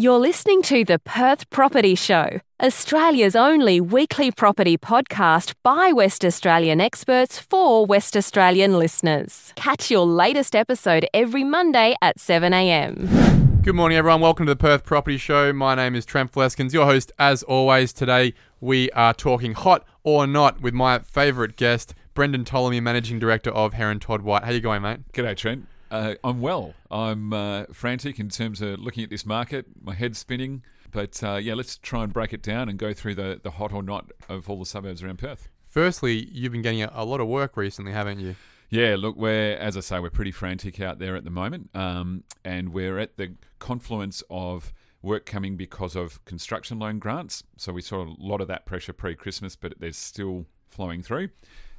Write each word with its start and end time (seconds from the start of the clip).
You're 0.00 0.18
listening 0.18 0.62
to 0.62 0.82
the 0.82 0.98
Perth 0.98 1.50
Property 1.50 1.94
Show, 1.94 2.40
Australia's 2.62 3.36
only 3.36 3.82
weekly 3.82 4.30
property 4.30 4.78
podcast 4.78 5.52
by 5.62 5.92
West 5.92 6.24
Australian 6.24 6.80
experts 6.80 7.38
for 7.38 7.84
West 7.84 8.16
Australian 8.16 8.78
listeners. 8.78 9.52
Catch 9.56 9.90
your 9.90 10.06
latest 10.06 10.56
episode 10.56 11.06
every 11.12 11.44
Monday 11.44 11.96
at 12.00 12.16
7am. 12.16 13.62
Good 13.62 13.74
morning, 13.74 13.98
everyone. 13.98 14.22
Welcome 14.22 14.46
to 14.46 14.52
the 14.52 14.56
Perth 14.56 14.84
Property 14.84 15.18
Show. 15.18 15.52
My 15.52 15.74
name 15.74 15.94
is 15.94 16.06
Trent 16.06 16.32
Fleskens, 16.32 16.72
your 16.72 16.86
host, 16.86 17.12
as 17.18 17.42
always. 17.42 17.92
Today, 17.92 18.32
we 18.58 18.90
are 18.92 19.12
talking 19.12 19.52
hot 19.52 19.84
or 20.02 20.26
not 20.26 20.62
with 20.62 20.72
my 20.72 21.00
favourite 21.00 21.56
guest, 21.56 21.92
Brendon 22.14 22.44
Ptolomey, 22.46 22.80
Managing 22.80 23.18
Director 23.18 23.50
of 23.50 23.74
Heron 23.74 24.00
Todd 24.00 24.22
White. 24.22 24.44
How 24.44 24.52
you 24.52 24.60
going, 24.60 24.80
mate? 24.80 25.00
G'day, 25.12 25.36
Trent. 25.36 25.66
Uh, 25.90 26.14
I'm 26.22 26.40
well. 26.40 26.74
I'm 26.90 27.32
uh, 27.32 27.64
frantic 27.72 28.18
in 28.18 28.28
terms 28.28 28.60
of 28.62 28.78
looking 28.78 29.04
at 29.04 29.10
this 29.10 29.26
market. 29.26 29.66
My 29.82 29.94
head's 29.94 30.18
spinning. 30.18 30.62
But 30.90 31.22
uh, 31.22 31.36
yeah, 31.36 31.54
let's 31.54 31.76
try 31.78 32.04
and 32.04 32.12
break 32.12 32.32
it 32.32 32.42
down 32.42 32.68
and 32.68 32.78
go 32.78 32.92
through 32.92 33.14
the, 33.14 33.40
the 33.42 33.52
hot 33.52 33.72
or 33.72 33.82
not 33.82 34.10
of 34.28 34.48
all 34.50 34.58
the 34.58 34.66
suburbs 34.66 35.02
around 35.02 35.18
Perth. 35.18 35.48
Firstly, 35.66 36.28
you've 36.32 36.52
been 36.52 36.62
getting 36.62 36.82
a, 36.82 36.90
a 36.92 37.04
lot 37.04 37.20
of 37.20 37.28
work 37.28 37.56
recently, 37.56 37.92
haven't 37.92 38.20
you? 38.20 38.34
Yeah, 38.70 38.96
look, 38.98 39.16
we're, 39.16 39.54
as 39.54 39.76
I 39.76 39.80
say, 39.80 39.98
we're 39.98 40.10
pretty 40.10 40.32
frantic 40.32 40.80
out 40.80 40.98
there 40.98 41.16
at 41.16 41.24
the 41.24 41.30
moment. 41.30 41.70
Um, 41.74 42.24
and 42.44 42.72
we're 42.72 42.98
at 42.98 43.16
the 43.16 43.34
confluence 43.58 44.22
of 44.30 44.72
work 45.02 45.26
coming 45.26 45.56
because 45.56 45.96
of 45.96 46.24
construction 46.24 46.78
loan 46.78 46.98
grants. 46.98 47.42
So 47.56 47.72
we 47.72 47.82
saw 47.82 48.02
a 48.02 48.14
lot 48.18 48.40
of 48.40 48.48
that 48.48 48.66
pressure 48.66 48.92
pre 48.92 49.14
Christmas, 49.14 49.56
but 49.56 49.74
there's 49.78 49.96
still 49.96 50.46
flowing 50.68 51.02
through. 51.02 51.30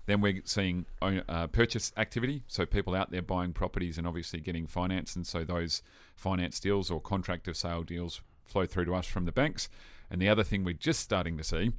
Then 0.08 0.22
we're 0.22 0.42
seeing 0.46 0.86
uh, 1.02 1.48
purchase 1.48 1.92
activity, 1.96 2.44
so 2.48 2.66
people 2.66 2.96
out 2.96 3.12
there 3.12 3.22
buying 3.22 3.54
properties 3.54 3.98
and 3.98 4.08
obviously 4.08 4.40
getting 4.40 4.68
finance, 4.68 5.16
and 5.16 5.26
so 5.26 5.44
those 5.44 5.84
finance 6.16 6.60
deals 6.60 6.90
or 6.90 7.00
contract 7.00 7.48
of 7.48 7.56
sale 7.56 7.84
deals 7.84 8.22
flow 8.44 8.66
through 8.66 8.86
to 8.86 8.96
us 8.96 9.06
from 9.06 9.26
the 9.26 9.32
banks. 9.32 9.70
And 10.10 10.22
the 10.22 10.28
other 10.28 10.44
thing 10.44 10.64
we're 10.64 10.74
just 10.74 11.00
starting 11.00 11.38
to 11.38 11.44
see 11.44 11.72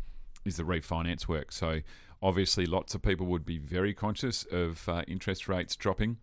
is 0.44 0.56
the 0.56 0.62
refinance 0.62 1.28
work. 1.28 1.52
So 1.52 1.80
obviously, 2.22 2.64
lots 2.64 2.94
of 2.94 3.02
people 3.02 3.26
would 3.26 3.44
be 3.44 3.58
very 3.58 3.92
conscious 3.92 4.46
of 4.50 4.88
uh, 4.88 5.02
interest 5.06 5.48
rates 5.48 5.76
dropping. 5.76 6.18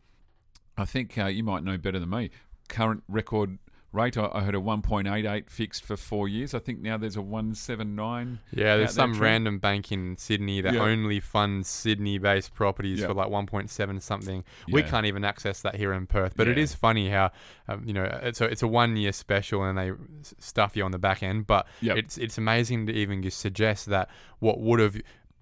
I 0.77 0.85
think 0.85 1.17
uh, 1.17 1.25
you 1.25 1.43
might 1.43 1.63
know 1.63 1.77
better 1.77 1.99
than 1.99 2.09
me. 2.09 2.31
Current 2.69 3.03
record 3.07 3.59
rate. 3.91 4.17
I, 4.17 4.29
I 4.33 4.41
heard 4.41 4.55
a 4.55 4.59
1.88 4.59 5.49
fixed 5.49 5.83
for 5.83 5.97
four 5.97 6.27
years. 6.27 6.53
I 6.53 6.59
think 6.59 6.79
now 6.79 6.97
there's 6.97 7.15
a 7.15 7.21
179. 7.21 8.39
Yeah, 8.51 8.77
there's 8.77 8.93
some 8.93 9.19
random 9.19 9.59
bank 9.59 9.91
in 9.91 10.17
Sydney 10.17 10.61
that 10.61 10.75
only 10.75 11.19
funds 11.19 11.67
Sydney-based 11.67 12.53
properties 12.53 13.03
for 13.03 13.13
like 13.13 13.29
1.7 13.29 14.01
something. 14.01 14.43
Yeah. 14.67 14.75
We 14.75 14.83
can't 14.83 15.05
even 15.05 15.23
access 15.23 15.61
that 15.61 15.75
here 15.75 15.93
in 15.93 16.07
Perth. 16.07 16.33
But 16.35 16.47
yeah. 16.47 16.53
it 16.53 16.57
is 16.57 16.75
funny 16.75 17.09
how 17.09 17.31
um, 17.67 17.83
you 17.85 17.93
know 17.93 18.03
it's 18.23 18.41
a 18.41 18.45
it's 18.45 18.63
a 18.63 18.67
one 18.67 18.95
year 18.97 19.11
special 19.11 19.63
and 19.63 19.77
they 19.77 19.91
stuff 20.39 20.75
you 20.75 20.83
on 20.83 20.91
the 20.91 20.99
back 20.99 21.23
end. 21.23 21.47
But 21.47 21.67
yep. 21.81 21.97
it's 21.97 22.17
it's 22.17 22.37
amazing 22.37 22.87
to 22.87 22.93
even 22.93 23.29
suggest 23.29 23.87
that 23.87 24.09
what 24.39 24.59
would 24.59 24.79
have 24.79 24.99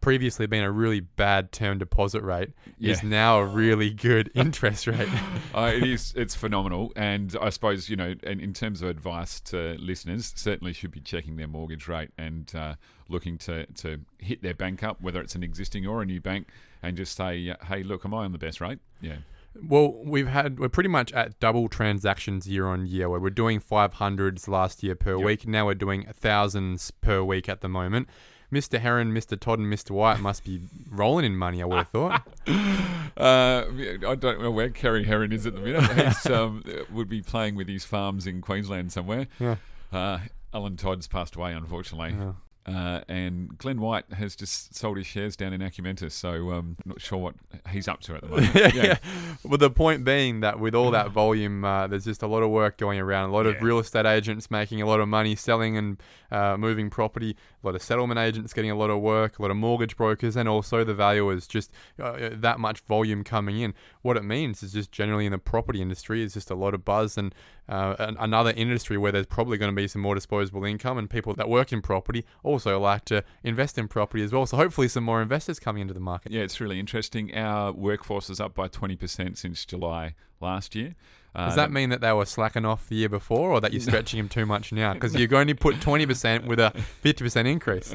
previously 0.08 0.47
been 0.47 0.63
a 0.63 0.72
really 0.72 1.02
bad 1.02 1.52
term 1.52 1.77
deposit 1.77 2.23
rate 2.23 2.53
yeah. 2.80 2.94
is 2.94 3.03
now 3.03 3.39
a 3.39 3.45
really 3.45 3.89
good 3.89 4.31
interest 4.36 4.88
rate. 4.88 5.09
uh, 5.53 5.69
it 5.75 5.83
is. 5.83 6.13
It's 6.16 6.33
phenomenal, 6.33 6.94
and 6.95 7.36
I 7.41 7.50
suppose 7.50 7.89
you 7.89 7.97
know, 7.97 8.16
in, 8.23 8.39
in, 8.39 8.53
terms 8.53 8.81
of 8.81 8.88
advice 8.88 9.41
to 9.41 9.75
listeners, 9.78 10.31
certainly 10.38 10.72
should 10.72 10.91
be 10.91 11.02
checking 11.02 11.35
their 11.35 11.50
mortgage 11.50 11.89
rate 11.89 12.11
and 12.17 12.50
uh, 12.55 12.75
looking 13.09 13.38
to 13.39 13.66
to 13.66 14.00
hit 14.19 14.41
their 14.41 14.53
bank 14.53 14.81
up, 14.81 15.02
whether 15.02 15.19
it's 15.19 15.35
an 15.35 15.44
existing 15.44 15.85
or 15.85 16.02
a 16.02 16.05
new 16.05 16.22
bank, 16.22 16.47
and 16.81 16.95
just 16.95 17.17
say, 17.17 17.53
"Hey, 17.66 17.83
look, 17.83 18.05
am 18.05 18.13
I 18.13 18.23
on 18.23 18.31
the 18.31 18.38
best 18.38 18.61
rate?" 18.61 18.80
Yeah. 19.02 19.17
Well, 19.61 19.91
we've 20.05 20.30
had 20.30 20.58
we're 20.58 20.69
pretty 20.69 20.88
much 20.88 21.11
at 21.11 21.38
double 21.41 21.67
transactions 21.67 22.47
year 22.47 22.67
on 22.67 22.88
year. 22.88 23.09
Where 23.09 23.19
we're 23.19 23.30
doing 23.30 23.59
five 23.59 23.95
hundreds 23.95 24.47
last 24.47 24.83
year 24.83 24.95
per 24.95 25.17
yep. 25.17 25.25
week. 25.25 25.45
Now 25.45 25.66
we're 25.66 25.73
doing 25.73 26.08
thousands 26.13 26.91
per 26.91 27.22
week 27.22 27.50
at 27.50 27.59
the 27.59 27.67
moment. 27.67 28.08
Mr. 28.52 28.80
Heron, 28.80 29.14
Mr. 29.14 29.40
Todd, 29.40 29.59
and 29.59 29.72
Mr. 29.72 29.92
White 29.92 30.20
must 30.20 30.44
be 30.44 30.62
rolling 30.90 31.26
in 31.26 31.36
money. 31.36 31.62
I 31.62 31.66
would 31.66 31.78
have 31.78 31.90
thought. 31.90 32.28
Uh, 33.18 33.66
I 34.08 34.13
don't 34.13 34.40
know 34.44 34.52
where 34.52 34.69
Kerry 34.69 35.03
Heron 35.03 35.31
is 35.31 35.47
at 35.47 35.56
the 35.56 35.62
minute. 35.62 36.13
He 36.24 36.31
um, 36.31 36.63
would 36.91 37.09
be 37.09 37.24
playing 37.24 37.56
with 37.56 37.68
his 37.68 37.84
farms 37.84 38.28
in 38.28 38.41
Queensland 38.41 38.91
somewhere. 38.91 39.25
Yeah. 39.40 39.56
Uh, 39.91 40.19
Alan 40.53 40.78
Todd's 40.78 41.07
passed 41.07 41.36
away, 41.36 41.53
unfortunately. 41.53 42.16
Yeah. 42.16 42.34
Uh, 42.68 43.02
and 43.07 43.57
Glenn 43.57 43.80
White 43.80 44.12
has 44.12 44.36
just 44.36 44.75
sold 44.75 44.97
his 44.97 45.07
shares 45.07 45.38
down 45.38 45.53
in 45.53 45.62
Acumentis, 45.62 46.12
so 46.12 46.52
um, 46.52 46.75
I'm 46.84 46.90
not 46.90 47.02
sure 47.02 47.18
what 47.18 47.36
he's 47.72 47.88
up 47.88 48.02
to 48.02 48.16
at 48.16 48.22
the 48.22 48.28
moment. 48.28 48.56
yeah, 48.56 48.72
yeah. 48.74 48.97
Well, 49.46 49.57
the 49.57 49.69
point 49.69 50.03
being 50.03 50.41
that 50.41 50.59
with 50.59 50.75
all 50.75 50.91
that 50.91 51.12
volume, 51.12 51.63
uh, 51.63 51.88
there's 51.88 52.03
just 52.03 52.24
a 52.24 52.28
lot 52.28 52.44
of 52.44 52.50
work 52.50 52.78
going 52.78 53.00
around. 53.00 53.30
A 53.30 53.34
lot 53.34 53.46
yeah. 53.46 53.53
of 53.53 53.62
real 53.62 53.80
estate 53.80 54.06
agents 54.06 54.52
making 54.52 54.81
a 54.81 54.86
lot 54.86 55.00
of 55.00 55.07
money 55.07 55.34
selling 55.34 55.78
and 55.78 56.03
uh, 56.30 56.57
moving 56.57 56.90
property. 56.90 57.38
A 57.67 57.69
lot 57.69 57.75
of 57.75 57.81
settlement 57.81 58.17
agents 58.17 58.53
getting 58.53 58.72
a 58.72 58.75
lot 58.75 58.89
of 58.89 59.01
work. 59.01 59.39
A 59.39 59.41
lot 59.41 59.51
of 59.51 59.57
mortgage 59.57 59.97
brokers, 59.97 60.38
and 60.38 60.47
also 60.47 60.85
the 60.85 60.94
valuers. 60.94 61.47
Just 61.47 61.73
uh, 62.01 62.29
that 62.31 62.59
much 62.59 62.79
volume 62.79 63.25
coming 63.25 63.59
in. 63.59 63.73
What 64.03 64.16
it 64.16 64.23
means 64.23 64.63
is 64.63 64.72
just 64.72 64.89
generally 64.91 65.25
in 65.25 65.33
the 65.33 65.38
property 65.38 65.81
industry 65.81 66.23
is 66.23 66.33
just 66.33 66.50
a 66.50 66.56
lot 66.56 66.73
of 66.73 66.85
buzz 66.85 67.17
and 67.17 67.35
uh, 67.67 68.13
another 68.19 68.53
industry 68.56 68.97
where 68.97 69.11
there's 69.11 69.25
probably 69.25 69.57
going 69.57 69.72
to 69.72 69.75
be 69.75 69.88
some 69.89 70.01
more 70.01 70.16
disposable 70.16 70.63
income, 70.63 70.97
and 70.97 71.09
people 71.09 71.33
that 71.33 71.50
work 71.50 71.73
in 71.73 71.81
property 71.81 72.25
also 72.41 72.79
like 72.79 73.03
to 73.06 73.23
invest 73.44 73.77
in 73.77 73.89
property 73.89 74.23
as 74.23 74.31
well. 74.31 74.45
So 74.45 74.56
hopefully, 74.56 74.88
some 74.88 75.03
more 75.03 75.22
investors 75.22 75.59
coming 75.59 75.81
into 75.81 75.94
the 75.94 76.00
market. 76.00 76.31
Yeah, 76.31 76.44
it's 76.44 76.61
really 76.61 76.79
interesting. 76.79 77.35
Our 77.35 77.73
workforce 77.73 78.29
is 78.29 78.39
up 78.39 78.53
by 78.53 78.69
20% 78.69 79.38
since 79.38 79.66
July 79.66 80.16
last 80.39 80.75
year. 80.75 80.95
Uh, 81.38 81.46
Does 81.46 81.56
that 81.56 81.72
mean 81.72 81.90
that 81.90 82.02
they 82.02 82.12
were 82.12 82.25
slacking 82.25 82.66
off 82.66 82.90
the 82.90 82.96
year 82.96 83.09
before, 83.09 83.52
or 83.52 83.62
that 83.62 83.72
you're 83.72 83.80
stretching 83.80 84.18
them 84.18 84.28
too 84.28 84.48
much 84.48 84.72
now? 84.72 84.96
Because 84.96 85.14
you're 85.14 85.28
going 85.28 85.46
to 85.48 85.53
put 85.53 85.75
20% 85.75 86.46
with 86.48 86.59
a 86.59 86.74
50% 87.06 87.46
increase. 87.46 87.94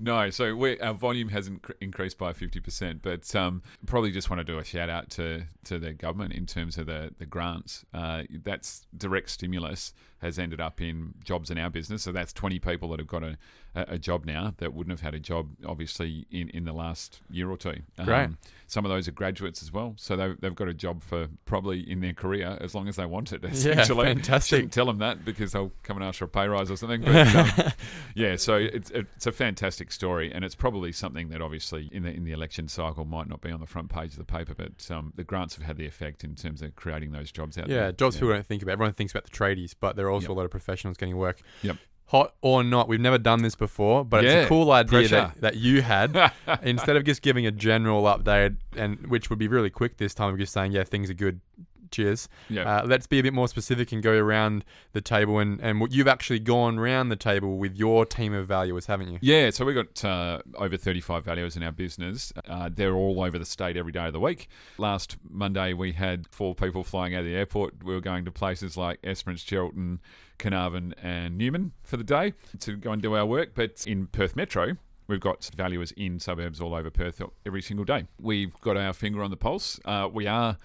no, 0.00 0.28
so 0.30 0.76
our 0.82 0.92
volume 0.92 1.28
hasn't 1.28 1.64
increased 1.80 2.18
by 2.18 2.32
50%, 2.32 2.98
but 3.00 3.32
um, 3.36 3.62
probably 3.86 4.10
just 4.10 4.28
want 4.28 4.40
to 4.40 4.44
do 4.44 4.58
a 4.58 4.64
shout 4.64 4.90
out 4.90 5.08
to, 5.10 5.44
to 5.64 5.78
the 5.78 5.92
government 5.92 6.34
in 6.34 6.46
terms 6.46 6.76
of 6.78 6.86
the, 6.86 7.14
the 7.18 7.26
grants. 7.26 7.84
Uh, 7.94 8.24
that's 8.42 8.88
direct 8.96 9.30
stimulus 9.30 9.92
has 10.18 10.38
ended 10.38 10.60
up 10.60 10.80
in 10.80 11.14
jobs 11.24 11.50
in 11.50 11.58
our 11.58 11.70
business. 11.70 12.02
So 12.02 12.12
that's 12.12 12.32
20 12.32 12.58
people 12.58 12.88
that 12.90 12.98
have 12.98 13.06
got 13.06 13.22
a, 13.22 13.36
a 13.74 13.98
job 13.98 14.24
now 14.24 14.54
that 14.58 14.74
wouldn't 14.74 14.92
have 14.92 15.00
had 15.00 15.14
a 15.14 15.20
job, 15.20 15.50
obviously, 15.64 16.26
in, 16.30 16.48
in 16.50 16.64
the 16.64 16.72
last 16.72 17.20
year 17.30 17.48
or 17.50 17.56
two. 17.56 17.76
Great. 18.04 18.24
Um, 18.24 18.38
some 18.66 18.84
of 18.84 18.90
those 18.90 19.06
are 19.08 19.12
graduates 19.12 19.62
as 19.62 19.72
well. 19.72 19.94
So 19.96 20.16
they've, 20.16 20.40
they've 20.40 20.54
got 20.54 20.68
a 20.68 20.74
job 20.74 21.02
for 21.02 21.28
probably 21.46 21.88
in 21.88 22.00
their 22.00 22.12
career 22.12 22.58
as 22.60 22.74
long 22.74 22.88
as 22.88 22.96
they 22.96 23.06
want 23.06 23.32
it, 23.32 23.44
essentially. 23.44 24.08
Yeah, 24.08 24.14
fantastic. 24.14 24.56
Shouldn't 24.56 24.72
tell 24.72 24.86
them 24.86 24.98
that 24.98 25.24
because 25.24 25.52
they'll 25.52 25.72
come 25.84 25.96
and 25.96 26.04
ask 26.04 26.18
for 26.18 26.24
a 26.24 26.28
pay 26.28 26.48
rise 26.48 26.70
or 26.70 26.76
something. 26.76 27.02
But, 27.02 27.34
um, 27.34 27.72
yeah, 28.14 28.36
so 28.36 28.56
it's, 28.56 28.90
it's 28.90 29.26
a 29.26 29.32
fantastic 29.32 29.92
story. 29.92 30.32
And 30.32 30.44
it's 30.44 30.56
probably 30.56 30.90
something 30.90 31.28
that 31.28 31.40
obviously 31.40 31.88
in 31.92 32.02
the, 32.02 32.10
in 32.10 32.24
the 32.24 32.32
election 32.32 32.66
cycle 32.66 33.04
might 33.04 33.28
not 33.28 33.40
be 33.40 33.50
on 33.52 33.60
the 33.60 33.66
front 33.66 33.88
page 33.88 34.12
of 34.12 34.18
the 34.18 34.24
paper, 34.24 34.54
but 34.54 34.90
um, 34.90 35.12
the 35.14 35.24
grants 35.24 35.54
have 35.54 35.64
had 35.64 35.76
the 35.76 35.86
effect 35.86 36.24
in 36.24 36.34
terms 36.34 36.60
of 36.60 36.74
creating 36.74 37.12
those 37.12 37.30
jobs 37.30 37.56
out 37.56 37.68
yeah, 37.68 37.76
there. 37.76 37.92
Jobs 37.92 38.00
yeah, 38.00 38.08
jobs 38.08 38.16
people 38.16 38.34
don't 38.34 38.46
think 38.46 38.62
about. 38.62 38.72
Everyone 38.72 38.92
thinks 38.92 39.12
about 39.12 39.24
the 39.24 39.30
tradies, 39.30 39.74
but 39.78 39.96
there 39.96 40.07
are 40.08 40.12
also 40.12 40.24
yep. 40.24 40.30
a 40.30 40.34
lot 40.34 40.44
of 40.44 40.50
professionals 40.50 40.96
getting 40.96 41.16
work. 41.16 41.40
Yep 41.62 41.76
hot 42.08 42.34
or 42.40 42.64
not. 42.64 42.88
We've 42.88 43.00
never 43.00 43.18
done 43.18 43.42
this 43.42 43.54
before, 43.54 44.04
but 44.04 44.24
yeah, 44.24 44.30
it's 44.30 44.46
a 44.46 44.48
cool 44.48 44.72
idea 44.72 45.08
that, 45.08 45.40
that 45.42 45.56
you 45.56 45.82
had. 45.82 46.32
Instead 46.62 46.96
of 46.96 47.04
just 47.04 47.22
giving 47.22 47.46
a 47.46 47.50
general 47.50 48.02
update, 48.04 48.56
and 48.76 49.06
which 49.06 49.30
would 49.30 49.38
be 49.38 49.46
really 49.46 49.70
quick 49.70 49.98
this 49.98 50.14
time, 50.14 50.32
of 50.32 50.38
just 50.38 50.52
saying, 50.52 50.72
yeah, 50.72 50.84
things 50.84 51.10
are 51.10 51.14
good. 51.14 51.40
Cheers. 51.90 52.28
Yeah. 52.48 52.80
Uh, 52.80 52.86
let's 52.86 53.06
be 53.06 53.18
a 53.18 53.22
bit 53.22 53.32
more 53.32 53.48
specific 53.48 53.92
and 53.92 54.02
go 54.02 54.12
around 54.12 54.64
the 54.92 55.00
table. 55.00 55.38
And, 55.38 55.60
and 55.60 55.92
you've 55.92 56.08
actually 56.08 56.40
gone 56.40 56.78
around 56.78 57.08
the 57.08 57.16
table 57.16 57.56
with 57.56 57.76
your 57.76 58.04
team 58.04 58.34
of 58.34 58.46
valuers, 58.46 58.86
haven't 58.86 59.08
you? 59.08 59.18
Yeah. 59.20 59.50
So 59.50 59.64
we've 59.64 59.74
got 59.74 60.04
uh, 60.04 60.42
over 60.56 60.76
35 60.76 61.24
valuers 61.24 61.56
in 61.56 61.62
our 61.62 61.72
business. 61.72 62.32
Uh, 62.48 62.70
they're 62.72 62.94
all 62.94 63.22
over 63.22 63.38
the 63.38 63.46
state 63.46 63.76
every 63.76 63.92
day 63.92 64.06
of 64.06 64.12
the 64.12 64.20
week. 64.20 64.48
Last 64.76 65.16
Monday, 65.28 65.72
we 65.72 65.92
had 65.92 66.26
four 66.30 66.54
people 66.54 66.84
flying 66.84 67.14
out 67.14 67.20
of 67.20 67.26
the 67.26 67.34
airport. 67.34 67.82
We 67.82 67.94
were 67.94 68.00
going 68.00 68.24
to 68.24 68.30
places 68.30 68.76
like 68.76 68.98
Esperance, 69.02 69.44
Geraldton, 69.44 69.98
Carnarvon 70.38 70.94
and 71.02 71.36
Newman 71.36 71.72
for 71.82 71.96
the 71.96 72.04
day 72.04 72.34
to 72.60 72.76
go 72.76 72.92
and 72.92 73.02
do 73.02 73.14
our 73.14 73.26
work. 73.26 73.50
But 73.54 73.84
in 73.86 74.06
Perth 74.06 74.36
Metro, 74.36 74.76
We've 75.08 75.20
got 75.20 75.50
valuers 75.56 75.90
in 75.92 76.20
suburbs 76.20 76.60
all 76.60 76.74
over 76.74 76.90
Perth 76.90 77.22
every 77.46 77.62
single 77.62 77.86
day. 77.86 78.04
We've 78.20 78.52
got 78.60 78.76
our 78.76 78.92
finger 78.92 79.22
on 79.22 79.30
the 79.30 79.38
pulse. 79.38 79.80
Uh, 79.86 80.06
we 80.12 80.26
are 80.26 80.58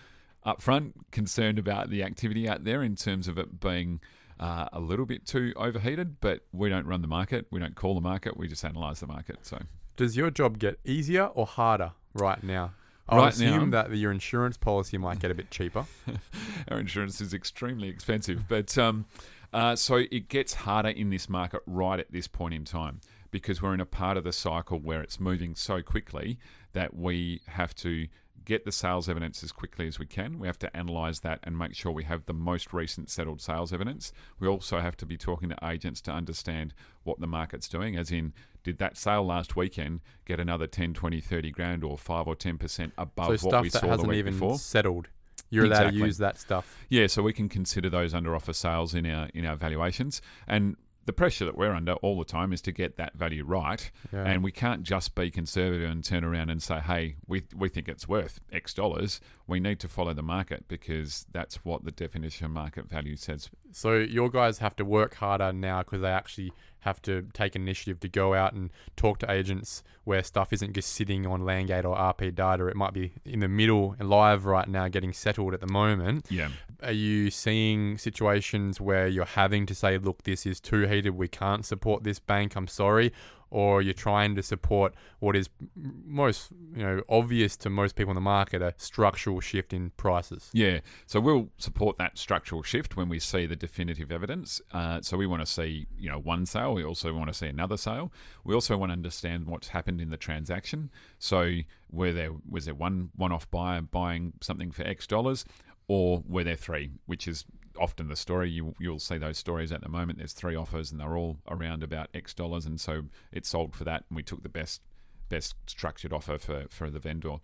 upfront 0.45 0.94
concerned 1.12 1.60
about 1.60 1.90
the 1.90 2.04
activity 2.04 2.48
out 2.48 2.63
there 2.63 2.84
in 2.84 2.95
terms 2.95 3.28
of 3.28 3.38
it 3.38 3.60
being 3.60 4.00
uh, 4.40 4.68
a 4.74 4.80
little 4.80 5.06
bit 5.06 5.25
too 5.25 5.54
overheated, 5.56 6.19
but 6.19 6.42
we 6.51 6.69
don't 6.69 6.86
run 6.86 7.01
the 7.01 7.07
market. 7.07 7.48
We 7.51 7.60
don't 7.60 7.75
call 7.75 7.95
the 7.95 8.01
market. 8.01 8.38
We 8.38 8.48
just 8.48 8.63
analyse 8.63 9.00
the 9.00 9.07
market. 9.07 9.40
So, 9.44 9.60
does 9.95 10.18
your 10.18 10.31
job 10.31 10.60
get 10.60 10.80
easier 10.84 11.25
or 11.25 11.45
harder 11.45 11.92
right 12.13 12.44
now? 12.44 12.74
I 13.07 13.18
right 13.18 13.34
assume 13.34 13.69
now, 13.69 13.84
that 13.84 13.95
your 13.95 14.12
insurance 14.12 14.57
policy 14.57 14.98
might 14.98 15.19
get 15.19 15.30
a 15.30 15.36
bit 15.36 15.51
cheaper. 15.51 15.86
Our 16.72 16.80
insurance 16.80 17.19
is 17.19 17.34
extremely 17.34 17.89
expensive, 17.89 18.48
but 18.48 18.78
um, 18.78 19.06
uh, 19.51 19.75
so 19.75 19.98
it 20.10 20.30
gets 20.30 20.54
harder 20.54 20.89
in 20.89 21.10
this 21.10 21.30
market 21.30 21.62
right 21.66 22.00
at 22.00 22.12
this 22.12 22.28
point 22.28 22.54
in 22.54 22.63
time 22.63 23.01
because 23.30 23.62
we're 23.62 23.74
in 23.74 23.81
a 23.81 23.86
part 23.86 24.16
of 24.16 24.24
the 24.24 24.31
cycle 24.31 24.80
where 24.80 25.01
it's 25.01 25.19
moving 25.19 25.54
so 25.56 25.81
quickly 25.81 26.39
that 26.72 26.96
we 26.96 27.42
have 27.48 27.75
to 27.75 28.07
get 28.45 28.66
the 28.66 28.72
sales 28.72 29.07
evidence 29.10 29.44
as 29.44 29.51
quickly 29.51 29.88
as 29.88 30.00
we 30.00 30.06
can. 30.06 30.40
We 30.40 30.48
have 30.48 30.60
to 30.60 30.72
analyse 30.74 31.19
that 31.19 31.40
and 31.44 31.57
make 31.57 31.75
sure 31.75 31.92
we 31.92 32.04
have 32.04 32.25
the 32.25 32.34
most 32.34 32.74
recent 32.74 33.10
settled 33.10 33.42
sales 33.42 33.72
evidence. 33.74 34.12
We 34.40 34.48
also 34.48 34.80
have 34.80 34.98
to 34.98 35.06
be 35.06 35.18
talking 35.18 35.50
to 35.50 35.57
agents 35.63 36.01
to 36.01 36.12
understand 36.12 36.74
what 37.04 37.19
the 37.19 37.28
market's 37.28 37.68
doing, 37.68 37.95
as 37.95 38.12
in, 38.12 38.34
did 38.63 38.78
that 38.80 38.98
sale 38.98 39.25
last 39.25 39.56
weekend 39.56 40.01
get 40.25 40.40
another 40.40 40.68
10, 40.68 40.94
20, 40.94 41.19
30 41.19 41.51
grand 41.51 41.84
or 41.84 41.98
5 41.98 42.28
or 42.28 42.36
10% 42.36 42.92
above 42.98 43.40
so 43.40 43.48
what 43.50 43.62
we 43.63 43.69
saw 43.69 43.80
the 43.81 43.88
hasn't 43.88 44.07
week 44.10 44.18
even 44.18 44.34
before? 44.34 44.57
settled. 44.57 45.10
You're 45.50 45.66
allowed 45.66 45.81
Exactly. 45.81 46.00
to 46.00 46.06
use 46.06 46.18
that 46.18 46.39
stuff. 46.39 46.86
Yeah, 46.89 47.07
so 47.07 47.22
we 47.22 47.34
can 47.34 47.48
consider 47.48 47.89
those 47.89 48.13
under 48.13 48.36
offer 48.36 48.54
sales 48.54 48.96
in 48.96 49.06
our 49.06 49.28
in 49.36 49.46
our 49.46 49.56
valuations. 49.56 50.19
And 50.48 50.78
the 51.05 51.13
pressure 51.13 51.45
that 51.45 51.57
we're 51.57 51.73
under 51.73 51.94
all 51.95 52.17
the 52.17 52.25
time 52.25 52.53
is 52.53 52.61
to 52.61 52.71
get 52.71 52.97
that 52.97 53.15
value 53.15 53.44
right. 53.44 53.91
Yeah. 54.11 54.23
And 54.23 54.44
we 54.44 54.51
can't 54.51 54.83
just 54.83 55.15
be 55.15 55.29
conservative 55.29 55.89
and 55.89 56.03
turn 56.03 56.23
around 56.23 56.50
and 56.50 56.61
say, 56.61 56.79
hey, 56.79 57.15
we, 57.27 57.44
we 57.55 57.69
think 57.69 57.89
it's 57.89 58.07
worth 58.07 58.39
X 58.51 58.73
dollars. 58.73 59.19
We 59.47 59.59
need 59.59 59.79
to 59.81 59.88
follow 59.88 60.13
the 60.13 60.23
market 60.23 60.67
because 60.67 61.25
that's 61.31 61.65
what 61.65 61.83
the 61.83 61.91
definition 61.91 62.45
of 62.45 62.51
market 62.51 62.89
value 62.89 63.17
says. 63.17 63.50
So 63.71 63.95
your 63.95 64.29
guys 64.29 64.59
have 64.59 64.75
to 64.77 64.85
work 64.85 65.15
harder 65.15 65.51
now 65.51 65.79
because 65.83 66.01
they 66.01 66.09
actually 66.09 66.53
have 66.83 67.01
to 67.01 67.27
take 67.33 67.55
initiative 67.55 68.00
to 68.01 68.09
go 68.09 68.33
out 68.33 68.53
and 68.53 68.69
talk 68.95 69.17
to 69.19 69.31
agents 69.31 69.83
where 70.03 70.21
stuff 70.21 70.51
isn't 70.51 70.73
just 70.73 70.89
sitting 70.89 71.25
on 71.25 71.41
Landgate 71.41 71.85
or 71.85 71.95
RP 71.95 72.35
data. 72.35 72.67
It 72.67 72.75
might 72.75 72.94
be 72.94 73.13
in 73.25 73.39
the 73.39 73.47
middle 73.47 73.95
and 74.00 74.09
live 74.09 74.45
right 74.45 74.67
now, 74.67 74.89
getting 74.89 75.13
settled 75.13 75.53
at 75.53 75.61
the 75.61 75.71
moment. 75.71 76.27
Yeah. 76.29 76.50
Are 76.83 76.91
you 76.91 77.31
seeing 77.31 77.97
situations 77.97 78.81
where 78.81 79.07
you're 79.07 79.25
having 79.25 79.65
to 79.68 79.75
say, 79.75 79.97
look, 79.97 80.24
this 80.24 80.45
is 80.45 80.59
too 80.59 80.88
heated, 80.88 81.12
we 81.12 81.27
can't 81.27 81.65
support 81.65 82.03
this 82.03 82.19
bank, 82.19 82.56
I'm 82.56 82.68
sorry? 82.68 83.13
Or 83.50 83.83
you're 83.83 83.94
trying 83.94 84.33
to 84.35 84.41
support 84.41 84.95
what 85.19 85.35
is 85.35 85.47
most, 85.75 86.50
you 86.75 86.81
know, 86.81 87.03
obvious 87.07 87.56
to 87.57 87.69
most 87.69 87.95
people 87.95 88.09
in 88.09 88.15
the 88.15 88.21
market, 88.21 88.63
a 88.63 88.74
structural 88.77 89.41
shift 89.41 89.74
in 89.74 89.91
prices. 89.91 90.50
Yeah, 90.53 90.80
so 91.06 91.19
we'll 91.19 91.50
support 91.59 92.00
that 92.00 92.18
structural 92.18 92.63
shift 92.63 92.97
when 92.97 93.09
we 93.09 93.19
see 93.19 93.45
the 93.45 93.56
definitive 93.56 94.12
evidence. 94.12 94.59
Uh, 94.71 95.01
so 95.01 95.18
we 95.18 95.27
want 95.27 95.44
to 95.44 95.45
see, 95.45 95.86
you 96.00 96.09
know, 96.09 96.18
one 96.18 96.47
sale. 96.47 96.74
We 96.74 96.83
also 96.83 97.13
want 97.13 97.27
to 97.27 97.33
see 97.36 97.45
another 97.45 97.77
sale. 97.77 98.12
We 98.44 98.56
also 98.56 98.75
want 98.75 98.89
to 98.89 98.94
understand 98.94 99.45
what's 99.45 99.68
happened 99.68 100.01
in 100.01 100.09
the 100.09 100.18
transaction. 100.18 100.89
So 101.19 101.57
were 101.91 102.12
there 102.12 102.31
was 102.50 102.65
there 102.65 102.74
one 102.74 103.12
one-off 103.15 103.51
buyer 103.51 103.81
buying 103.81 104.33
something 104.41 104.71
for 104.71 104.81
X 104.81 105.06
dollars, 105.06 105.45
or 105.94 106.24
were 106.28 106.44
there 106.44 106.56
three, 106.56 106.90
which 107.06 107.28
is 107.28 107.45
often 107.78 108.07
the 108.07 108.16
story. 108.16 108.50
You 108.50 108.74
you'll 108.80 109.00
see 109.00 109.19
those 109.19 109.38
stories 109.38 109.72
at 109.72 109.81
the 109.81 109.90
moment. 109.90 110.18
There's 110.18 110.34
three 110.34 110.56
offers, 110.56 110.92
and 110.92 111.00
they're 111.00 111.16
all 111.16 111.38
around 111.48 111.84
about 111.84 112.07
X 112.16 112.34
dollars, 112.34 112.66
and 112.66 112.81
so 112.81 113.04
it 113.31 113.45
sold 113.45 113.75
for 113.75 113.84
that, 113.84 114.06
and 114.10 114.16
we 114.16 114.24
took 114.24 114.42
the 114.42 114.50
best 114.50 114.81
best 115.30 115.56
structured 115.68 116.12
offer 116.12 116.40
for 116.40 116.66
for 116.69 116.90
the 116.90 117.00
vendor. 117.00 117.36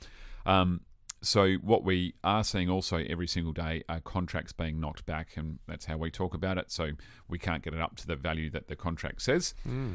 Um, 0.47 0.81
so 1.21 1.55
what 1.55 1.83
we 1.83 2.15
are 2.23 2.43
seeing 2.43 2.69
also 2.69 2.97
every 2.97 3.27
single 3.27 3.51
day 3.51 3.83
are 3.87 3.99
contracts 3.99 4.53
being 4.53 4.79
knocked 4.79 5.05
back, 5.05 5.37
and 5.37 5.59
that's 5.67 5.85
how 5.85 5.97
we 5.97 6.09
talk 6.09 6.33
about 6.33 6.57
it. 6.57 6.71
So 6.71 6.91
we 7.27 7.37
can't 7.37 7.61
get 7.61 7.73
it 7.75 7.81
up 7.81 7.97
to 7.97 8.07
the 8.07 8.15
value 8.15 8.49
that 8.51 8.67
the 8.67 8.75
contract 8.75 9.21
says, 9.21 9.53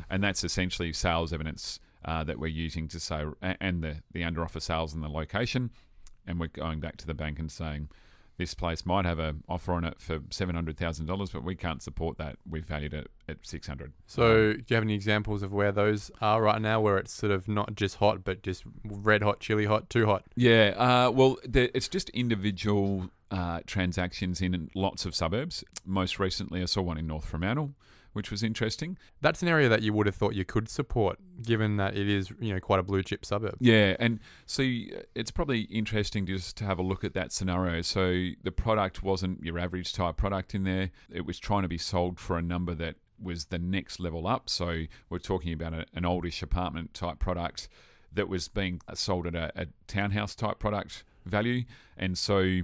and 0.09 0.23
that's 0.23 0.45
essentially 0.45 0.93
sales 0.93 1.33
evidence 1.33 1.81
uh, 2.05 2.23
that 2.25 2.39
we're 2.39 2.47
using 2.67 2.87
to 2.89 3.01
say, 3.01 3.25
and 3.43 3.83
the 3.83 3.97
the 4.13 4.23
under 4.23 4.45
offer 4.45 4.61
sales 4.61 4.95
and 4.95 5.03
the 5.03 5.09
location, 5.09 5.71
and 6.25 6.39
we're 6.39 6.47
going 6.47 6.79
back 6.79 6.97
to 6.99 7.07
the 7.07 7.15
bank 7.15 7.41
and 7.41 7.51
saying. 7.51 7.89
This 8.37 8.53
place 8.55 8.85
might 8.85 9.05
have 9.05 9.21
an 9.21 9.45
offer 9.49 9.73
on 9.73 9.85
it 9.85 10.01
for 10.01 10.21
seven 10.31 10.55
hundred 10.57 10.77
thousand 10.77 11.07
dollars, 11.07 11.31
but 11.31 11.45
we 11.45 11.55
can't 11.55 11.83
support 11.83 12.19
that. 12.19 12.37
We've 12.49 12.65
valued 12.65 12.93
it 12.93 13.09
at 13.29 13.39
six 13.43 13.67
hundred. 13.67 13.93
So, 14.07 14.55
do 14.55 14.65
you 14.67 14.75
have 14.75 14.83
any 14.83 14.95
examples 14.95 15.43
of 15.45 15.53
where 15.53 15.71
those 15.71 16.11
are 16.21 16.43
right 16.43 16.61
now, 16.61 16.81
where 16.81 16.99
it's 16.99 17.13
sort 17.13 17.31
of 17.31 17.47
not 17.47 17.77
just 17.77 17.97
hot, 17.97 18.25
but 18.25 18.43
just 18.43 18.65
red 18.85 19.23
hot, 19.23 19.39
chili 19.39 19.67
hot, 19.67 19.89
too 19.89 20.07
hot? 20.07 20.25
Yeah, 20.35 20.75
uh, 20.77 21.11
well, 21.13 21.39
the, 21.47 21.75
it's 21.77 21.89
just 21.89 22.09
individual 22.11 23.11
uh, 23.31 23.61
transactions 23.67 24.41
in 24.41 24.69
lots 24.75 25.05
of 25.07 25.15
suburbs. 25.15 25.63
Most 25.85 26.19
recently, 26.19 26.61
I 26.61 26.65
saw 26.65 26.83
one 26.83 26.99
in 26.99 27.07
North 27.07 27.27
Fremantle, 27.27 27.75
which 28.15 28.31
was 28.31 28.43
interesting. 28.43 28.97
That's 29.21 29.43
an 29.43 29.49
area 29.49 29.69
that 29.69 29.83
you 29.83 29.93
would 29.93 30.07
have 30.07 30.15
thought 30.15 30.35
you 30.35 30.45
could 30.45 30.69
support, 30.69 31.19
given 31.43 31.77
that 31.77 31.97
it 31.97 32.09
is, 32.09 32.33
you 32.41 32.55
know, 32.55 32.61
quite 32.61 32.81
a 32.81 32.83
blue 32.83 33.03
chip 33.03 33.25
suburb. 33.25 33.57
Yeah, 33.61 33.97
and 34.01 34.21
so 34.47 34.63
it's 35.15 35.31
probably 35.31 35.63
interesting 35.63 36.25
just 36.25 36.57
to 36.57 36.65
have 36.65 36.79
a 36.79 36.83
look 36.83 37.05
at 37.05 37.13
that 37.15 37.33
scenario. 37.33 37.83
So 37.83 38.31
the 38.43 38.53
product 38.53 39.03
wasn't 39.03 39.45
your 39.45 39.59
average 39.59 39.93
type 39.93 40.17
product 40.17 40.55
in 40.55 40.65
there. 40.65 40.91
It 41.13 41.27
was 41.27 41.39
trying 41.39 41.63
to 41.63 41.69
be 41.69 41.79
sold 41.79 42.19
for 42.19 42.39
a 42.39 42.43
number 42.43 42.75
that 42.75 42.97
was 43.23 43.47
the 43.47 43.59
next 43.59 44.01
level 44.01 44.27
up. 44.27 44.49
So 44.49 44.85
we're 45.11 45.19
talking 45.19 45.53
about 45.53 45.75
a, 45.75 45.87
an 45.95 46.05
oldish 46.05 46.43
apartment 46.43 46.95
type 46.95 47.19
product 47.19 47.69
that 48.13 48.29
was 48.29 48.49
being 48.49 48.81
sold 48.95 49.27
at 49.27 49.35
a, 49.35 49.53
a 49.57 49.67
townhouse 49.87 50.35
type 50.35 50.59
product 50.59 51.05
value, 51.27 51.65
and 51.97 52.17
so 52.17 52.61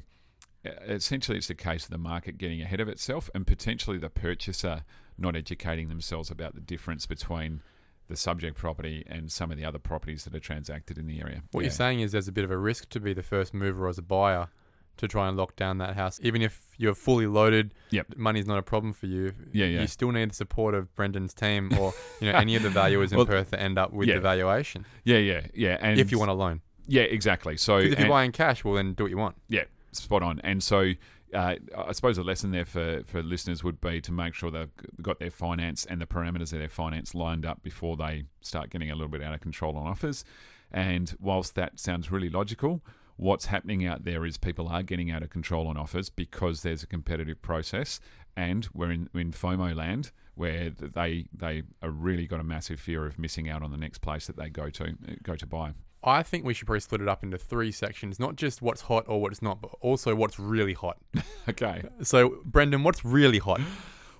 essentially 0.65 1.39
it's 1.39 1.49
the 1.49 1.55
case 1.55 1.85
of 1.85 1.91
the 1.91 1.99
market 1.99 2.37
getting 2.37 2.61
ahead 2.61 2.81
of 2.81 2.89
itself 2.89 3.31
and 3.35 3.47
potentially 3.47 3.99
the 3.99 4.11
purchaser 4.11 4.85
not 5.21 5.37
educating 5.37 5.89
themselves 5.89 6.31
about 6.31 6.55
the 6.55 6.61
difference 6.61 7.07
between 7.07 7.61
the 8.09 8.17
subject 8.17 8.57
property 8.57 9.05
and 9.07 9.31
some 9.31 9.51
of 9.53 9.57
the 9.57 9.65
other 9.65 9.79
properties 9.79 10.25
that 10.25 10.35
are 10.35 10.41
transacted 10.41 10.99
in 10.99 11.07
the 11.07 11.21
area. 11.21 11.43
What 11.53 11.61
Yeah. 11.61 11.67
you're 11.67 11.71
saying 11.73 12.01
is 12.01 12.13
there's 12.13 12.27
a 12.29 12.33
bit 12.33 12.43
of 12.45 12.51
a 12.51 12.59
risk 12.59 12.89
to 12.91 13.01
be 13.01 13.13
the 13.13 13.23
first 13.23 13.55
mover 13.55 13.87
as 13.89 13.99
a 13.99 14.03
buyer 14.03 14.49
to 14.97 15.07
try 15.09 15.29
and 15.29 15.37
lock 15.37 15.55
down 15.57 15.79
that 15.79 15.95
house, 15.95 16.19
even 16.23 16.43
if 16.43 16.63
you're 16.77 16.95
fully 16.95 17.27
loaded. 17.27 17.73
Yep. 17.91 18.17
money's 18.17 18.47
not 18.47 18.59
a 18.59 18.63
problem 18.63 18.93
for 18.93 19.07
you. 19.07 19.33
Yeah, 19.53 19.67
yeah. 19.67 19.81
You 19.83 19.87
still 19.87 20.11
need 20.11 20.31
the 20.31 20.35
support 20.35 20.75
of 20.75 20.95
Brendon's 20.95 21.33
team, 21.33 21.71
or 21.79 21.95
you 22.21 22.31
know, 22.31 22.37
any 22.39 22.57
of 22.57 22.63
the 22.63 22.69
valuers 22.71 23.13
in 23.13 23.17
Well, 23.17 23.27
Perth 23.27 23.51
that 23.51 23.61
end 23.61 23.79
up 23.79 23.93
with 23.93 24.09
yeah. 24.09 24.17
the 24.17 24.21
valuation. 24.21 24.85
Yeah, 25.05 25.19
yeah, 25.19 25.47
yeah. 25.55 25.79
And 25.81 25.99
if 26.01 26.11
you 26.11 26.19
want 26.19 26.31
a 26.33 26.35
loan, 26.35 26.61
yeah, 26.87 27.03
exactly. 27.03 27.57
So 27.57 27.79
if 27.79 27.99
you're 27.99 28.09
buying 28.09 28.33
cash, 28.33 28.65
well, 28.65 28.75
then 28.75 28.93
do 28.95 29.05
what 29.05 29.11
you 29.11 29.17
want. 29.19 29.37
Yeah, 29.49 29.65
spot 29.93 30.23
on. 30.25 30.41
And 30.41 30.63
so, 30.63 30.93
uh, 31.35 31.55
I 31.77 31.93
suppose 31.93 32.19
a 32.19 32.23
lesson 32.23 32.51
there 32.51 32.65
for, 32.65 33.03
for 33.05 33.23
listeners 33.23 33.63
would 33.63 33.81
be 33.81 34.01
to 34.01 34.13
make 34.13 34.35
sure 34.35 34.51
they've 34.51 34.71
got 35.01 35.19
their 35.19 35.31
finance 35.31 35.85
and 35.87 36.01
the 36.01 36.07
parameters 36.07 36.53
of 36.53 36.59
their 36.59 36.69
finance 36.69 37.15
lined 37.15 37.47
up 37.47 37.63
before 37.63 37.97
they 37.97 38.25
start 38.41 38.71
getting 38.71 38.91
a 38.91 38.95
little 38.95 39.09
bit 39.09 39.23
out 39.23 39.35
of 39.35 39.41
control 39.41 39.77
on 39.77 39.87
offers. 39.87 40.25
And 40.73 41.15
whilst 41.21 41.55
that 41.55 41.79
sounds 41.79 42.11
really 42.11 42.29
logical, 42.29 42.83
what's 43.17 43.47
happening 43.47 43.87
out 43.87 44.05
there 44.05 44.25
is 44.25 44.39
people 44.39 44.69
are 44.69 44.83
getting 44.83 45.11
out 45.11 45.23
of 45.23 45.31
control 45.31 45.67
on 45.67 45.77
offers 45.77 46.09
because 46.09 46.63
there's 46.63 46.83
a 46.83 46.87
competitive 46.87 47.43
process, 47.43 48.01
and 48.37 48.69
we're 48.73 48.91
in, 48.91 49.11
in 49.15 49.33
FOMO 49.33 49.75
land 49.75 50.11
where 50.35 50.71
they 50.71 51.27
they 51.37 51.63
are 51.83 51.91
really 51.91 52.27
got 52.27 52.41
a 52.41 52.45
massive 52.45 52.81
fear 52.81 53.05
of 53.05 53.19
missing 53.19 53.49
out 53.49 53.63
on 53.63 53.71
the 53.71 53.77
next 53.77 53.99
place 53.99 54.27
that 54.27 54.37
they 54.37 54.49
go 54.49 54.71
to 54.71 54.97
go 55.23 55.37
to 55.37 55.47
buy. 55.47 55.73
I 56.03 56.23
think 56.23 56.45
we 56.45 56.55
should 56.55 56.67
probably 56.67 56.81
split 56.81 57.01
it 57.03 57.09
up 57.09 57.23
into 57.23 57.37
three 57.37 57.71
sections, 57.73 58.19
not 58.19 58.37
just 58.37 58.63
what's 58.63 58.83
hot 58.83 59.05
or 59.07 59.21
what's 59.21 59.43
not, 59.43 59.61
but 59.61 59.73
also 59.81 60.15
what's 60.15 60.39
really 60.39 60.75
hot. 60.75 60.99
Okay. 61.49 61.83
So, 62.03 62.39
Brendon, 62.45 62.85
what's 62.85 63.05
really 63.05 63.39
hot? 63.39 63.61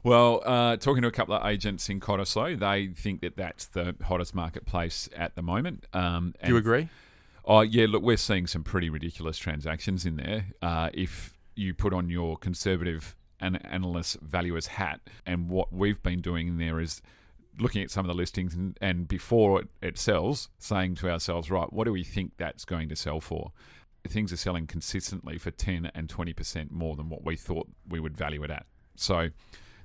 Well, 0.03 0.43
uh, 0.45 0.77
talking 0.79 1.03
to 1.03 1.09
a 1.09 1.13
couple 1.13 1.35
of 1.35 1.47
agents 1.47 1.89
in 1.89 2.01
Cottesloe, 2.01 2.59
they 2.59 2.89
think 2.89 3.21
that 3.21 3.37
that's 3.37 3.67
the 3.67 3.95
hottest 4.03 4.35
marketplace 4.35 5.09
at 5.15 5.37
the 5.37 5.43
moment. 5.43 5.87
Um, 5.93 6.35
Do 6.43 6.49
you 6.49 6.57
agree? 6.57 6.89
Oh, 7.45 7.61
yeah. 7.61 7.87
Look, 7.89 8.03
we're 8.03 8.17
seeing 8.17 8.47
some 8.47 8.65
pretty 8.65 8.91
ridiculous 8.91 9.39
transactions 9.39 10.05
in 10.07 10.17
there. 10.17 10.47
Uh, 10.61 10.91
if 10.93 11.39
you 11.55 11.73
put 11.75 11.93
on 11.93 12.09
your 12.11 12.37
conservative 12.37 13.15
an- 13.41 13.57
analyst 13.57 14.19
valuer's 14.21 14.67
hat, 14.69 15.01
and 15.25 15.49
what 15.49 15.73
we've 15.73 16.03
been 16.03 16.21
doing 16.21 16.49
in 16.49 16.59
there 16.59 16.81
is 16.81 17.01
looking 17.61 17.83
at 17.83 17.91
some 17.91 18.05
of 18.05 18.09
the 18.09 18.15
listings 18.15 18.55
and, 18.55 18.77
and 18.81 19.07
before 19.07 19.61
it, 19.61 19.69
it 19.83 19.99
sells, 19.99 20.49
saying 20.59 20.97
to 20.97 21.11
ourselves, 21.11 21.51
right, 21.51 21.73
what 21.73 21.85
do 21.85 21.93
we 21.93 22.05
think 22.05 22.33
that's 22.37 22.65
going 22.65 22.89
to 22.89 22.97
sell 22.97 23.21
for? 23.21 23.53
Things 24.09 24.33
are 24.33 24.37
selling 24.37 24.67
consistently 24.67 25.39
for 25.39 25.51
10 25.51 25.91
and 25.95 26.09
20% 26.09 26.71
more 26.71 26.97
than 26.97 27.09
what 27.09 27.25
we 27.25 27.37
thought 27.37 27.69
we 27.89 28.01
would 28.01 28.17
value 28.17 28.43
it 28.43 28.51
at. 28.51 28.67
So 28.97 29.29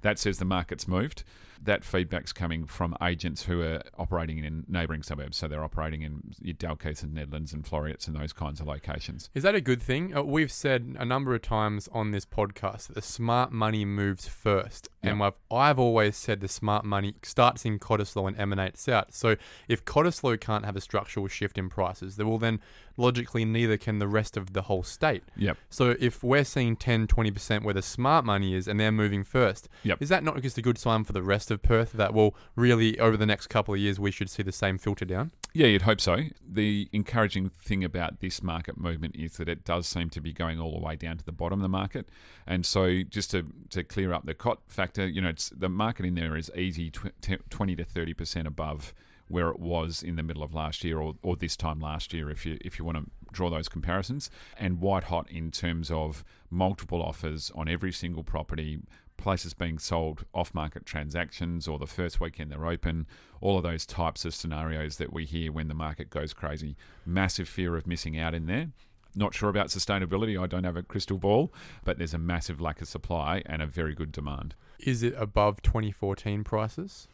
that 0.02 0.20
says 0.20 0.38
the 0.38 0.46
market's 0.46 0.88
moved. 0.88 1.24
That 1.64 1.84
feedback's 1.84 2.34
coming 2.34 2.66
from 2.66 2.96
agents 3.02 3.44
who 3.44 3.62
are 3.62 3.82
operating 3.98 4.44
in 4.44 4.66
neighbouring 4.68 5.04
suburbs. 5.04 5.38
So 5.38 5.48
they're 5.48 5.64
operating 5.64 6.02
in 6.02 6.34
Dalkeith 6.44 7.04
and 7.04 7.16
Nedlands 7.18 7.54
and 7.54 7.64
Floreat 7.64 8.08
and 8.08 8.16
those 8.16 8.34
kinds 8.34 8.60
of 8.60 8.68
locations. 8.68 9.30
Is 9.34 9.44
that 9.44 9.56
a 9.56 9.62
good 9.62 9.82
thing? 9.82 10.16
Uh, 10.16 10.24
we've 10.24 10.52
said 10.52 10.96
a 11.00 11.06
number 11.06 11.34
of 11.34 11.42
times 11.42 11.90
on 11.92 12.12
this 12.12 12.26
podcast 12.26 12.88
that 12.88 12.96
the 12.96 13.02
smart 13.02 13.52
money 13.52 13.86
moves 13.86 14.28
first. 14.28 14.90
And 15.04 15.22
I've, 15.22 15.34
I've 15.52 15.78
always 15.78 16.18
said 16.18 16.42
the 16.42 16.48
smart 16.48 16.84
money 16.84 17.14
starts 17.22 17.64
in 17.64 17.78
Cottesloe 17.78 18.28
and 18.28 18.40
emanates 18.40 18.90
out. 18.90 19.14
So 19.14 19.36
if 19.68 19.86
Cottesloe 19.86 20.40
can't 20.40 20.66
have 20.66 20.76
a 20.76 20.82
structural 20.82 21.28
shift 21.28 21.60
in 21.60 21.70
prices, 21.70 22.16
then 22.16 22.28
well 22.28 22.40
then 22.40 22.60
logically 22.98 23.46
neither 23.46 23.78
can 23.78 24.00
the 24.00 24.08
rest 24.08 24.36
of 24.38 24.54
the 24.54 24.64
whole 24.64 24.82
state. 24.82 25.22
Yep. 25.36 25.58
So 25.70 25.96
if 26.00 26.24
we're 26.24 26.44
seeing 26.46 26.76
10, 26.76 27.06
20% 27.08 27.64
where 27.64 27.74
the 27.74 27.82
smart 27.84 28.26
money 28.26 28.56
is 28.56 28.68
and 28.68 28.80
they're 28.80 28.92
moving 28.92 29.24
first, 29.24 29.70
Yep. 29.84 30.02
is 30.02 30.10
that 30.10 30.24
not 30.24 30.42
just 30.42 30.58
a 30.58 30.62
good 30.62 30.78
sign 30.78 31.04
for 31.04 31.14
the 31.14 31.22
rest 31.22 31.45
of 31.52 31.62
Perth 31.62 31.94
that, 31.94 32.14
will 32.14 32.36
really 32.56 33.00
over 33.00 33.18
the 33.18 33.26
next 33.26 33.48
couple 33.48 33.74
of 33.74 33.80
years 33.80 34.00
we 34.00 34.12
should 34.12 34.30
see 34.30 34.44
the 34.44 34.52
same 34.52 34.78
filter 34.78 35.06
down? 35.06 35.32
Yeah, 35.54 35.68
you'd 35.68 35.84
hope 35.84 36.02
so. 36.02 36.24
The 36.46 36.90
encouraging 36.92 37.50
thing 37.50 37.84
about 37.84 38.20
this 38.20 38.44
market 38.44 38.78
movement 38.78 39.16
is 39.16 39.38
that 39.38 39.48
it 39.48 39.64
does 39.64 39.88
seem 39.88 40.10
to 40.12 40.22
be 40.22 40.34
going 40.34 40.60
all 40.60 40.74
the 40.74 40.86
way 40.86 40.96
down 40.96 41.18
to 41.18 41.26
the 41.26 41.32
bottom 41.32 41.60
of 41.60 41.64
the 41.64 41.70
market. 41.70 42.10
And 42.46 42.66
so, 42.66 43.04
just 43.04 43.32
to, 43.32 43.46
to 43.70 43.84
clear 43.84 44.12
up 44.12 44.26
the 44.26 44.34
cot 44.34 44.60
factor, 44.68 45.08
you 45.08 45.22
know, 45.22 45.30
it's, 45.30 45.50
the 45.50 45.70
market 45.70 46.06
in 46.06 46.16
there 46.16 46.36
is 46.36 46.52
easy 46.56 46.92
tw- 46.92 47.14
t- 47.22 47.38
20 47.50 47.76
to 47.78 47.86
30% 47.86 48.46
above 48.46 48.94
where 49.28 49.50
it 49.50 49.60
was 49.60 50.04
in 50.04 50.18
the 50.18 50.24
middle 50.24 50.44
of 50.44 50.54
last 50.54 50.84
year 50.84 51.00
or, 51.00 51.16
or 51.24 51.36
this 51.36 51.58
time 51.58 51.80
last 51.80 52.14
year 52.14 52.30
if 52.30 52.46
you 52.46 52.60
if 52.62 52.78
you 52.78 52.86
want 52.86 52.98
to 52.98 53.10
draw 53.32 53.50
those 53.50 53.68
comparisons. 53.68 54.30
And 54.58 54.80
white 54.80 55.06
hot 55.06 55.30
in 55.30 55.52
terms 55.52 55.92
of 55.92 56.24
multiple 56.50 57.02
offers 57.02 57.52
on 57.54 57.68
every 57.68 57.92
single 57.92 58.24
property, 58.24 58.80
places 59.18 59.54
being 59.54 59.80
sold 59.80 60.26
off 60.34 60.54
market 60.54 60.86
transactions 60.86 61.68
or 61.68 61.80
the 61.80 61.88
first 61.88 62.20
weekend 62.20 62.52
they're 62.52 62.68
open, 62.68 63.08
all 63.42 63.58
of 63.58 63.64
those 63.64 63.86
types 63.86 64.26
of 64.26 64.34
scenarios 64.34 64.98
that 64.98 65.14
we 65.14 65.26
hear 65.26 65.52
when 65.52 65.68
the 65.68 65.74
market 65.74 66.10
goes 66.10 66.34
crazy. 66.34 66.76
Massive 67.06 67.48
fear 67.48 67.76
of 67.76 67.88
missing 67.88 68.18
out 68.18 68.34
in 68.34 68.46
there. 68.46 68.70
Not 69.16 69.34
sure 69.34 69.50
about 69.50 69.68
sustainability. 69.68 70.42
I 70.42 70.48
don't 70.48 70.66
have 70.66 70.76
a 70.76 70.84
crystal 70.84 71.18
ball, 71.18 71.54
but 71.86 71.98
there's 71.98 72.14
a 72.14 72.18
massive 72.18 72.60
lack 72.60 72.82
of 72.82 72.88
supply 72.88 73.42
and 73.46 73.62
a 73.62 73.68
very 73.68 73.96
good 73.96 74.12
demand. 74.12 74.56
Is 74.80 75.04
it 75.04 75.14
above 75.18 75.62
2014 75.62 76.44
prices? 76.44 77.08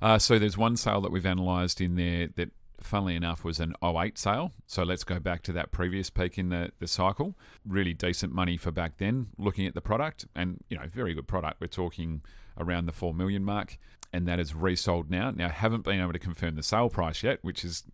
Uh, 0.00 0.18
so 0.18 0.38
there's 0.38 0.56
one 0.56 0.76
sale 0.76 1.00
that 1.02 1.12
we've 1.12 1.26
analysed 1.26 1.80
in 1.80 1.96
there 1.96 2.28
that, 2.36 2.50
funnily 2.84 3.16
enough, 3.16 3.44
was 3.44 3.60
an 3.60 3.74
08 3.82 4.18
sale. 4.18 4.52
So 4.66 4.82
let's 4.82 5.04
go 5.04 5.18
back 5.18 5.42
to 5.44 5.52
that 5.52 5.72
previous 5.72 6.10
peak 6.10 6.38
in 6.38 6.48
the, 6.48 6.70
the 6.78 6.86
cycle. 6.86 7.34
Really 7.66 7.94
decent 7.94 8.32
money 8.32 8.56
for 8.56 8.70
back 8.70 8.98
then, 8.98 9.28
looking 9.38 9.66
at 9.66 9.74
the 9.74 9.80
product, 9.80 10.26
and 10.34 10.62
you 10.68 10.78
know, 10.78 10.86
very 10.86 11.14
good 11.14 11.26
product. 11.26 11.60
We're 11.60 11.66
talking 11.66 12.22
around 12.58 12.86
the 12.86 12.92
four 12.92 13.14
million 13.14 13.44
mark, 13.44 13.78
and 14.12 14.28
that 14.28 14.38
is 14.38 14.54
resold 14.54 15.10
now. 15.10 15.30
Now, 15.30 15.48
haven't 15.48 15.82
been 15.82 16.00
able 16.00 16.12
to 16.12 16.18
confirm 16.18 16.56
the 16.56 16.62
sale 16.62 16.88
price 16.88 17.22
yet, 17.22 17.38
which 17.42 17.64
is 17.64 17.84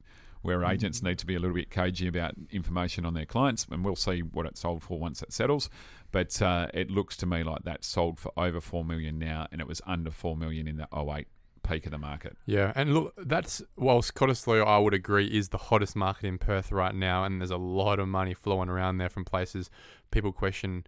where 0.43 0.65
agents 0.65 1.03
need 1.03 1.19
to 1.19 1.27
be 1.27 1.35
a 1.35 1.39
little 1.39 1.55
bit 1.55 1.71
cagey 1.71 2.07
about 2.07 2.35
information 2.51 3.05
on 3.05 3.15
their 3.15 3.27
clients, 3.27 3.67
and 3.71 3.85
we'll 3.85 3.97
see 3.97 4.21
what 4.21 4.47
it 4.47 4.57
sold 4.57 4.83
for 4.83 4.99
once 4.99 5.23
it 5.23 5.33
settles. 5.33 5.69
But 6.13 6.41
uh, 6.41 6.69
it 6.73 6.91
looks 6.91 7.17
to 7.19 7.27
me 7.27 7.43
like 7.43 7.65
that 7.65 7.85
sold 7.85 8.19
for 8.19 8.33
over 8.37 8.61
four 8.61 8.85
million 8.85 9.19
now, 9.19 9.47
and 9.53 9.61
it 9.61 9.67
was 9.67 9.83
under 9.87 10.11
four 10.11 10.37
million 10.37 10.67
in 10.67 10.77
the 10.77 10.89
08 10.97 11.27
peak 11.71 11.87
of 11.87 11.93
the 11.93 11.99
market. 11.99 12.37
Yeah, 12.47 12.73
and 12.75 12.95
look, 12.95 13.15
that's 13.17 13.63
whilst 13.77 14.15
Cottesloe, 14.15 14.67
I 14.67 14.79
would 14.79 14.95
agree, 14.95 15.27
is 15.27 15.51
the 15.51 15.59
hottest 15.59 15.95
market 15.95 16.27
in 16.27 16.39
Perth 16.39 16.73
right 16.73 16.95
now, 16.95 17.25
and 17.25 17.41
there's 17.41 17.51
a 17.51 17.57
lot 17.57 17.99
of 17.99 18.09
money 18.09 18.35
flowing 18.35 18.69
around 18.69 18.99
there 18.99 19.09
from 19.09 19.25
places. 19.25 19.71
People 20.11 20.33
question 20.33 20.87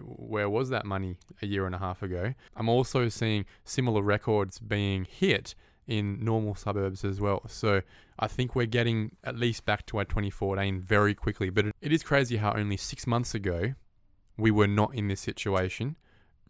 where 0.00 0.50
was 0.50 0.70
that 0.70 0.84
money 0.84 1.16
a 1.40 1.46
year 1.46 1.66
and 1.66 1.74
a 1.74 1.78
half 1.78 2.02
ago. 2.02 2.34
I'm 2.56 2.68
also 2.68 3.08
seeing 3.08 3.44
similar 3.64 4.02
records 4.02 4.58
being 4.58 5.04
hit 5.04 5.54
in 5.86 6.24
normal 6.24 6.54
suburbs 6.54 7.04
as 7.04 7.20
well. 7.20 7.42
So 7.48 7.82
I 8.18 8.28
think 8.28 8.54
we're 8.54 8.66
getting 8.66 9.16
at 9.24 9.36
least 9.36 9.64
back 9.64 9.86
to 9.86 9.98
our 9.98 10.04
2014 10.04 10.80
very 10.80 11.14
quickly. 11.14 11.50
But 11.50 11.66
it 11.80 11.92
is 11.92 12.02
crazy 12.02 12.36
how 12.36 12.52
only 12.54 12.76
six 12.76 13.06
months 13.06 13.34
ago 13.34 13.74
we 14.36 14.50
were 14.50 14.66
not 14.66 14.94
in 14.94 15.08
this 15.08 15.20
situation, 15.20 15.96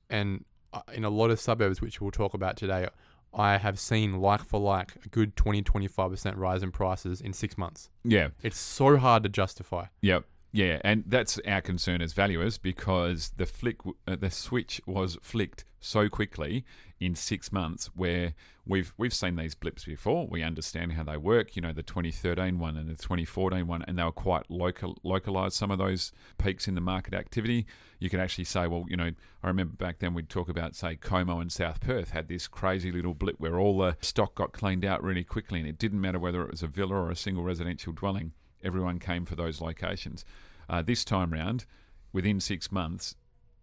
and 0.09 0.45
uh, 0.73 0.81
in 0.93 1.05
a 1.05 1.11
lot 1.11 1.31
of 1.31 1.41
suburbs, 1.41 1.81
which 1.81 2.01
we'll 2.01 2.11
talk 2.11 2.35
about 2.35 2.57
today, 2.57 2.89
I 3.35 3.57
have 3.59 3.79
seen 3.79 4.21
like 4.21 4.45
for 4.45 4.61
like 4.61 4.93
a 5.05 5.09
good 5.09 5.37
20 5.37 5.63
25% 5.63 6.37
rise 6.37 6.63
in 6.63 6.71
prices 6.71 7.21
in 7.21 7.33
six 7.33 7.57
months. 7.57 7.91
Yeah. 8.05 8.29
It's 8.43 8.59
so 8.59 8.97
hard 8.97 9.23
to 9.23 9.29
justify. 9.29 9.87
Yep. 10.03 10.25
Yeah, 10.55 10.81
and 10.85 11.05
that's 11.07 11.41
our 11.47 11.63
concern 11.63 12.03
as 12.03 12.13
valuers 12.13 12.59
because 12.59 13.33
the 13.39 13.47
flick, 13.47 13.79
uh, 14.07 14.17
the 14.17 14.31
switch 14.31 14.83
was 14.87 15.17
flicked 15.23 15.65
so 15.81 16.11
quickly 16.11 16.67
in 17.01 17.15
six 17.15 17.51
months. 17.51 17.87
Where 17.97 18.35
we've 18.67 18.93
we've 18.99 19.15
seen 19.15 19.37
these 19.37 19.55
blips 19.55 19.87
before, 19.87 20.27
we 20.27 20.43
understand 20.43 20.93
how 20.93 21.05
they 21.05 21.17
work. 21.17 21.57
You 21.57 21.63
know, 21.63 21.73
the 21.73 21.83
2013 21.83 22.59
one 22.59 22.77
and 22.77 22.87
the 22.87 23.03
2014 23.03 23.67
one, 23.67 23.83
and 23.89 23.99
they 23.99 24.05
were 24.05 24.13
quite 24.13 24.51
local 24.51 24.99
localized. 25.03 25.55
Some 25.55 25.71
of 25.71 25.79
those 25.79 26.13
peaks 26.37 26.69
in 26.69 26.75
the 26.75 26.83
market 26.83 27.15
activity, 27.15 27.65
you 27.99 28.11
could 28.11 28.21
actually 28.21 28.45
say, 28.45 28.67
well, 28.67 28.85
you 28.89 28.97
know, 28.99 29.13
I 29.43 29.49
remember 29.49 29.75
back 29.75 30.01
then 30.01 30.13
we'd 30.13 30.29
talk 30.29 30.51
about 30.51 30.75
say 30.77 30.97
Como 30.97 31.41
and 31.41 31.51
South 31.51 31.81
Perth 31.81 32.11
had 32.11 32.29
this 32.29 32.47
crazy 32.47 32.93
little 32.93 33.15
blip 33.15 33.37
where 33.41 33.59
all 33.59 33.79
the 33.79 33.97
stock 34.03 34.35
got 34.35 34.53
cleaned 34.53 34.85
out 34.85 35.03
really 35.03 35.25
quickly, 35.25 35.61
and 35.61 35.69
it 35.69 35.79
didn't 35.79 36.03
matter 36.03 36.19
whether 36.19 36.43
it 36.43 36.51
was 36.51 36.63
a 36.63 36.67
villa 36.67 36.95
or 36.95 37.11
a 37.11 37.17
single 37.17 37.43
residential 37.43 37.95
dwelling 37.95 38.33
everyone 38.63 38.99
came 38.99 39.25
for 39.25 39.37
those 39.37 39.61
locations. 39.61 40.25
Uh, 40.69 40.83
this 40.83 41.05
time 41.05 41.33
round, 41.33 41.65
within 42.13 42.41
six 42.41 42.73
months, 42.73 43.15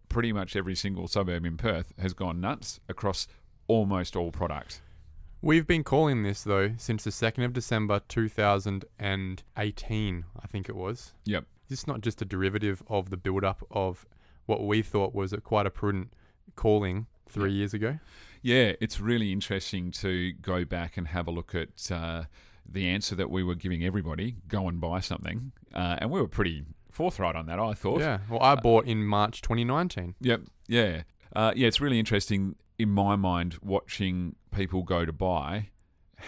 pretty 0.08 0.32
much 0.32 0.56
every 0.56 0.74
single 0.74 1.06
suburb 1.08 1.44
in 1.44 1.56
Perth 1.56 1.92
has 1.98 2.12
gone 2.12 2.40
nuts 2.40 2.80
across 2.88 3.28
almost 3.66 4.16
all 4.16 4.32
products. 4.32 4.80
We've 5.42 5.66
been 5.66 5.84
calling 5.84 6.22
this 6.22 6.42
though 6.42 6.72
since 6.76 7.04
the 7.04 7.10
2nd 7.10 7.46
of 7.46 7.54
December 7.54 8.02
2018, 8.08 10.24
I 10.42 10.46
think 10.46 10.68
it 10.68 10.76
was. 10.76 11.14
Yep. 11.24 11.44
It's 11.70 11.86
not 11.86 12.02
just 12.02 12.20
a 12.20 12.24
derivative 12.24 12.82
of 12.88 13.10
the 13.10 13.16
build 13.16 13.44
up 13.44 13.64
of 13.70 14.04
what 14.46 14.66
we 14.66 14.82
thought 14.82 15.14
was 15.14 15.32
a 15.32 15.40
quite 15.40 15.66
a 15.66 15.70
prudent 15.70 16.12
calling 16.56 17.06
three 17.28 17.52
years 17.52 17.72
ago. 17.72 18.00
Yeah, 18.42 18.72
it's 18.80 19.00
really 19.00 19.32
interesting 19.32 19.92
to 19.92 20.32
go 20.32 20.64
back 20.64 20.96
and 20.96 21.06
have 21.08 21.28
a 21.28 21.30
look 21.30 21.54
at 21.54 21.90
uh, 21.90 22.24
the 22.70 22.88
answer 22.88 23.14
that 23.16 23.30
we 23.30 23.42
were 23.42 23.54
giving 23.54 23.84
everybody 23.84 24.36
go 24.48 24.68
and 24.68 24.80
buy 24.80 25.00
something. 25.00 25.52
Uh, 25.74 25.96
and 25.98 26.10
we 26.10 26.20
were 26.20 26.28
pretty 26.28 26.64
forthright 26.90 27.36
on 27.36 27.46
that, 27.46 27.58
I 27.58 27.74
thought. 27.74 28.00
Yeah. 28.00 28.18
Well, 28.28 28.40
I 28.42 28.54
bought 28.54 28.86
in 28.86 29.04
March 29.04 29.42
2019. 29.42 30.14
Yep. 30.20 30.42
Yeah. 30.68 31.02
Uh, 31.34 31.52
yeah, 31.54 31.68
it's 31.68 31.80
really 31.80 31.98
interesting 31.98 32.56
in 32.78 32.90
my 32.90 33.16
mind 33.16 33.58
watching 33.62 34.36
people 34.52 34.82
go 34.82 35.04
to 35.04 35.12
buy 35.12 35.68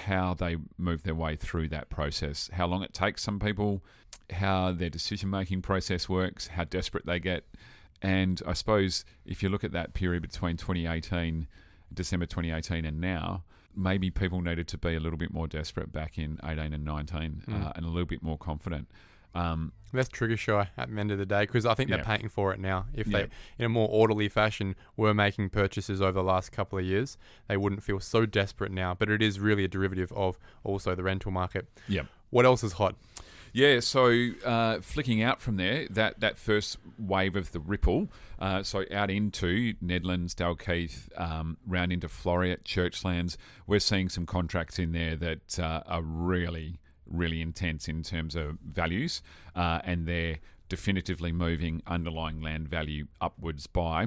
how 0.07 0.35
they 0.35 0.57
move 0.79 1.03
their 1.03 1.15
way 1.15 1.37
through 1.37 1.69
that 1.69 1.91
process, 1.91 2.49
how 2.55 2.67
long 2.67 2.83
it 2.83 2.95
takes 2.95 3.23
some 3.23 3.39
people, 3.39 3.85
how 4.33 4.73
their 4.73 4.91
decision 4.91 5.31
making 5.31 5.63
process 5.63 6.09
works, 6.09 6.49
how 6.49 6.65
desperate 6.65 7.07
they 7.07 7.21
get. 7.21 7.45
And 8.01 8.43
I 8.47 8.53
suppose 8.53 9.05
if 9.25 9.43
you 9.43 9.49
look 9.49 9.65
at 9.65 9.73
that 9.73 9.95
period 9.95 10.23
between 10.23 10.57
2018, 10.57 11.47
December 11.93 12.27
2018, 12.27 12.85
and 12.85 13.01
now, 13.01 13.45
maybe 13.77 14.11
people 14.11 14.41
needed 14.41 14.69
to 14.69 14.79
be 14.79 14.95
a 14.95 15.01
little 15.01 15.19
bit 15.19 15.33
more 15.33 15.47
desperate 15.47 15.93
back 15.93 16.19
in 16.19 16.39
18 16.45 16.73
and 16.73 16.85
19 16.85 17.43
Mm. 17.47 17.67
uh, 17.67 17.73
and 17.77 17.85
a 17.85 17.89
little 17.89 18.07
bit 18.07 18.23
more 18.23 18.39
confident. 18.39 18.89
Um, 19.35 19.73
That's 19.95 20.11
trigger 20.11 20.37
shy 20.37 20.69
at 20.77 20.91
the 20.95 21.01
end 21.01 21.11
of 21.11 21.17
the 21.19 21.25
day 21.27 21.43
because 21.43 21.65
I 21.65 21.73
think 21.75 21.89
they're 21.89 22.05
paying 22.05 22.29
for 22.29 22.53
it 22.53 22.61
now. 22.61 22.87
If 22.95 23.07
Yeah. 23.07 23.19
they, 23.19 23.29
in 23.59 23.65
a 23.65 23.69
more 23.71 23.89
orderly 23.89 24.29
fashion, 24.29 24.75
were 24.97 25.15
making 25.15 25.49
purchases 25.51 26.03
over 26.03 26.13
the 26.13 26.23
last 26.23 26.53
couple 26.53 26.79
of 26.79 26.85
years, 26.85 27.17
they 27.49 27.57
wouldn't 27.57 27.83
feel 27.83 27.99
so 28.01 28.27
desperate 28.27 28.73
now. 28.73 28.95
But 28.95 29.09
it 29.11 29.23
is 29.23 29.41
really 29.41 29.65
a 29.65 29.69
derivative 29.69 30.13
of 30.13 30.39
also 30.65 30.95
the 30.95 31.03
rental 31.03 31.31
market. 31.31 31.67
Yep. 31.89 32.07
What 32.31 32.45
else 32.45 32.63
is 32.63 32.75
hot? 32.75 32.95
Yeah, 33.55 33.81
so 33.81 34.31
uh, 34.47 34.81
flicking 34.81 35.23
out 35.23 35.39
from 35.39 35.57
there, 35.57 35.87
that, 35.91 36.21
that 36.21 36.39
first 36.39 36.79
wave 36.99 37.37
of 37.37 37.53
the 37.53 37.61
ripple, 37.61 38.11
uh, 38.39 38.63
so 38.63 38.87
out 38.91 39.11
into 39.11 39.75
Nedlands, 39.75 40.35
Dalkeith, 40.35 41.09
um, 41.21 41.59
round 41.67 41.93
into 41.93 42.09
Floreat, 42.09 42.63
Churchlands, 42.65 43.37
we're 43.67 43.79
seeing 43.79 44.09
some 44.09 44.25
contracts 44.25 44.79
in 44.79 44.93
there 44.93 45.17
that 45.17 45.59
uh, 45.59 45.83
are 45.87 46.01
really, 46.01 46.81
really 47.07 47.43
intense 47.43 47.89
in 47.89 48.03
terms 48.03 48.35
of 48.35 48.59
values, 48.67 49.21
uh, 49.55 49.81
and 49.85 50.07
they're 50.07 50.39
definitively 50.71 51.31
moving 51.31 51.83
underlying 51.87 52.41
land 52.41 52.69
value 52.69 53.07
upwards 53.21 53.67
by. 53.67 54.07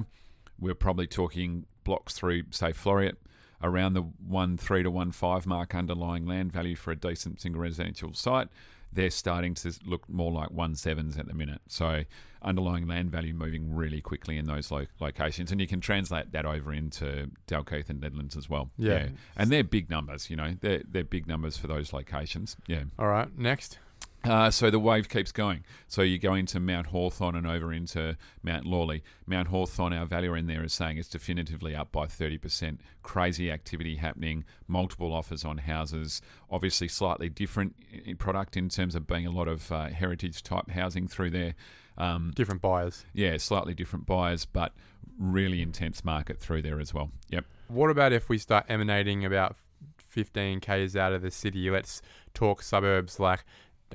We're 0.58 0.74
probably 0.74 1.06
talking 1.06 1.66
blocks 1.84 2.14
through, 2.14 2.44
say, 2.50 2.72
Floreat, 2.72 3.14
around 3.62 3.92
the 3.92 4.02
one 4.02 4.56
three 4.56 4.82
to 4.82 4.90
one 4.90 5.12
five 5.12 5.46
mark 5.46 5.74
underlying 5.74 6.26
land 6.26 6.52
value 6.52 6.74
for 6.74 6.90
a 6.90 6.96
decent 6.96 7.40
single 7.40 7.62
residential 7.62 8.12
site 8.12 8.48
they're 8.96 9.10
starting 9.10 9.54
to 9.54 9.72
look 9.84 10.08
more 10.08 10.32
like 10.32 10.50
one 10.50 10.74
sevens 10.74 11.16
at 11.16 11.26
the 11.28 11.34
minute. 11.34 11.60
So 11.68 12.02
underlying 12.42 12.86
land 12.88 13.10
value 13.10 13.34
moving 13.34 13.74
really 13.74 14.00
quickly 14.00 14.36
in 14.38 14.46
those 14.46 14.70
lo- 14.70 14.86
locations, 15.00 15.52
and 15.52 15.60
you 15.60 15.66
can 15.66 15.80
translate 15.80 16.32
that 16.32 16.44
over 16.46 16.72
into 16.72 17.30
Dalkeith 17.46 17.88
and 17.88 18.00
Nedlands 18.00 18.36
as 18.36 18.48
well. 18.48 18.70
Yeah. 18.76 19.08
and 19.36 19.50
they're 19.50 19.64
big 19.64 19.88
numbers. 19.90 20.30
You 20.30 20.36
know, 20.36 20.56
they're 20.60 20.82
they're 20.90 21.04
big 21.04 21.28
numbers 21.28 21.56
for 21.56 21.68
those 21.68 21.92
locations. 21.92 22.56
Yeah. 22.66 22.84
All 22.98 23.06
right, 23.08 23.28
next. 23.38 23.78
Uh, 24.26 24.50
so 24.50 24.70
the 24.70 24.78
wave 24.78 25.08
keeps 25.08 25.32
going. 25.32 25.64
So 25.88 26.02
you 26.02 26.18
go 26.18 26.34
into 26.34 26.58
Mount 26.60 26.88
Hawthorn 26.88 27.36
and 27.36 27.46
over 27.46 27.72
into 27.72 28.16
Mount 28.42 28.64
Lawley. 28.66 29.02
Mount 29.26 29.48
Hawthorn, 29.48 29.92
our 29.92 30.04
valuer 30.06 30.36
in 30.36 30.46
there 30.46 30.64
is 30.64 30.72
saying 30.72 30.98
it's 30.98 31.08
definitively 31.08 31.74
up 31.74 31.92
by 31.92 32.06
30%. 32.06 32.78
Crazy 33.02 33.50
activity 33.50 33.96
happening, 33.96 34.44
multiple 34.66 35.12
offers 35.12 35.44
on 35.44 35.58
houses. 35.58 36.20
Obviously, 36.50 36.88
slightly 36.88 37.28
different 37.28 37.76
product 38.18 38.56
in 38.56 38.68
terms 38.68 38.94
of 38.94 39.06
being 39.06 39.26
a 39.26 39.30
lot 39.30 39.48
of 39.48 39.70
uh, 39.70 39.86
heritage 39.88 40.42
type 40.42 40.70
housing 40.70 41.06
through 41.08 41.30
there. 41.30 41.54
Um, 41.98 42.32
Different 42.34 42.60
buyers. 42.60 43.04
yeah, 43.14 43.36
slightly 43.38 43.72
different 43.72 44.04
buyers, 44.04 44.44
but 44.44 44.72
really 45.18 45.62
intense 45.62 46.04
market 46.04 46.38
through 46.38 46.60
there 46.60 46.78
as 46.78 46.92
well. 46.92 47.10
Yep. 47.30 47.46
What 47.68 47.90
about 47.90 48.12
if 48.12 48.28
we 48.28 48.36
start 48.36 48.66
emanating 48.68 49.24
about 49.24 49.56
15 49.96 50.60
k's 50.60 50.94
out 50.94 51.12
of 51.14 51.22
the 51.22 51.30
city? 51.30 51.70
Let's 51.70 52.02
talk 52.34 52.62
suburbs 52.62 53.18
like 53.18 53.44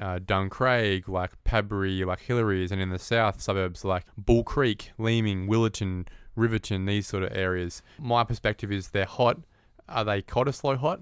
uh, 0.02 0.20
Duncraig, 0.20 1.08
like 1.08 1.32
Padbury, 1.44 2.06
like 2.06 2.26
Hillarys, 2.26 2.72
and 2.72 2.82
in 2.82 2.90
the 2.90 3.00
south, 3.00 3.42
suburbs 3.42 3.86
like 3.86 4.06
Bull 4.18 4.44
Creek, 4.44 4.92
Leeming, 4.98 5.48
Willetton, 5.48 6.08
Riverton, 6.36 6.86
these 6.86 7.08
sort 7.08 7.24
of 7.24 7.32
areas. 7.32 7.82
My 8.00 8.24
perspective 8.24 8.72
is 8.72 8.90
they're 8.90 9.06
hot. 9.06 9.38
Are 9.88 10.04
they 10.04 10.22
Cottesloe 10.22 10.78
hot? 10.78 11.02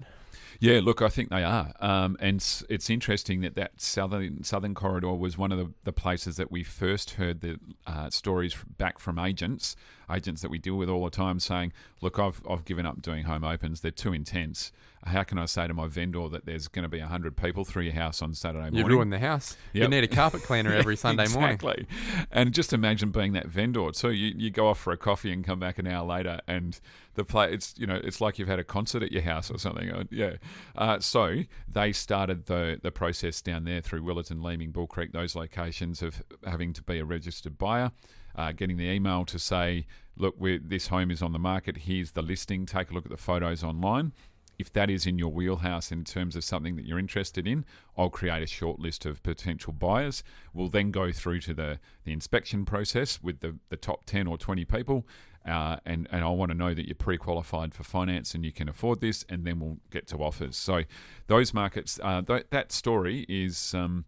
Yeah, 0.62 0.82
look, 0.84 1.01
I 1.01 1.08
think 1.08 1.29
they 1.29 1.44
are, 1.44 1.72
um, 1.79 2.18
and 2.20 2.38
it's, 2.38 2.65
it's 2.68 2.89
interesting 2.89 3.39
that 3.41 3.56
that 3.56 3.79
southern 3.79 4.44
southern 4.44 4.75
corridor 4.75 5.13
was 5.13 5.38
one 5.38 5.53
of 5.53 5.58
the, 5.58 5.72
the 5.86 5.94
places 5.94 6.36
that 6.36 6.51
we 6.51 6.63
first 6.63 7.12
heard 7.12 7.39
the 7.39 7.60
uh, 7.88 8.10
stories 8.10 8.58
back 8.77 9.00
from 9.00 9.20
agents, 9.20 9.77
agents 10.12 10.41
that 10.41 10.51
we 10.51 10.58
deal 10.58 10.75
with 10.75 10.89
all 10.89 11.06
the 11.06 11.12
time, 11.12 11.39
saying, 11.39 11.72
"Look, 12.01 12.20
I've 12.20 12.41
I've 12.50 12.65
given 12.65 12.86
up 12.86 13.01
doing 13.01 13.25
home 13.25 13.44
opens; 13.44 13.82
they're 13.82 13.91
too 13.91 14.13
intense. 14.13 14.72
How 15.06 15.24
can 15.24 15.38
I 15.38 15.46
say 15.46 15.65
to 15.65 15.74
my 15.74 15.88
vendor 15.88 16.27
that 16.27 16.46
there's 16.46 16.68
going 16.68 16.84
to 16.84 16.89
be 16.89 17.00
hundred 17.00 17.38
people 17.38 17.63
through 17.63 17.84
your 17.84 17.94
house 17.94 18.22
on 18.22 18.34
Saturday 18.34 18.70
morning? 18.70 18.79
You 18.79 18.88
ruin 18.88 19.10
the 19.10 19.20
house. 19.20 19.56
You 19.72 19.88
need 19.88 20.03
a 20.03 20.08
carpet 20.08 20.44
cleaner 20.44 20.74
every 20.74 20.98
Sunday 20.98 21.27
morning. 21.29 21.56
exactly. 21.56 21.88
And 22.32 22.53
just 22.53 22.74
imagine 22.74 23.12
being 23.12 23.32
that 23.34 23.48
vendor. 23.48 23.89
So 23.94 24.10
you, 24.10 24.34
you 24.36 24.50
go 24.50 24.68
off 24.68 24.79
for 24.79 24.91
a 24.91 24.98
coffee 24.98 25.32
and 25.32 25.46
come 25.46 25.60
back 25.60 25.79
an 25.79 25.88
hour 25.88 26.06
later, 26.06 26.41
and 26.48 26.79
the 27.15 27.24
play 27.24 27.51
it's 27.53 27.74
you 27.77 27.88
know 27.88 28.00
it's 28.03 28.20
like 28.22 28.39
you've 28.39 28.48
had 28.48 28.60
a 28.60 28.63
concert 28.63 29.03
at 29.03 29.12
your 29.12 29.22
house 29.22 29.50
or 29.50 29.58
something. 29.58 29.89
Uh, 29.89 30.03
yeah. 30.10 30.34
Uh, 30.75 31.00
so 31.00 31.44
they 31.72 31.91
started 31.91 32.48
the 32.48 32.79
the 32.82 32.91
process 32.91 33.41
down 33.41 33.63
there 33.63 33.82
through 33.82 34.01
Willetton, 34.03 34.44
Leeming, 34.44 34.72
Bull 34.72 34.88
Creek, 34.88 35.12
those 35.12 35.36
locations 35.36 36.01
of 36.01 36.24
having 36.46 36.74
to 36.74 36.84
be 36.84 37.00
a 37.00 37.06
registered 37.06 37.58
buyer. 37.58 37.91
Uh, 38.39 38.53
getting 38.53 38.77
the 38.77 38.89
email 38.89 39.25
to 39.25 39.38
say, 39.38 39.86
look, 40.17 40.36
this 40.39 40.88
home 40.88 41.12
is 41.12 41.22
on 41.22 41.34
the 41.34 41.39
market. 41.39 41.77
Here's 41.77 42.12
the 42.12 42.22
listing. 42.22 42.65
Take 42.65 42.89
a 42.89 42.93
look 42.93 43.05
at 43.05 43.12
the 43.12 43.17
photos 43.17 43.63
online 43.63 44.13
if 44.60 44.72
that 44.74 44.89
is 44.89 45.08
in 45.08 45.17
your 45.17 45.29
wheelhouse 45.29 45.89
in 45.89 46.03
terms 46.03 46.36
of 46.36 46.43
something 46.43 46.75
that 46.75 46.86
you're 46.86 47.00
interested 47.00 47.48
in, 47.48 47.63
I'll 47.98 48.10
create 48.10 48.43
a 48.43 48.46
short 48.46 48.77
list 48.77 49.05
of 49.05 49.24
potential 49.24 49.72
buyers. 49.72 50.22
We'll 50.53 50.67
then 50.67 50.91
go 50.91 51.13
through 51.13 51.39
to 51.41 51.53
the, 51.53 51.79
the 52.03 52.12
inspection 52.12 52.65
process 52.65 53.24
with 53.24 53.39
the, 53.39 53.55
the 53.69 53.77
top 53.77 54.05
10 54.05 54.27
or 54.27 54.38
20 54.38 54.65
people. 54.65 55.08
Uh, 55.48 55.77
and, 55.86 56.10
and 56.12 56.25
I 56.25 56.27
want 56.27 56.51
to 56.51 56.58
know 56.58 56.74
that 56.74 56.86
you're 56.86 56.96
pre 56.96 57.17
qualified 57.17 57.74
for 57.74 57.84
finance 57.84 58.36
and 58.36 58.43
you 58.43 58.51
can 58.51 58.67
afford 58.67 59.00
this, 59.00 59.24
and 59.29 59.46
then 59.46 59.62
we'll 59.62 59.77
get 59.89 60.05
to 60.08 60.17
offers. 60.17 60.58
So, 60.58 60.84
those 61.27 61.53
markets, 61.53 61.98
uh, 62.03 62.22
th- 62.22 62.48
that 62.50 62.74
story 62.74 63.25
is 63.29 63.74
um, 63.74 64.03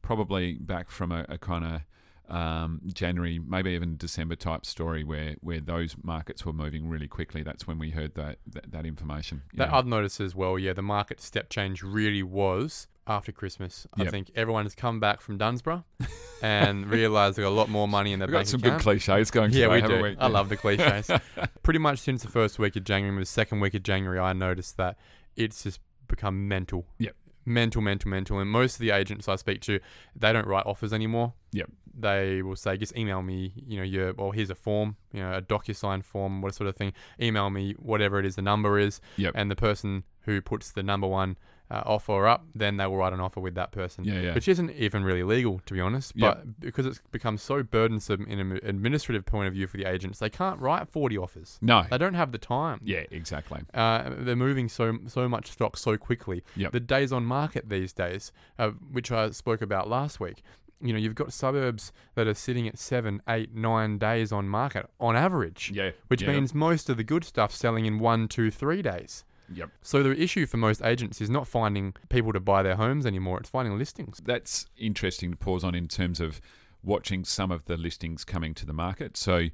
probably 0.00 0.54
back 0.54 0.90
from 0.90 1.12
a, 1.12 1.26
a 1.28 1.36
kind 1.36 1.66
of 1.66 1.82
um, 2.30 2.80
January, 2.92 3.38
maybe 3.44 3.70
even 3.70 3.96
December 3.96 4.36
type 4.36 4.64
story 4.64 5.04
where, 5.04 5.34
where 5.40 5.60
those 5.60 5.96
markets 6.02 6.46
were 6.46 6.52
moving 6.52 6.88
really 6.88 7.08
quickly. 7.08 7.42
That's 7.42 7.66
when 7.66 7.78
we 7.78 7.90
heard 7.90 8.14
that 8.14 8.38
that, 8.52 8.70
that 8.72 8.86
information. 8.86 9.42
That 9.54 9.68
Yeah. 9.68 9.76
I've 9.76 9.86
noticed 9.86 10.20
as 10.20 10.34
well. 10.34 10.58
Yeah, 10.58 10.72
the 10.72 10.82
market 10.82 11.20
step 11.20 11.50
change 11.50 11.82
really 11.82 12.22
was 12.22 12.86
after 13.06 13.32
Christmas. 13.32 13.86
I 13.98 14.02
Yep. 14.04 14.10
think 14.12 14.30
everyone 14.36 14.64
has 14.64 14.74
come 14.74 15.00
back 15.00 15.20
from 15.20 15.36
Dunsborough 15.38 15.84
and 16.42 16.86
realised 16.88 17.36
they 17.36 17.42
got 17.42 17.48
a 17.48 17.50
lot 17.50 17.68
more 17.68 17.88
money 17.88 18.12
in 18.12 18.20
their 18.20 18.28
We've 18.28 18.34
got 18.34 18.46
some 18.46 18.60
account. 18.60 18.78
good 18.78 18.82
cliches 18.82 19.30
going 19.32 19.50
yeah, 19.52 19.66
today, 19.68 19.82
we 19.82 19.96
do. 19.96 20.02
we? 20.02 20.16
I 20.18 20.28
love 20.28 20.48
the 20.48 20.56
cliches. 20.56 21.10
Pretty 21.64 21.80
much 21.80 21.98
since 21.98 22.22
the 22.22 22.28
first 22.28 22.58
week 22.58 22.76
of 22.76 22.84
January, 22.84 23.18
the 23.20 23.26
second 23.26 23.60
week 23.60 23.74
of 23.74 23.82
January, 23.82 24.18
I 24.20 24.32
noticed 24.32 24.76
that 24.76 24.96
it's 25.36 25.64
just 25.64 25.80
become 26.06 26.46
mental. 26.48 26.86
Yep. 26.98 27.16
Mental, 27.50 27.82
mental, 27.82 28.10
mental. 28.10 28.38
And 28.38 28.48
most 28.48 28.74
of 28.74 28.80
the 28.80 28.90
agents 28.90 29.28
I 29.28 29.36
speak 29.36 29.60
to, 29.62 29.80
they 30.14 30.32
don't 30.32 30.46
write 30.46 30.66
offers 30.66 30.92
anymore. 30.92 31.34
Yep. 31.52 31.70
They 31.98 32.42
will 32.42 32.54
say, 32.54 32.76
just 32.76 32.96
email 32.96 33.22
me, 33.22 33.52
you 33.66 33.76
know, 33.78 33.82
your, 33.82 34.12
well, 34.14 34.30
here's 34.30 34.50
a 34.50 34.54
form, 34.54 34.96
you 35.12 35.20
know, 35.20 35.32
a 35.34 35.42
DocuSign 35.42 36.04
form, 36.04 36.42
what 36.42 36.54
sort 36.54 36.68
of 36.68 36.76
thing. 36.76 36.92
Email 37.20 37.50
me 37.50 37.74
whatever 37.78 38.20
it 38.20 38.26
is 38.26 38.36
the 38.36 38.42
number 38.42 38.78
is. 38.78 39.00
Yep. 39.16 39.32
And 39.34 39.50
the 39.50 39.56
person 39.56 40.04
who 40.20 40.40
puts 40.40 40.70
the 40.70 40.82
number 40.82 41.08
one 41.08 41.36
uh, 41.70 41.82
offer 41.86 42.26
up, 42.26 42.44
then 42.54 42.76
they 42.76 42.86
will 42.86 42.96
write 42.96 43.12
an 43.12 43.20
offer 43.20 43.40
with 43.40 43.54
that 43.54 43.70
person 43.72 44.04
Yeah, 44.04 44.20
yeah. 44.20 44.34
which 44.34 44.48
isn't 44.48 44.70
even 44.72 45.04
really 45.04 45.22
legal 45.22 45.60
to 45.66 45.74
be 45.74 45.80
honest. 45.80 46.12
Yeah. 46.16 46.28
But 46.34 46.60
because 46.60 46.86
it's 46.86 47.00
become 47.12 47.38
so 47.38 47.62
burdensome 47.62 48.26
in 48.26 48.38
an 48.40 48.58
administrative 48.62 49.24
point 49.24 49.48
of 49.48 49.54
view 49.54 49.66
for 49.66 49.76
the 49.76 49.84
agents, 49.84 50.18
they 50.18 50.30
can't 50.30 50.58
write 50.60 50.88
forty 50.88 51.16
offers. 51.16 51.58
no. 51.62 51.84
They 51.90 51.98
don't 51.98 52.14
have 52.14 52.32
the 52.32 52.38
time. 52.38 52.80
Yeah, 52.82 53.04
exactly. 53.10 53.60
Uh, 53.72 54.10
they're 54.18 54.36
moving 54.36 54.68
so 54.68 54.98
so 55.06 55.28
much 55.28 55.50
stock 55.52 55.76
so 55.76 55.96
quickly. 55.96 56.42
Yep. 56.56 56.72
The 56.72 56.80
days 56.80 57.12
on 57.12 57.24
market 57.24 57.68
these 57.68 57.92
days, 57.92 58.32
uh, 58.58 58.70
which 58.92 59.12
I 59.12 59.30
spoke 59.30 59.62
about 59.62 59.88
last 59.88 60.20
week. 60.20 60.42
You 60.82 60.94
know, 60.94 60.98
you've 60.98 61.14
got 61.14 61.30
suburbs 61.32 61.92
that 62.14 62.26
are 62.26 62.32
sitting 62.32 62.66
at 62.66 62.78
seven, 62.78 63.20
eight, 63.28 63.54
nine 63.54 63.98
days 63.98 64.32
on 64.32 64.48
market 64.48 64.86
on 64.98 65.14
average, 65.14 65.70
Yeah. 65.74 65.90
which 66.08 66.22
yeah. 66.22 66.32
means 66.32 66.54
most 66.54 66.88
of 66.88 66.96
the 66.96 67.04
good 67.04 67.22
stuff 67.22 67.52
selling 67.54 67.84
in 67.84 67.98
one, 67.98 68.28
two, 68.28 68.50
three 68.50 68.80
days. 68.80 69.24
Yep. 69.52 69.70
So 69.82 70.02
the 70.02 70.20
issue 70.20 70.46
for 70.46 70.56
most 70.56 70.82
agents 70.82 71.20
is 71.20 71.28
not 71.28 71.46
finding 71.46 71.94
people 72.08 72.32
to 72.32 72.40
buy 72.40 72.62
their 72.62 72.76
homes 72.76 73.06
anymore; 73.06 73.38
it's 73.40 73.50
finding 73.50 73.76
listings. 73.78 74.20
That's 74.24 74.66
interesting 74.76 75.32
to 75.32 75.36
pause 75.36 75.64
on 75.64 75.74
in 75.74 75.88
terms 75.88 76.20
of 76.20 76.40
watching 76.82 77.24
some 77.24 77.50
of 77.50 77.64
the 77.66 77.76
listings 77.76 78.24
coming 78.24 78.54
to 78.54 78.66
the 78.66 78.72
market. 78.72 79.16
So 79.16 79.48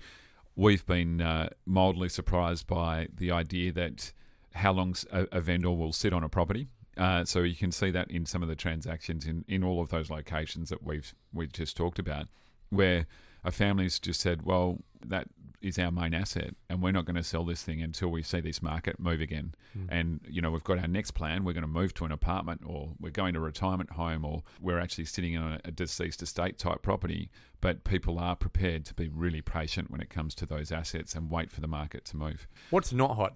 we've 0.55 0.87
been 0.87 1.21
uh, 1.21 1.51
mildly 1.65 2.09
surprised 2.09 2.67
by 2.67 3.09
the 3.15 3.31
idea 3.31 3.73
that 3.73 4.13
how 4.55 4.73
long 4.73 4.95
a 5.11 5.41
vendor 5.41 5.71
will 5.71 5.93
sit 5.93 6.13
on 6.13 6.25
a 6.25 6.29
property. 6.29 6.69
Uh, 6.97 7.25
so 7.27 7.41
you 7.41 7.55
can 7.55 7.71
see 7.71 7.91
that 7.91 8.11
in 8.11 8.25
some 8.25 8.43
of 8.43 8.49
the 8.49 8.57
transactions 8.57 9.27
in, 9.27 9.45
in 9.47 9.63
all 9.63 9.83
of 9.83 9.91
those 9.91 10.09
locations 10.09 10.71
that 10.71 10.83
we've 10.83 11.15
we've 11.33 11.53
just 11.53 11.77
talked 11.77 11.99
about, 11.99 12.27
where 12.71 13.07
a 13.47 13.53
family's 13.53 13.99
just 13.99 14.21
said, 14.21 14.43
"Well, 14.43 14.79
that 15.07 15.29
is 15.63 15.79
our 15.79 15.91
main 15.91 16.13
asset, 16.13 16.55
and 16.69 16.83
we're 16.83 16.93
not 16.93 17.07
going 17.07 17.17
to 17.17 17.23
sell 17.23 17.45
this 17.45 17.63
thing 17.63 17.81
until 17.81 18.09
we 18.09 18.23
see 18.23 18.41
this 18.41 18.61
market 18.61 18.99
move 18.99 19.21
again." 19.21 19.55
Hmm. 19.73 19.87
And 19.89 20.21
you 20.29 20.43
know, 20.43 20.51
we've 20.51 20.65
got 20.65 20.79
our 20.79 20.89
next 20.89 21.13
plan. 21.13 21.45
We're 21.45 21.53
going 21.53 21.63
to 21.63 21.69
move 21.69 21.95
to 21.95 22.05
an 22.05 22.13
apartment, 22.13 22.63
or 22.67 22.95
we're 23.01 23.11
going 23.11 23.35
to 23.35 23.39
a 23.39 23.43
retirement 23.43 23.93
home, 23.93 24.25
or 24.25 24.43
we're 24.61 24.81
actually 24.81 25.05
sitting 25.05 25.35
in 25.35 25.43
a, 25.43 25.61
a 25.65 25.71
deceased 25.71 26.23
estate 26.23 26.59
type 26.59 26.83
property. 26.83 27.31
But 27.61 27.85
people 27.85 28.19
are 28.19 28.37
prepared 28.37 28.85
to 28.87 28.95
be 28.95 29.09
really 29.09 29.41
patient 29.41 29.91
when 29.91 30.01
it 30.01 30.11
comes 30.11 30.35
to 30.37 30.47
those 30.47 30.71
assets 30.73 31.15
and 31.15 31.31
wait 31.31 31.51
for 31.51 31.61
the 31.61 31.69
market 31.69 32.05
to 32.07 32.17
move. 32.17 32.47
What's 32.71 32.93
not 32.93 33.17
hot? 33.17 33.35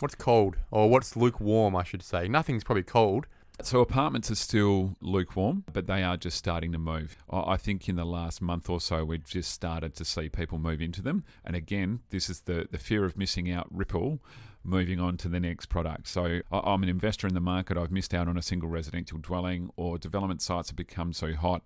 What's 0.00 0.14
cold? 0.14 0.56
Or 0.70 0.88
what's 0.88 1.16
lukewarm, 1.16 1.74
I 1.74 1.82
should 1.82 2.02
say. 2.02 2.28
Nothing's 2.28 2.62
probably 2.62 2.84
cold. 2.84 3.26
So 3.60 3.80
apartments 3.80 4.30
are 4.30 4.36
still 4.36 4.96
lukewarm, 5.00 5.64
but 5.72 5.86
they 5.86 6.02
are 6.02 6.16
just 6.16 6.38
starting 6.38 6.72
to 6.72 6.78
move. 6.78 7.16
I 7.28 7.56
think 7.56 7.88
in 7.88 7.96
the 7.96 8.04
last 8.04 8.40
month 8.40 8.70
or 8.70 8.80
so, 8.80 9.04
we've 9.04 9.26
just 9.26 9.50
started 9.50 9.94
to 9.96 10.04
see 10.04 10.28
people 10.28 10.58
move 10.58 10.80
into 10.80 11.02
them. 11.02 11.24
And 11.44 11.56
again, 11.56 12.00
this 12.10 12.30
is 12.30 12.42
the, 12.42 12.68
the 12.70 12.78
fear 12.78 13.04
of 13.04 13.18
missing 13.18 13.50
out 13.50 13.66
ripple, 13.70 14.20
moving 14.62 15.00
on 15.00 15.16
to 15.18 15.28
the 15.28 15.40
next 15.40 15.66
product. 15.66 16.06
So 16.06 16.40
I'm 16.52 16.82
an 16.82 16.88
investor 16.88 17.26
in 17.26 17.34
the 17.34 17.40
market. 17.40 17.76
I've 17.76 17.90
missed 17.90 18.14
out 18.14 18.28
on 18.28 18.38
a 18.38 18.42
single 18.42 18.68
residential 18.68 19.18
dwelling, 19.18 19.70
or 19.76 19.98
development 19.98 20.40
sites 20.40 20.70
have 20.70 20.76
become 20.76 21.12
so 21.12 21.34
hot. 21.34 21.62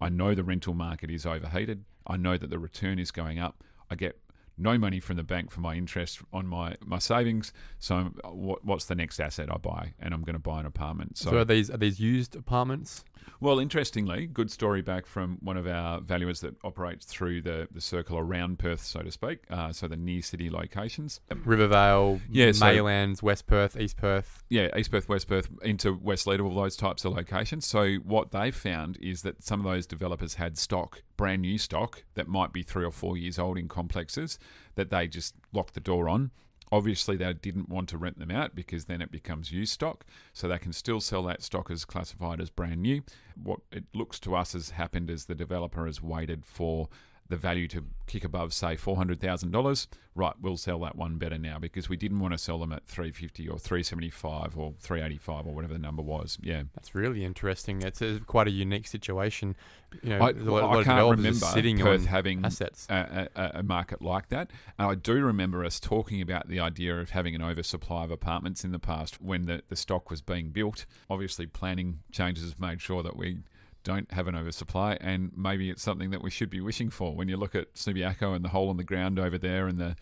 I 0.00 0.08
know 0.08 0.34
the 0.34 0.44
rental 0.44 0.74
market 0.74 1.10
is 1.10 1.26
overheated. 1.26 1.84
I 2.06 2.16
know 2.16 2.36
that 2.36 2.50
the 2.50 2.58
return 2.58 2.98
is 2.98 3.10
going 3.10 3.38
up. 3.38 3.62
I 3.90 3.96
get 3.96 4.18
no 4.56 4.78
money 4.78 5.00
from 5.00 5.16
the 5.16 5.22
bank 5.22 5.50
for 5.50 5.60
my 5.60 5.74
interest 5.74 6.20
on 6.32 6.46
my, 6.46 6.76
my 6.84 6.98
savings. 6.98 7.52
So 7.78 8.12
uh, 8.24 8.30
what, 8.30 8.64
what's 8.64 8.84
the 8.84 8.94
next 8.94 9.20
asset 9.20 9.48
I 9.50 9.56
buy? 9.56 9.94
And 9.98 10.14
I'm 10.14 10.22
going 10.22 10.34
to 10.34 10.40
buy 10.40 10.60
an 10.60 10.66
apartment. 10.66 11.18
So, 11.18 11.36
are 11.38 11.44
these 11.44 11.70
are 11.70 11.76
these 11.76 12.00
used 12.00 12.36
apartments? 12.36 13.04
Well, 13.40 13.58
interestingly, 13.58 14.26
good 14.26 14.50
story 14.50 14.80
back 14.82 15.06
from 15.06 15.38
one 15.42 15.56
of 15.56 15.66
our 15.66 16.00
valuers 16.00 16.40
that 16.40 16.56
operates 16.64 17.04
through 17.04 17.42
the, 17.42 17.68
the 17.70 17.80
circle 17.80 18.16
around 18.18 18.58
Perth, 18.58 18.80
so 18.82 19.00
to 19.00 19.10
speak, 19.10 19.40
uh, 19.50 19.72
so 19.72 19.86
the 19.88 19.96
near 19.96 20.22
city 20.22 20.48
locations. 20.48 21.20
Rivervale, 21.44 22.20
Yeah, 22.30 22.52
so- 22.52 22.64
Maylands, 22.66 23.22
West 23.22 23.46
Perth, 23.46 23.76
East 23.78 23.96
Perth. 23.96 24.42
Yeah, 24.48 24.68
East 24.76 24.90
Perth, 24.90 25.08
West 25.08 25.28
Perth, 25.28 25.48
into 25.62 25.92
West 25.92 26.26
Leederville, 26.26 26.54
those 26.54 26.76
types 26.76 27.04
of 27.04 27.12
locations. 27.14 27.66
So 27.66 27.94
what 27.96 28.30
they've 28.30 28.54
found 28.54 28.96
is 29.00 29.22
that 29.22 29.42
some 29.42 29.60
of 29.60 29.70
those 29.70 29.86
developers 29.86 30.34
had 30.34 30.56
stock, 30.56 31.02
brand 31.16 31.42
new 31.42 31.58
stock, 31.58 32.04
that 32.14 32.28
might 32.28 32.52
be 32.52 32.62
three 32.62 32.84
or 32.84 32.90
four 32.92 33.16
years 33.16 33.38
old 33.38 33.58
in 33.58 33.68
complexes, 33.68 34.38
that 34.74 34.90
they 34.90 35.06
just 35.06 35.34
locked 35.52 35.74
the 35.74 35.80
door 35.80 36.08
on. 36.08 36.30
Obviously, 36.74 37.16
they 37.16 37.32
didn't 37.32 37.68
want 37.68 37.88
to 37.90 37.96
rent 37.96 38.18
them 38.18 38.32
out 38.32 38.56
because 38.56 38.86
then 38.86 39.00
it 39.00 39.12
becomes 39.12 39.52
used 39.52 39.72
stock. 39.72 40.04
So 40.32 40.48
they 40.48 40.58
can 40.58 40.72
still 40.72 41.00
sell 41.00 41.22
that 41.22 41.40
stock 41.40 41.70
as 41.70 41.84
classified 41.84 42.40
as 42.40 42.50
brand 42.50 42.82
new. 42.82 43.04
What 43.40 43.60
it 43.70 43.84
looks 43.94 44.18
to 44.20 44.34
us 44.34 44.54
has 44.54 44.70
happened 44.70 45.08
is 45.08 45.26
the 45.26 45.36
developer 45.36 45.86
has 45.86 46.02
waited 46.02 46.44
for 46.44 46.88
the 47.28 47.36
value 47.36 47.66
to 47.68 47.84
kick 48.06 48.24
above, 48.24 48.52
say, 48.52 48.76
four 48.76 48.96
hundred 48.96 49.20
thousand 49.20 49.50
dollars. 49.50 49.88
Right, 50.16 50.34
we'll 50.40 50.56
sell 50.56 50.78
that 50.80 50.94
one 50.94 51.16
better 51.16 51.38
now 51.38 51.58
because 51.58 51.88
we 51.88 51.96
didn't 51.96 52.20
want 52.20 52.34
to 52.34 52.38
sell 52.38 52.58
them 52.58 52.72
at 52.72 52.86
three 52.86 53.10
fifty 53.10 53.48
or 53.48 53.58
three 53.58 53.82
seventy 53.82 54.10
five 54.10 54.56
or 54.56 54.74
three 54.78 55.00
eighty 55.00 55.16
five 55.18 55.44
or 55.46 55.54
whatever 55.54 55.72
the 55.72 55.78
number 55.78 56.02
was. 56.02 56.38
Yeah, 56.40 56.64
That's 56.74 56.94
really 56.94 57.24
interesting. 57.24 57.82
It's 57.82 58.00
a, 58.00 58.20
quite 58.20 58.46
a 58.46 58.52
unique 58.52 58.86
situation. 58.86 59.56
You 60.02 60.10
know, 60.10 60.18
I, 60.18 60.30
lot, 60.30 60.78
I 60.78 60.84
can't 60.84 61.10
remember 61.10 61.46
sitting 61.46 61.78
Perth 61.78 62.02
on 62.02 62.06
having 62.06 62.44
assets. 62.44 62.86
a, 62.88 63.28
a, 63.34 63.50
a 63.54 63.62
market 63.62 64.02
like 64.02 64.28
that. 64.28 64.50
And 64.78 64.88
I 64.88 64.94
do 64.94 65.14
remember 65.14 65.64
us 65.64 65.80
talking 65.80 66.20
about 66.20 66.48
the 66.48 66.60
idea 66.60 67.00
of 67.00 67.10
having 67.10 67.34
an 67.34 67.42
oversupply 67.42 68.04
of 68.04 68.10
apartments 68.10 68.64
in 68.64 68.72
the 68.72 68.78
past 68.78 69.20
when 69.20 69.46
the, 69.46 69.62
the 69.68 69.76
stock 69.76 70.10
was 70.10 70.20
being 70.20 70.50
built. 70.50 70.86
Obviously, 71.10 71.46
planning 71.46 72.00
changes 72.12 72.48
have 72.50 72.60
made 72.60 72.80
sure 72.80 73.02
that 73.02 73.16
we 73.16 73.38
don't 73.84 74.10
have 74.12 74.26
an 74.26 74.34
oversupply, 74.34 74.98
and 75.00 75.30
maybe 75.36 75.70
it's 75.70 75.82
something 75.82 76.10
that 76.10 76.22
we 76.22 76.30
should 76.30 76.50
be 76.50 76.60
wishing 76.60 76.90
for. 76.90 77.14
When 77.14 77.28
you 77.28 77.36
look 77.36 77.54
at 77.54 77.74
Subiaco 77.74 78.34
and 78.34 78.44
the 78.44 78.48
hole 78.48 78.70
in 78.70 78.76
the 78.76 78.84
ground 78.84 79.18
over 79.18 79.38
there, 79.38 79.68
and 79.68 79.78
the 79.78 79.96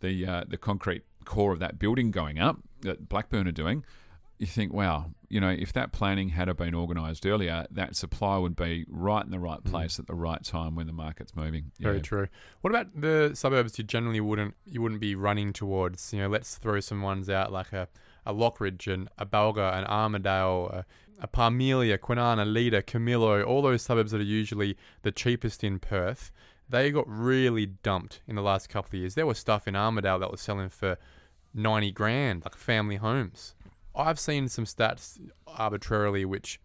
the 0.00 0.26
uh, 0.26 0.44
the 0.48 0.56
concrete 0.56 1.04
core 1.24 1.52
of 1.52 1.58
that 1.60 1.78
building 1.78 2.10
going 2.10 2.38
up 2.38 2.58
that 2.80 3.08
Blackburne 3.08 3.46
are 3.46 3.52
doing, 3.52 3.84
you 4.38 4.46
think, 4.46 4.72
wow, 4.72 5.10
you 5.28 5.40
know, 5.40 5.48
if 5.50 5.72
that 5.72 5.92
planning 5.92 6.30
had 6.30 6.54
been 6.56 6.74
organised 6.74 7.26
earlier, 7.26 7.66
that 7.70 7.96
supply 7.96 8.36
would 8.36 8.54
be 8.54 8.84
right 8.88 9.24
in 9.24 9.30
the 9.30 9.38
right 9.38 9.62
place 9.64 9.98
at 9.98 10.06
the 10.06 10.14
right 10.14 10.42
time 10.44 10.74
when 10.74 10.86
the 10.86 10.92
market's 10.92 11.34
moving. 11.34 11.72
Yeah. 11.78 11.88
Very 11.88 12.00
true. 12.00 12.28
What 12.60 12.70
about 12.70 13.00
the 13.00 13.32
suburbs 13.34 13.78
you 13.78 13.84
generally 13.84 14.20
wouldn't 14.20 14.54
you 14.66 14.82
wouldn't 14.82 15.00
be 15.00 15.14
running 15.14 15.52
towards? 15.52 16.12
You 16.12 16.22
know, 16.22 16.28
let's 16.28 16.56
throw 16.56 16.80
some 16.80 17.02
ones 17.02 17.28
out 17.28 17.52
like 17.52 17.72
a, 17.72 17.88
a 18.26 18.34
Lockridge 18.34 18.92
and 18.92 19.08
a 19.16 19.24
Balga, 19.24 19.72
an 19.74 19.84
Armadale, 19.84 20.68
a, 20.72 20.84
a 21.20 21.28
Parmelia, 21.28 21.96
Kwinana, 21.96 22.44
Leda, 22.50 22.82
Camillo, 22.82 23.42
all 23.42 23.62
those 23.62 23.82
suburbs 23.82 24.10
that 24.10 24.20
are 24.20 24.24
usually 24.24 24.76
the 25.02 25.12
cheapest 25.12 25.64
in 25.64 25.78
Perth. 25.78 26.32
They 26.68 26.90
got 26.90 27.08
really 27.08 27.66
dumped 27.66 28.20
in 28.26 28.34
the 28.34 28.42
last 28.42 28.68
couple 28.68 28.88
of 28.88 28.94
years. 28.94 29.14
There 29.14 29.26
was 29.26 29.38
stuff 29.38 29.68
in 29.68 29.76
Armadale 29.76 30.18
that 30.18 30.32
was 30.32 30.40
selling 30.40 30.68
for 30.68 30.98
ninety 31.54 31.92
grand, 31.92 32.44
like 32.44 32.56
family 32.56 32.96
homes. 32.96 33.54
I've 33.94 34.18
seen 34.18 34.48
some 34.48 34.66
stats 34.66 35.18
arbitrarily, 35.46 36.24
which 36.24 36.60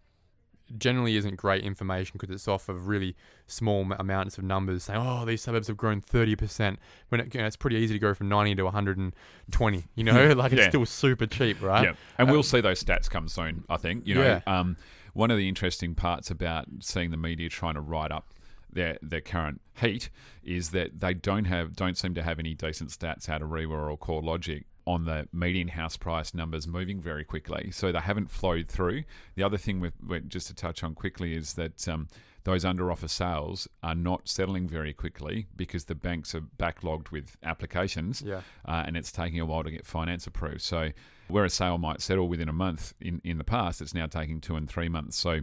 generally 0.78 1.16
isn't 1.16 1.36
great 1.36 1.64
information 1.64 2.12
because 2.18 2.30
it's 2.34 2.48
off 2.48 2.68
of 2.68 2.88
really 2.88 3.14
small 3.46 3.86
amounts 3.98 4.38
of 4.38 4.44
numbers 4.44 4.84
saying, 4.84 5.00
oh, 5.02 5.24
these 5.24 5.42
suburbs 5.42 5.68
have 5.68 5.76
grown 5.76 6.00
30%. 6.00 6.76
When 7.08 7.20
it, 7.20 7.34
you 7.34 7.40
know, 7.40 7.46
it's 7.46 7.56
pretty 7.56 7.76
easy 7.76 7.94
to 7.94 7.98
go 7.98 8.14
from 8.14 8.28
90 8.28 8.54
to 8.56 8.62
120, 8.64 9.84
you 9.94 10.04
know, 10.04 10.32
like 10.36 10.52
it's 10.52 10.60
Yeah. 10.62 10.68
still 10.68 10.86
super 10.86 11.26
cheap, 11.26 11.60
right? 11.62 11.84
Yeah, 11.84 11.92
and 12.18 12.30
we'll 12.30 12.42
see 12.42 12.60
those 12.60 12.82
stats 12.82 13.08
come 13.10 13.28
soon. 13.28 13.64
I 13.68 13.76
think 13.76 14.06
you 14.06 14.14
know. 14.14 14.22
Yeah. 14.22 14.40
Um, 14.46 14.76
one 15.14 15.30
of 15.30 15.36
the 15.36 15.46
interesting 15.46 15.94
parts 15.94 16.30
about 16.30 16.66
seeing 16.80 17.10
the 17.10 17.18
media 17.18 17.50
trying 17.50 17.74
to 17.74 17.82
write 17.82 18.10
up 18.10 18.30
their 18.72 18.96
their 19.02 19.20
current 19.20 19.60
heat 19.78 20.08
is 20.42 20.70
that 20.70 21.00
they 21.00 21.12
don't 21.12 21.44
have 21.44 21.76
don't 21.76 21.98
seem 21.98 22.14
to 22.14 22.22
have 22.22 22.38
any 22.38 22.54
decent 22.54 22.88
stats 22.88 23.28
out 23.28 23.42
of 23.42 23.50
REIWA 23.50 23.90
or 23.90 23.98
CoreLogic 23.98 24.64
on 24.86 25.04
the 25.04 25.28
median 25.32 25.68
house 25.68 25.96
price 25.96 26.34
numbers 26.34 26.66
moving 26.66 27.00
very 27.00 27.24
quickly. 27.24 27.70
So 27.70 27.92
they 27.92 28.00
haven't 28.00 28.30
flowed 28.30 28.68
through. 28.68 29.04
The 29.36 29.42
other 29.42 29.56
thing 29.58 29.80
with, 29.80 29.94
with 30.04 30.28
just 30.28 30.48
to 30.48 30.54
touch 30.54 30.82
on 30.82 30.94
quickly 30.94 31.34
is 31.34 31.54
that 31.54 31.86
um, 31.88 32.08
those 32.44 32.64
under 32.64 32.90
offer 32.90 33.06
sales 33.06 33.68
are 33.84 33.94
not 33.94 34.28
settling 34.28 34.66
very 34.68 34.92
quickly 34.92 35.46
because 35.54 35.84
the 35.84 35.94
banks 35.94 36.34
are 36.34 36.40
backlogged 36.58 37.12
with 37.12 37.36
applications 37.44 38.22
Yeah. 38.22 38.40
uh, 38.66 38.82
and 38.86 38.96
it's 38.96 39.12
taking 39.12 39.38
a 39.38 39.46
while 39.46 39.62
to 39.62 39.70
get 39.70 39.86
finance 39.86 40.26
approved. 40.26 40.62
So 40.62 40.90
where 41.28 41.44
a 41.44 41.50
sale 41.50 41.78
might 41.78 42.00
settle 42.00 42.26
within 42.28 42.48
a 42.48 42.52
month 42.52 42.94
in, 43.00 43.20
in 43.22 43.38
the 43.38 43.44
past, 43.44 43.80
it's 43.80 43.94
now 43.94 44.06
taking 44.06 44.40
two 44.40 44.56
and 44.56 44.68
three 44.68 44.88
months. 44.88 45.16
So 45.16 45.42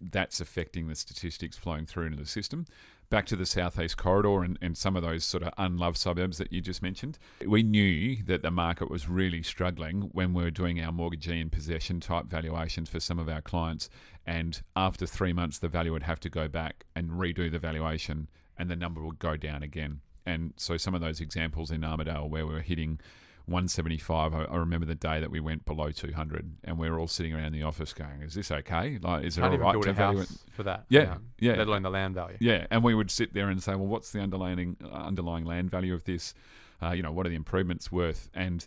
that's 0.00 0.40
affecting 0.40 0.86
the 0.88 0.94
statistics 0.94 1.56
flowing 1.56 1.86
through 1.86 2.06
into 2.06 2.18
the 2.18 2.26
system. 2.26 2.66
Back 3.08 3.26
to 3.26 3.36
the 3.36 3.46
southeast 3.46 3.96
corridor 3.96 4.42
and, 4.42 4.58
and 4.60 4.76
some 4.76 4.96
of 4.96 5.02
those 5.02 5.24
sort 5.24 5.44
of 5.44 5.52
unloved 5.56 5.96
suburbs 5.96 6.38
that 6.38 6.52
you 6.52 6.60
just 6.60 6.82
mentioned. 6.82 7.18
We 7.46 7.62
knew 7.62 8.22
that 8.24 8.42
the 8.42 8.50
market 8.50 8.90
was 8.90 9.08
really 9.08 9.44
struggling 9.44 10.10
when 10.12 10.34
we 10.34 10.42
were 10.42 10.50
doing 10.50 10.80
our 10.80 10.90
mortgagee 10.90 11.40
in 11.40 11.48
possession 11.48 12.00
type 12.00 12.26
valuations 12.26 12.88
for 12.88 12.98
some 12.98 13.20
of 13.20 13.28
our 13.28 13.40
clients. 13.40 13.88
And 14.26 14.60
after 14.74 15.06
three 15.06 15.32
months, 15.32 15.58
the 15.58 15.68
value 15.68 15.92
would 15.92 16.02
have 16.02 16.18
to 16.20 16.28
go 16.28 16.48
back 16.48 16.84
and 16.96 17.10
redo 17.10 17.50
the 17.50 17.60
valuation, 17.60 18.28
and 18.58 18.68
the 18.68 18.76
number 18.76 19.00
would 19.00 19.20
go 19.20 19.36
down 19.36 19.62
again. 19.62 20.00
And 20.26 20.54
so 20.56 20.76
some 20.76 20.94
of 20.94 21.00
those 21.00 21.20
examples 21.20 21.70
in 21.70 21.84
Armadale 21.84 22.28
where 22.28 22.44
we 22.44 22.54
were 22.54 22.60
hitting 22.60 22.98
175. 23.46 24.34
I, 24.34 24.44
I 24.44 24.56
remember 24.56 24.86
the 24.86 24.94
day 24.94 25.20
that 25.20 25.30
we 25.30 25.40
went 25.40 25.64
below 25.64 25.90
200, 25.90 26.56
and 26.64 26.78
we 26.78 26.90
were 26.90 26.98
all 26.98 27.06
sitting 27.06 27.32
around 27.32 27.52
the 27.52 27.62
office 27.62 27.92
going, 27.92 28.22
"Is 28.22 28.34
this 28.34 28.50
okay? 28.50 28.98
Like, 29.00 29.24
is 29.24 29.38
it 29.38 29.44
all 29.44 29.48
even 29.48 29.60
right 29.60 29.82
to 29.82 29.92
value 29.92 30.20
it?" 30.20 30.28
for 30.52 30.64
that. 30.64 30.84
Yeah, 30.88 31.02
amount, 31.02 31.22
yeah. 31.38 31.52
Let 31.52 31.68
alone 31.68 31.82
the 31.82 31.90
land 31.90 32.14
value. 32.14 32.36
Yeah, 32.40 32.66
and 32.70 32.82
we 32.82 32.94
would 32.94 33.10
sit 33.10 33.34
there 33.34 33.48
and 33.48 33.62
say, 33.62 33.74
"Well, 33.74 33.86
what's 33.86 34.10
the 34.10 34.20
underlying 34.20 34.76
underlying 34.92 35.44
land 35.44 35.70
value 35.70 35.94
of 35.94 36.04
this? 36.04 36.34
Uh, 36.82 36.90
you 36.90 37.02
know, 37.02 37.12
what 37.12 37.26
are 37.26 37.30
the 37.30 37.36
improvements 37.36 37.90
worth?" 37.92 38.28
And 38.34 38.66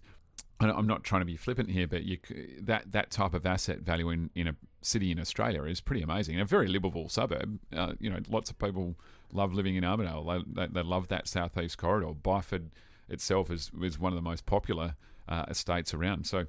I'm 0.61 0.87
not 0.87 1.03
trying 1.03 1.21
to 1.21 1.25
be 1.25 1.37
flippant 1.37 1.71
here, 1.71 1.87
but 1.87 2.03
you, 2.03 2.17
that 2.61 2.91
that 2.91 3.11
type 3.11 3.33
of 3.33 3.45
asset 3.45 3.79
value 3.79 4.09
in, 4.09 4.29
in 4.35 4.47
a 4.47 4.55
city 4.81 5.11
in 5.11 5.19
Australia 5.19 5.63
is 5.63 5.79
pretty 5.79 6.01
amazing. 6.01 6.39
A 6.39 6.45
very 6.45 6.67
livable 6.67 7.07
suburb. 7.07 7.59
Uh, 7.73 7.93
you 7.99 8.09
know, 8.09 8.19
lots 8.29 8.49
of 8.49 8.59
people 8.59 8.95
love 9.31 9.53
living 9.53 9.75
in 9.75 9.85
Armadale. 9.85 10.23
They, 10.23 10.65
they, 10.65 10.67
they 10.73 10.83
love 10.83 11.07
that 11.09 11.27
southeast 11.27 11.77
corridor. 11.77 12.13
Byford 12.13 12.71
itself 13.11 13.49
is 13.51 13.71
is 13.81 13.99
one 13.99 14.11
of 14.11 14.15
the 14.15 14.21
most 14.21 14.45
popular 14.45 14.95
uh, 15.27 15.45
estates 15.49 15.93
around. 15.93 16.25
So. 16.27 16.45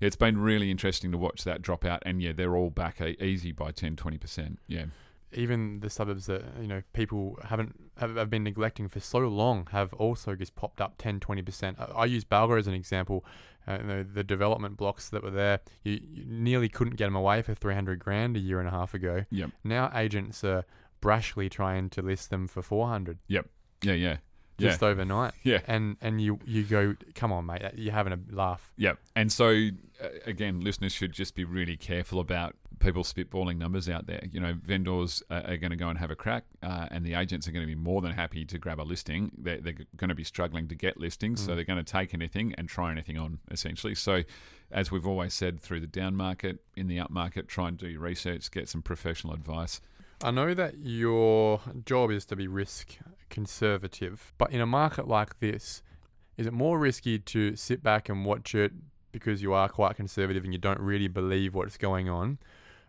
It's 0.00 0.16
been 0.16 0.38
really 0.38 0.70
interesting 0.70 1.12
to 1.12 1.18
watch 1.18 1.44
that 1.44 1.60
drop 1.60 1.84
out, 1.84 2.02
and 2.06 2.22
yeah, 2.22 2.32
they're 2.32 2.56
all 2.56 2.70
back 2.70 3.02
e- 3.02 3.18
easy 3.20 3.52
by 3.52 3.70
10, 3.70 3.96
20%. 3.96 4.56
Yeah. 4.66 4.86
Even 5.34 5.80
the 5.80 5.90
suburbs 5.90 6.24
that 6.24 6.42
you 6.58 6.66
know 6.66 6.80
people 6.94 7.38
haven't 7.44 7.78
have, 7.98 8.16
have 8.16 8.30
been 8.30 8.42
neglecting 8.42 8.88
for 8.88 8.98
so 8.98 9.18
long 9.18 9.68
have 9.72 9.92
also 9.92 10.34
just 10.34 10.56
popped 10.56 10.80
up 10.80 10.94
10 10.96 11.20
20%. 11.20 11.78
I, 11.78 11.84
I 12.00 12.04
use 12.06 12.24
Balga 12.24 12.58
as 12.58 12.66
an 12.66 12.72
example. 12.72 13.26
Uh, 13.68 13.76
you 13.78 13.86
know, 13.86 14.02
the 14.02 14.24
development 14.24 14.78
blocks 14.78 15.10
that 15.10 15.22
were 15.22 15.30
there, 15.30 15.60
you, 15.84 16.00
you 16.02 16.24
nearly 16.26 16.70
couldn't 16.70 16.96
get 16.96 17.04
them 17.04 17.14
away 17.14 17.42
for 17.42 17.54
300 17.54 17.98
grand 17.98 18.38
a 18.38 18.40
year 18.40 18.58
and 18.58 18.68
a 18.68 18.72
half 18.72 18.94
ago. 18.94 19.26
Yep. 19.30 19.50
Now 19.64 19.92
agents 19.94 20.42
are 20.44 20.64
brashly 21.02 21.50
trying 21.50 21.90
to 21.90 22.00
list 22.00 22.30
them 22.30 22.48
for 22.48 22.62
400 22.62 23.18
Yep. 23.28 23.46
yeah. 23.82 23.92
Yeah. 23.92 24.16
Just 24.68 24.82
overnight. 24.82 25.32
Yeah. 25.42 25.60
And 25.66 25.96
and 26.00 26.20
you 26.20 26.38
you 26.44 26.62
go, 26.64 26.94
come 27.14 27.32
on, 27.32 27.46
mate, 27.46 27.62
you're 27.74 27.92
having 27.92 28.12
a 28.12 28.18
laugh. 28.30 28.72
Yeah, 28.76 28.94
and 29.14 29.32
so 29.32 29.48
uh, 29.48 30.08
again, 30.26 30.60
listeners 30.60 30.92
should 30.92 31.12
just 31.12 31.34
be 31.34 31.44
really 31.44 31.76
careful 31.76 32.20
about 32.20 32.56
people 32.80 33.02
spitballing 33.04 33.58
numbers 33.58 33.88
out 33.88 34.06
there. 34.06 34.22
You 34.32 34.40
know, 34.40 34.54
vendors 34.64 35.22
are, 35.30 35.56
going 35.58 35.70
to 35.70 35.76
go 35.76 35.88
and 35.88 35.98
have 35.98 36.10
a 36.10 36.16
crack, 36.16 36.44
uh, 36.62 36.88
and 36.90 37.04
the 37.04 37.14
agents 37.14 37.46
are 37.46 37.52
going 37.52 37.62
to 37.62 37.66
be 37.66 37.80
more 37.80 38.00
than 38.00 38.12
happy 38.12 38.44
to 38.46 38.58
grab 38.58 38.80
a 38.80 38.82
listing. 38.82 39.30
They're, 39.36 39.58
they're 39.58 39.76
going 39.96 40.08
to 40.08 40.14
be 40.14 40.24
struggling 40.24 40.66
to 40.68 40.74
get 40.74 40.98
listings, 40.98 41.44
so 41.44 41.54
they're 41.54 41.64
going 41.64 41.82
to 41.82 41.92
take 41.92 42.12
anything 42.14 42.54
and 42.56 42.68
try 42.68 42.90
anything 42.90 43.18
on, 43.18 43.38
essentially. 43.50 43.94
So, 43.94 44.22
as 44.72 44.90
we've 44.90 45.06
always 45.06 45.34
said, 45.34 45.60
through 45.60 45.80
the 45.80 45.86
down 45.86 46.16
market, 46.16 46.60
in 46.76 46.88
the 46.88 46.98
up 46.98 47.10
market, 47.10 47.48
try 47.48 47.68
and 47.68 47.76
do 47.76 47.86
your 47.86 48.00
research, 48.00 48.50
get 48.50 48.68
some 48.68 48.82
professional 48.82 49.34
advice. 49.34 49.80
I 50.22 50.30
know 50.30 50.52
that 50.54 50.78
your 50.78 51.60
job 51.84 52.10
is 52.10 52.24
to 52.26 52.36
be 52.36 52.46
risk 52.46 52.98
conservative, 53.30 54.32
but 54.38 54.50
in 54.50 54.60
a 54.60 54.66
market 54.66 55.08
like 55.08 55.38
this, 55.40 55.82
is 56.36 56.46
it 56.46 56.52
more 56.52 56.78
risky 56.78 57.18
to 57.18 57.56
sit 57.56 57.82
back 57.82 58.08
and 58.08 58.24
watch 58.24 58.54
it 58.54 58.72
because 59.12 59.42
you 59.42 59.52
are 59.52 59.68
quite 59.68 59.96
conservative 59.96 60.44
and 60.44 60.52
you 60.52 60.58
don't 60.58 60.80
really 60.80 61.08
believe 61.08 61.54
what's 61.54 61.76
going 61.76 62.08
on? 62.08 62.38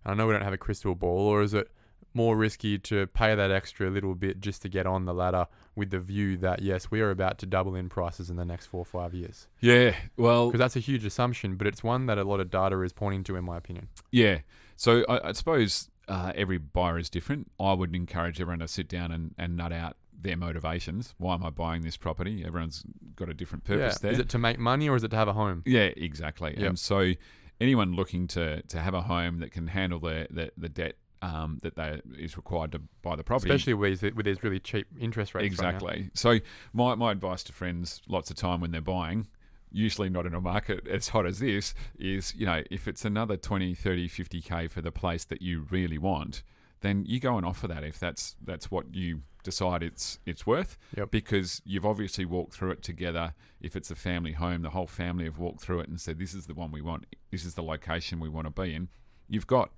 I 0.06 0.14
know 0.14 0.28
we 0.28 0.34
don't 0.34 0.44
have 0.44 0.54
a 0.54 0.58
crystal 0.58 0.96
ball, 0.96 1.28
or 1.28 1.42
is 1.42 1.54
it 1.54 1.70
more 2.14 2.36
risky 2.36 2.78
to 2.78 3.08
pay 3.08 3.36
that 3.36 3.52
extra 3.52 3.90
little 3.90 4.16
bit 4.16 4.42
just 4.42 4.62
to 4.64 4.70
get 4.70 4.86
on 4.86 5.06
the 5.06 5.14
ladder 5.14 5.48
with 5.76 5.92
the 5.92 6.00
view 6.00 6.38
that 6.38 6.62
yes, 6.62 6.92
we 6.92 7.02
are 7.02 7.10
about 7.10 7.38
to 7.40 7.46
double 7.46 7.76
in 7.76 7.88
prices 7.90 8.30
in 8.30 8.36
the 8.36 8.46
next 8.46 8.66
four 8.66 8.82
or 8.82 8.86
five 8.86 9.14
years? 9.14 9.48
Yeah, 9.60 9.96
well, 10.18 10.48
Because 10.48 10.60
that's 10.60 10.76
a 10.76 10.80
huge 10.80 11.06
assumption, 11.06 11.56
but 11.56 11.68
it's 11.68 11.84
one 11.84 12.08
that 12.08 12.18
a 12.18 12.24
lot 12.24 12.40
of 12.40 12.50
data 12.50 12.82
is 12.82 12.92
pointing 12.92 13.24
to, 13.26 13.36
in 13.36 13.46
my 13.46 13.58
opinion. 13.58 13.88
Yeah. 14.12 14.40
So 14.76 15.06
I, 15.08 15.30
I 15.30 15.32
suppose 15.34 15.90
uh, 16.08 16.34
every 16.36 16.58
buyer 16.58 16.98
is 16.98 17.10
different. 17.10 17.52
I 17.60 17.74
would 17.74 17.96
encourage 17.96 18.42
everyone 18.42 18.60
to 18.60 18.68
sit 18.68 18.90
down 18.90 19.12
and, 19.12 19.34
and 19.38 19.56
nut 19.56 19.72
out 19.72 19.96
their 20.22 20.38
motivations. 20.38 21.14
Why 21.18 21.34
am 21.36 21.44
I 21.44 21.50
buying 21.50 21.82
this 21.82 21.98
property? 21.98 22.44
Everyone's 22.46 22.84
got 23.16 23.30
a 23.30 23.34
different 23.34 23.64
purpose 23.64 23.96
yeah. 23.96 24.02
there. 24.02 24.12
Is 24.12 24.20
it 24.20 24.30
to 24.30 24.38
make 24.38 24.60
money 24.60 24.90
or 24.90 24.96
is 24.96 25.04
it 25.04 25.10
to 25.10 25.18
have 25.18 25.28
a 25.28 25.34
home? 25.34 25.64
yeah, 25.66 25.90
exactly. 25.96 26.56
Yep. 26.58 26.70
And 26.70 26.80
so 26.80 27.14
anyone 27.60 27.96
looking 27.96 28.28
to, 28.28 28.62
to 28.64 28.80
have 28.80 28.94
a 28.94 29.02
home 29.02 29.40
that 29.40 29.52
can 29.52 29.68
handle 29.68 30.00
the, 30.00 30.28
the, 30.30 30.52
the 30.58 30.70
debt 30.70 30.96
um, 31.22 31.60
that 31.62 31.76
they, 31.76 32.02
is 32.18 32.36
required 32.36 32.72
to 32.72 32.82
buy 33.02 33.16
the 33.16 33.24
property. 33.24 33.52
Especially 33.52 33.74
with 33.74 34.02
these, 34.02 34.14
with 34.16 34.26
these 34.26 34.44
really 34.44 34.60
cheap 34.60 34.88
interest 35.00 35.36
rates. 35.36 35.60
right. 35.60 35.74
Exactly. 35.76 36.10
So 36.14 36.40
my, 36.74 36.96
my 36.96 37.12
advice 37.12 37.44
to 37.44 37.54
friends 37.54 38.02
lots 38.08 38.30
of 38.30 38.36
time 38.36 38.62
when 38.62 38.72
they're 38.72 38.82
buying, 38.82 39.28
usually 39.72 40.10
not 40.10 40.26
in 40.26 40.34
a 40.34 40.42
market 40.42 40.88
as 40.92 41.10
hot 41.10 41.26
as 41.26 41.40
this, 41.40 41.74
is, 42.00 42.34
you 42.36 42.46
know, 42.46 42.64
if 42.72 42.88
it's 42.88 43.06
another 43.06 43.38
20, 43.38 43.76
30, 43.76 44.10
50k 44.10 44.70
for 44.72 44.82
the 44.82 44.92
place 44.92 45.26
that 45.26 45.42
you 45.42 45.68
really 45.70 45.98
want, 45.98 46.44
then 46.82 47.06
you 47.08 47.20
go 47.20 47.38
and 47.38 47.46
offer 47.46 47.68
that 47.68 47.84
if 47.84 48.00
that's 48.00 48.36
that's 48.44 48.70
what 48.70 48.94
you 48.94 49.22
decide 49.44 49.84
it's 49.84 50.20
it's 50.26 50.46
worth 50.46 50.78
Yep. 50.98 51.12
because 51.12 51.62
you've 51.66 51.86
obviously 51.86 52.26
walked 52.26 52.54
through 52.54 52.72
it 52.72 52.82
together. 52.84 53.34
If 53.60 53.76
it's 53.76 53.92
a 53.92 53.96
family 53.96 54.34
home 54.34 54.62
the 54.62 54.72
whole 54.72 54.88
family 54.88 55.26
have 55.26 55.38
walked 55.40 55.62
through 55.62 55.82
it 55.82 55.90
and 55.90 56.00
said 56.00 56.20
this 56.20 56.34
is 56.34 56.48
the 56.48 56.54
one 56.54 56.72
we 56.72 56.82
want. 56.82 57.06
This 57.32 57.46
is 57.46 57.56
the 57.56 57.64
location 57.64 58.20
we 58.20 58.30
want 58.30 58.48
to 58.54 58.62
be 58.62 58.74
in. 58.74 58.90
You've 59.28 59.48
got 59.48 59.72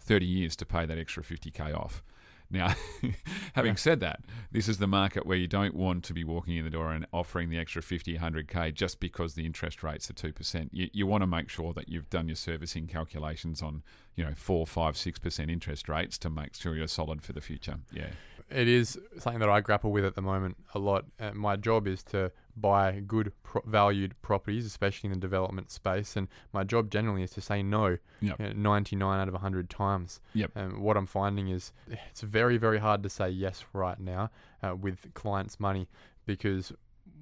30 0.00 0.26
years 0.26 0.56
to 0.56 0.66
pay 0.66 0.86
that 0.86 0.98
extra 0.98 1.22
50k 1.22 1.74
off. 1.74 2.02
Now, 2.50 2.74
having 3.54 3.76
said 3.76 4.00
that, 4.00 4.20
this 4.52 4.68
is 4.68 4.78
the 4.78 4.86
market 4.86 5.24
where 5.26 5.36
you 5.36 5.48
don't 5.48 5.74
want 5.74 6.04
to 6.04 6.12
be 6.12 6.24
walking 6.24 6.56
in 6.56 6.64
the 6.64 6.70
door 6.70 6.92
and 6.92 7.06
offering 7.12 7.48
the 7.48 7.58
extra 7.58 7.82
50, 7.82 8.18
100k 8.18 8.74
just 8.74 9.00
because 9.00 9.34
the 9.34 9.46
interest 9.46 9.82
rates 9.82 10.10
are 10.10 10.14
2%. 10.14 10.68
You, 10.70 10.88
you 10.92 11.06
want 11.06 11.22
to 11.22 11.26
make 11.26 11.48
sure 11.48 11.72
that 11.72 11.88
you've 11.88 12.10
done 12.10 12.28
your 12.28 12.36
servicing 12.36 12.86
calculations 12.86 13.62
on, 13.62 13.82
you 14.16 14.24
know, 14.24 14.32
4, 14.34 14.66
5, 14.66 14.94
6% 14.94 15.50
interest 15.50 15.88
rates 15.88 16.18
to 16.18 16.30
make 16.30 16.54
sure 16.54 16.74
you're 16.76 16.86
solid 16.86 17.22
for 17.22 17.32
the 17.32 17.40
future. 17.40 17.78
Yeah. 17.92 18.08
It 18.50 18.68
is 18.68 18.98
something 19.18 19.40
that 19.40 19.48
I 19.48 19.60
grapple 19.60 19.90
with 19.90 20.04
at 20.04 20.14
the 20.14 20.22
moment 20.22 20.56
a 20.74 20.78
lot. 20.78 21.06
Uh, 21.18 21.32
my 21.32 21.56
job 21.56 21.88
is 21.88 22.02
to 22.04 22.30
buy 22.56 23.00
good 23.06 23.32
pro- 23.42 23.62
valued 23.66 24.14
properties, 24.22 24.66
especially 24.66 25.08
in 25.08 25.14
the 25.14 25.18
development 25.20 25.70
space, 25.70 26.14
and 26.14 26.28
my 26.52 26.62
job 26.62 26.90
generally 26.90 27.22
is 27.22 27.30
to 27.32 27.40
say 27.40 27.62
no 27.62 27.96
Yep. 28.20 28.38
you 28.40 28.46
know, 28.46 28.52
99 28.52 29.20
out 29.20 29.28
of 29.28 29.34
100 29.34 29.68
times. 29.70 30.20
Yep. 30.34 30.52
And 30.54 30.78
what 30.78 30.96
I'm 30.96 31.06
finding 31.06 31.48
is 31.48 31.72
it's 32.10 32.20
very, 32.20 32.56
very 32.58 32.78
hard 32.78 33.02
to 33.02 33.08
say 33.08 33.30
yes 33.30 33.64
right 33.72 33.98
now 33.98 34.30
uh, 34.62 34.76
with 34.76 35.12
clients' 35.14 35.58
money 35.58 35.88
because 36.26 36.72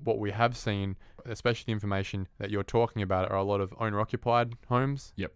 what 0.05 0.19
we 0.19 0.33
have 0.33 0.57
seen, 0.57 0.97
especially 1.25 1.67
the 1.67 1.73
information 1.73 2.27
that 2.39 2.51
you're 2.51 2.63
talking 2.65 3.01
about, 3.01 3.31
are 3.31 3.37
a 3.37 3.45
lot 3.45 3.61
of 3.61 3.73
owner 3.79 4.01
occupied 4.01 4.55
homes. 4.69 5.13
Yep. 5.17 5.33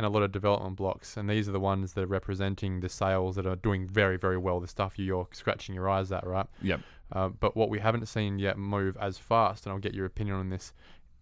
And 0.00 0.06
a 0.06 0.08
lot 0.08 0.22
of 0.22 0.32
development 0.32 0.76
blocks. 0.76 1.18
And 1.18 1.28
these 1.28 1.46
are 1.46 1.52
the 1.52 1.60
ones 1.60 1.92
that 1.92 2.04
are 2.04 2.06
representing 2.06 2.80
the 2.80 2.88
sales 2.88 3.36
that 3.36 3.44
are 3.44 3.54
doing 3.54 3.86
very, 3.86 4.16
very 4.16 4.38
well. 4.38 4.58
The 4.58 4.66
stuff 4.66 4.98
you're 4.98 5.28
scratching 5.30 5.74
your 5.74 5.90
eyes 5.90 6.10
at, 6.10 6.26
right? 6.26 6.46
Yep. 6.62 6.80
Uh, 7.12 7.28
but 7.28 7.54
what 7.54 7.68
we 7.68 7.80
haven't 7.80 8.06
seen 8.06 8.38
yet 8.38 8.56
move 8.56 8.96
as 8.98 9.18
fast, 9.18 9.66
and 9.66 9.74
I'll 9.74 9.78
get 9.78 9.92
your 9.92 10.06
opinion 10.06 10.36
on 10.36 10.48
this, 10.48 10.72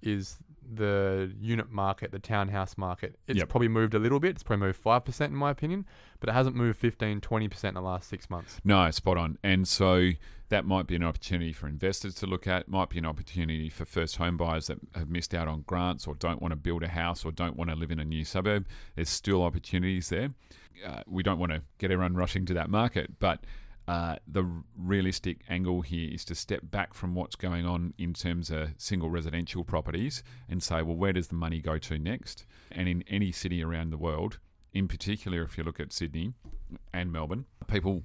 is 0.01 0.39
the 0.75 1.33
unit 1.41 1.71
market, 1.71 2.13
the 2.13 2.19
townhouse 2.19 2.77
market. 2.77 3.19
It's 3.27 3.39
Yep. 3.39 3.49
probably 3.49 3.69
moved 3.69 3.95
a 3.95 3.99
little 3.99 4.21
bit. 4.21 4.31
It's 4.31 4.43
probably 4.43 4.67
moved 4.67 4.79
5% 4.83 5.33
in 5.33 5.37
my 5.37 5.51
opinion, 5.51 5.87
but 6.21 6.29
it 6.29 6.33
hasn't 6.33 6.57
moved 6.57 6.79
15, 6.79 7.21
20% 7.21 7.69
in 7.69 7.75
the 7.75 7.81
last 7.81 8.09
six 8.09 8.29
months. 8.29 8.61
No, 8.65 8.91
spot 8.91 9.17
on. 9.17 9.39
And 9.43 9.67
so 9.67 10.11
that 10.51 10.65
might 10.65 10.87
be 10.87 10.97
an 10.97 11.03
opportunity 11.03 11.53
for 11.53 11.69
investors 11.69 12.15
to 12.17 12.27
look 12.27 12.47
at, 12.47 12.69
might 12.69 12.89
be 12.91 12.99
an 12.99 13.07
opportunity 13.07 13.69
for 13.69 13.85
first 13.85 14.17
home 14.17 14.37
buyers 14.37 14.67
that 14.69 14.79
have 14.95 15.09
missed 15.09 15.35
out 15.35 15.49
on 15.49 15.63
grants 15.67 16.07
or 16.07 16.15
don't 16.15 16.41
want 16.41 16.53
to 16.53 16.57
build 16.57 16.83
a 16.83 16.89
house 16.89 17.25
or 17.25 17.33
don't 17.33 17.57
want 17.57 17.71
to 17.71 17.77
live 17.77 17.91
in 17.91 17.99
a 18.01 18.05
new 18.05 18.25
suburb. 18.25 18.67
There's 18.95 19.11
still 19.11 19.43
opportunities 19.43 20.09
there. 20.09 20.31
Uh, 20.87 21.03
we 21.07 21.23
don't 21.23 21.39
want 21.39 21.53
to 21.53 21.63
get 21.79 21.91
everyone 21.91 22.15
rushing 22.15 22.45
to 22.47 22.55
that 22.55 22.71
market, 22.71 23.19
but 23.19 23.45
uh, 23.89 24.17
the 24.27 24.45
realistic 24.77 25.39
angle 25.49 25.81
here 25.81 26.11
is 26.13 26.23
to 26.27 26.35
step 26.35 26.61
back 26.63 26.93
from 26.93 27.15
what's 27.15 27.37
going 27.37 27.65
on 27.65 27.95
in 27.97 28.13
terms 28.13 28.51
of 28.51 28.69
single 28.77 29.09
residential 29.09 29.65
properties 29.65 30.23
and 30.47 30.63
say, 30.63 30.83
well, 30.83 30.95
where 30.95 31.15
does 31.15 31.29
the 31.29 31.35
money 31.35 31.61
go 31.61 31.79
to 31.79 31.99
next? 31.99 32.45
And 32.71 32.87
in 32.87 33.03
any 33.09 33.33
city 33.33 33.65
around 33.65 33.89
the 33.89 33.97
world, 33.97 34.39
in 34.75 34.89
particular, 34.89 35.43
if 35.43 35.57
you 35.57 35.65
look 35.65 35.81
at 35.81 35.95
Sydney 35.95 36.35
and 36.93 37.11
Melbourne, 37.11 37.47
people 37.67 38.03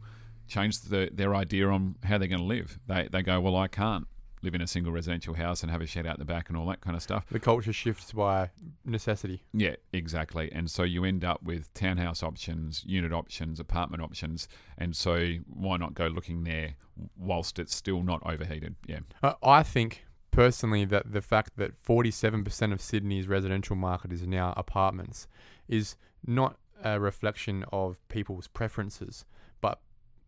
change 0.47 0.79
the, 0.79 1.09
their 1.11 1.35
idea 1.35 1.67
on 1.67 1.95
how 2.03 2.17
they're 2.17 2.29
going 2.29 2.39
to 2.39 2.45
live. 2.45 2.79
They, 2.87 3.09
they 3.11 3.21
go, 3.21 3.41
well, 3.41 3.57
I 3.57 3.67
can't 3.67 4.07
live 4.43 4.53
in 4.53 4.61
a 4.61 4.67
single 4.67 4.91
residential 4.91 5.33
house 5.33 5.63
and 5.63 5.71
have 5.71 5.81
a 5.81 5.85
shed 5.85 6.05
out 6.05 6.19
the 6.19 6.25
back 6.25 6.49
and 6.49 6.57
all 6.57 6.67
that 6.67 6.81
kind 6.81 6.95
of 6.95 7.01
stuff. 7.01 7.25
The 7.31 7.39
culture 7.39 7.73
shifts 7.73 8.11
by 8.11 8.51
necessity. 8.85 9.43
Yeah, 9.53 9.75
exactly. 9.93 10.51
And 10.51 10.69
so 10.69 10.83
you 10.83 11.05
end 11.05 11.23
up 11.23 11.41
with 11.41 11.73
townhouse 11.73 12.21
options, 12.21 12.83
unit 12.85 13.13
options, 13.13 13.59
apartment 13.59 14.03
options. 14.03 14.47
And 14.77 14.95
so 14.95 15.35
why 15.47 15.77
not 15.77 15.93
go 15.93 16.07
looking 16.07 16.43
there 16.43 16.75
whilst 17.17 17.57
it's 17.57 17.73
still 17.73 18.03
not 18.03 18.21
overheated? 18.25 18.75
Yeah. 18.85 18.99
Uh, 19.23 19.33
I 19.41 19.63
think 19.63 20.05
personally 20.31 20.83
that 20.85 21.13
the 21.13 21.21
fact 21.21 21.51
that 21.57 21.81
47% 21.81 22.73
of 22.73 22.81
Sydney's 22.81 23.27
residential 23.27 23.75
market 23.75 24.11
is 24.11 24.27
now 24.27 24.53
apartments 24.57 25.27
is 25.67 25.95
not 26.25 26.57
a 26.83 26.99
reflection 26.99 27.63
of 27.71 27.97
people's 28.09 28.47
preferences, 28.47 29.25
but 29.61 29.79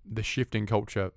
the 0.10 0.24
shift 0.24 0.56
in 0.56 0.66
culture 0.66 1.12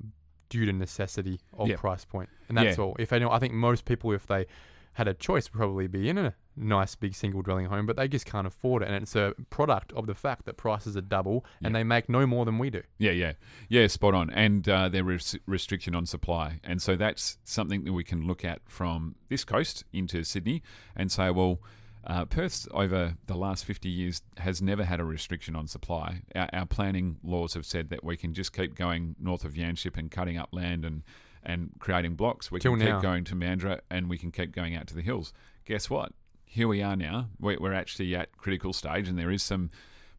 due 0.49 0.67
to 0.67 0.73
necessity 0.73 1.41
of 1.53 1.69
Yeah. 1.69 1.77
price. 1.77 2.07
And 2.49 2.57
that's 2.57 2.79
Yeah. 2.79 2.85
all. 2.85 2.97
If 2.99 3.13
anyone, 3.13 3.35
I 3.35 3.39
think 3.39 3.53
most 3.55 3.85
people, 3.85 4.13
if 4.13 4.27
they 4.27 4.47
had 4.95 5.07
a 5.07 5.15
choice, 5.15 5.53
would 5.53 5.59
probably 5.59 5.87
be 5.87 6.09
in 6.09 6.19
a 6.19 6.35
nice 6.57 6.97
big 6.97 7.15
single 7.15 7.41
dwelling 7.41 7.67
home, 7.67 7.87
but 7.87 7.95
they 7.97 8.09
just 8.09 8.27
can't 8.27 8.47
afford 8.47 8.83
it. 8.83 8.87
And 8.89 8.97
it's 9.03 9.15
a 9.15 9.33
product 9.49 9.93
of 9.93 10.07
the 10.07 10.15
fact 10.15 10.45
that 10.47 10.57
prices 10.57 10.97
are 10.97 11.01
double 11.01 11.45
and 11.63 11.73
Yeah. 11.73 11.79
they 11.81 11.85
make 11.85 12.09
no 12.09 12.27
more 12.27 12.45
than 12.45 12.59
we 12.59 12.69
do. 12.69 12.83
Yeah, 12.99 13.13
yeah, 13.13 13.35
yeah, 13.69 13.87
spot 13.87 14.15
on. 14.15 14.31
And 14.31 14.69
uh, 14.69 14.89
there 14.89 15.09
is 15.13 15.39
restriction 15.47 15.95
on 15.95 16.05
supply, 16.07 16.59
and 16.65 16.83
so 16.83 16.97
that's 16.97 17.39
something 17.45 17.85
that 17.85 17.93
we 17.93 18.03
can 18.03 18.27
look 18.27 18.45
at 18.45 18.61
from 18.69 19.15
this 19.29 19.45
coast 19.45 19.85
into 19.93 20.25
Sydney 20.25 20.63
and 20.97 21.13
say, 21.13 21.31
well, 21.31 21.61
uh, 22.09 22.25
Perth 22.25 22.67
over 22.73 23.15
the 23.27 23.37
last 23.37 23.65
fifty 23.65 23.89
years 23.89 24.23
has 24.39 24.63
never 24.63 24.85
had 24.85 24.99
a 24.99 25.05
restriction 25.05 25.55
on 25.55 25.67
supply. 25.67 26.23
Our, 26.35 26.49
our 26.53 26.67
planning 26.67 27.19
laws 27.23 27.55
have 27.55 27.67
said 27.67 27.91
that 27.91 28.03
we 28.03 28.17
can 28.17 28.33
just 28.35 28.53
keep 28.53 28.75
going 28.75 29.15
north 29.21 29.45
of 29.45 29.55
Yanchep 29.55 29.97
and 29.97 30.11
cutting 30.11 30.39
up 30.39 30.49
land 30.53 30.85
and 30.85 31.03
and 31.43 31.71
creating 31.79 32.15
blocks. 32.15 32.51
We 32.51 32.61
Till 32.61 32.77
can 32.77 32.85
now. 32.85 32.97
keep 32.97 33.03
going 33.03 33.25
to 33.25 33.35
Mandurah 33.35 33.81
and 33.91 34.09
we 34.09 34.19
can 34.19 34.31
keep 34.31 34.53
going 34.53 34.75
out 34.75 34.87
to 34.89 34.95
the 34.95 35.03
hills. 35.03 35.33
Guess 35.65 35.89
what? 35.91 36.13
Here 36.45 36.67
we 36.67 36.83
are 36.83 36.97
now. 36.97 37.29
We're, 37.39 37.59
we're 37.61 37.75
actually 37.75 38.15
at 38.17 38.37
critical 38.37 38.73
stage, 38.73 39.07
and 39.09 39.19
there 39.19 39.31
is 39.31 39.43
some 39.43 39.71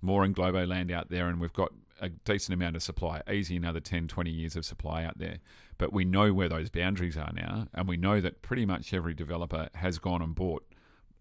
more 0.02 0.24
in 0.24 0.32
Globo 0.32 0.66
land 0.66 0.92
out 0.92 1.10
there, 1.10 1.28
and 1.28 1.42
we've 1.42 1.54
got 1.54 1.74
a 2.00 2.10
decent 2.10 2.54
amount 2.54 2.76
of 2.76 2.84
supply, 2.84 3.22
easy 3.30 3.58
another 3.58 3.80
10, 3.80 4.08
20 4.08 4.30
years 4.30 4.56
of 4.56 4.66
supply 4.66 5.04
out 5.04 5.18
there. 5.18 5.40
But 5.78 5.92
we 5.92 6.06
know 6.06 6.34
where 6.34 6.48
those 6.48 6.70
boundaries 6.70 7.18
are 7.18 7.32
now, 7.34 7.68
and 7.74 7.88
we 7.88 7.98
know 7.98 8.22
that 8.22 8.42
pretty 8.42 8.66
much 8.66 8.94
every 8.94 9.14
developer 9.14 9.70
has 9.76 9.98
gone 9.98 10.22
and 10.22 10.36
bought 10.36 10.64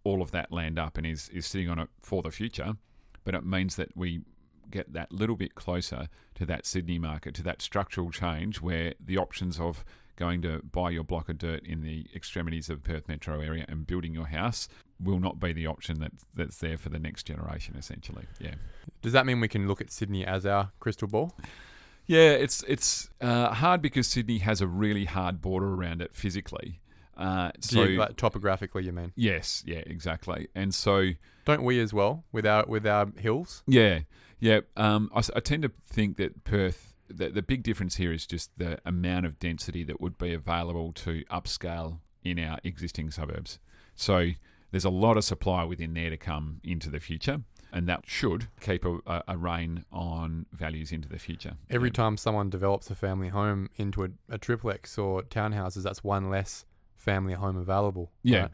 all 0.08 0.22
of 0.22 0.30
that 0.30 0.50
land 0.50 0.78
up 0.78 0.96
and 0.96 1.06
is, 1.06 1.28
is 1.28 1.46
sitting 1.46 1.68
on 1.68 1.78
it 1.78 1.88
for 2.02 2.22
the 2.22 2.30
future. 2.30 2.74
But 3.24 3.34
it 3.34 3.44
means 3.44 3.76
that 3.76 3.94
we 3.94 4.22
get 4.70 4.92
that 4.92 5.12
little 5.12 5.36
bit 5.36 5.54
closer 5.54 6.08
to 6.34 6.46
that 6.46 6.66
Sydney 6.66 6.98
market, 6.98 7.34
to 7.34 7.42
that 7.42 7.60
structural 7.62 8.10
change 8.10 8.60
where 8.60 8.94
the 9.04 9.18
options 9.18 9.60
of 9.60 9.84
going 10.16 10.42
to 10.42 10.60
buy 10.72 10.90
your 10.90 11.04
block 11.04 11.28
of 11.28 11.38
dirt 11.38 11.64
in 11.64 11.82
the 11.82 12.06
extremities 12.14 12.68
of 12.68 12.82
Perth 12.82 13.06
metro 13.06 13.40
area 13.40 13.64
and 13.68 13.86
building 13.86 14.12
your 14.12 14.26
house 14.26 14.68
will 15.00 15.20
not 15.20 15.38
be 15.38 15.52
the 15.52 15.66
option 15.66 16.00
that 16.00 16.10
that's 16.34 16.58
there 16.58 16.76
for 16.76 16.88
the 16.88 16.98
next 16.98 17.22
generation 17.24 17.76
essentially. 17.78 18.24
Yeah. 18.40 18.54
Does 19.00 19.12
that 19.12 19.26
mean 19.26 19.40
we 19.40 19.46
can 19.48 19.68
look 19.68 19.80
at 19.80 19.92
Sydney 19.92 20.26
as 20.26 20.44
our 20.44 20.72
crystal 20.80 21.06
ball? 21.06 21.32
Yeah, 22.06 22.30
it's 22.30 22.64
it's 22.66 23.10
uh, 23.20 23.52
hard 23.52 23.80
because 23.80 24.08
Sydney 24.08 24.38
has 24.38 24.60
a 24.60 24.66
really 24.66 25.04
hard 25.04 25.40
border 25.40 25.72
around 25.74 26.02
it 26.02 26.14
physically. 26.14 26.80
Uh, 27.18 27.50
so 27.60 27.82
like, 27.82 28.16
topographically, 28.16 28.84
you 28.84 28.92
mean? 28.92 29.12
yes, 29.16 29.62
yeah, 29.66 29.82
exactly. 29.86 30.48
And 30.54 30.72
so 30.74 31.10
Don't 31.44 31.64
we 31.64 31.80
as 31.80 31.92
well 31.92 32.24
with 32.32 32.46
our 32.46 32.64
with 32.66 32.86
our 32.86 33.06
hills? 33.18 33.62
yeah, 33.66 34.00
yeah. 34.38 34.60
Um, 34.76 35.10
I, 35.14 35.18
I 35.36 35.40
tend 35.40 35.62
to 35.64 35.72
think 35.84 36.16
that 36.18 36.44
Perth. 36.44 36.94
The, 37.10 37.30
the 37.30 37.40
big 37.40 37.62
difference 37.62 37.96
here 37.96 38.12
is 38.12 38.26
just 38.26 38.50
the 38.58 38.78
amount 38.84 39.24
of 39.24 39.38
density 39.38 39.82
that 39.84 39.98
would 39.98 40.18
be 40.18 40.34
available 40.34 40.92
to 40.92 41.24
upscale 41.30 42.00
in 42.22 42.38
our 42.38 42.58
existing 42.62 43.10
suburbs. 43.10 43.58
So 43.96 44.32
there's 44.70 44.84
a 44.84 44.90
lot 44.90 45.16
of 45.16 45.24
supply 45.24 45.64
within 45.64 45.94
there 45.94 46.10
to 46.10 46.18
come 46.18 46.60
into 46.62 46.90
the 46.90 47.00
future, 47.00 47.40
and 47.72 47.88
that 47.88 48.02
should 48.06 48.48
keep 48.60 48.84
a, 48.84 48.98
a, 49.06 49.22
a 49.28 49.36
rein 49.38 49.86
on 49.90 50.44
values 50.52 50.92
into 50.92 51.08
the 51.08 51.18
future. 51.18 51.54
Every 51.70 51.88
Yeah. 51.88 51.94
time 51.94 52.18
someone 52.18 52.50
develops 52.50 52.90
a 52.90 52.94
family 52.94 53.28
home 53.28 53.70
into 53.76 54.04
a, 54.04 54.08
a 54.28 54.36
triplex 54.36 54.98
or 54.98 55.22
townhouses, 55.22 55.84
that's 55.84 56.04
one 56.04 56.28
less 56.28 56.66
family 56.98 57.34
home 57.34 57.56
available. 57.56 58.10
Yeah. 58.22 58.40
right? 58.40 58.50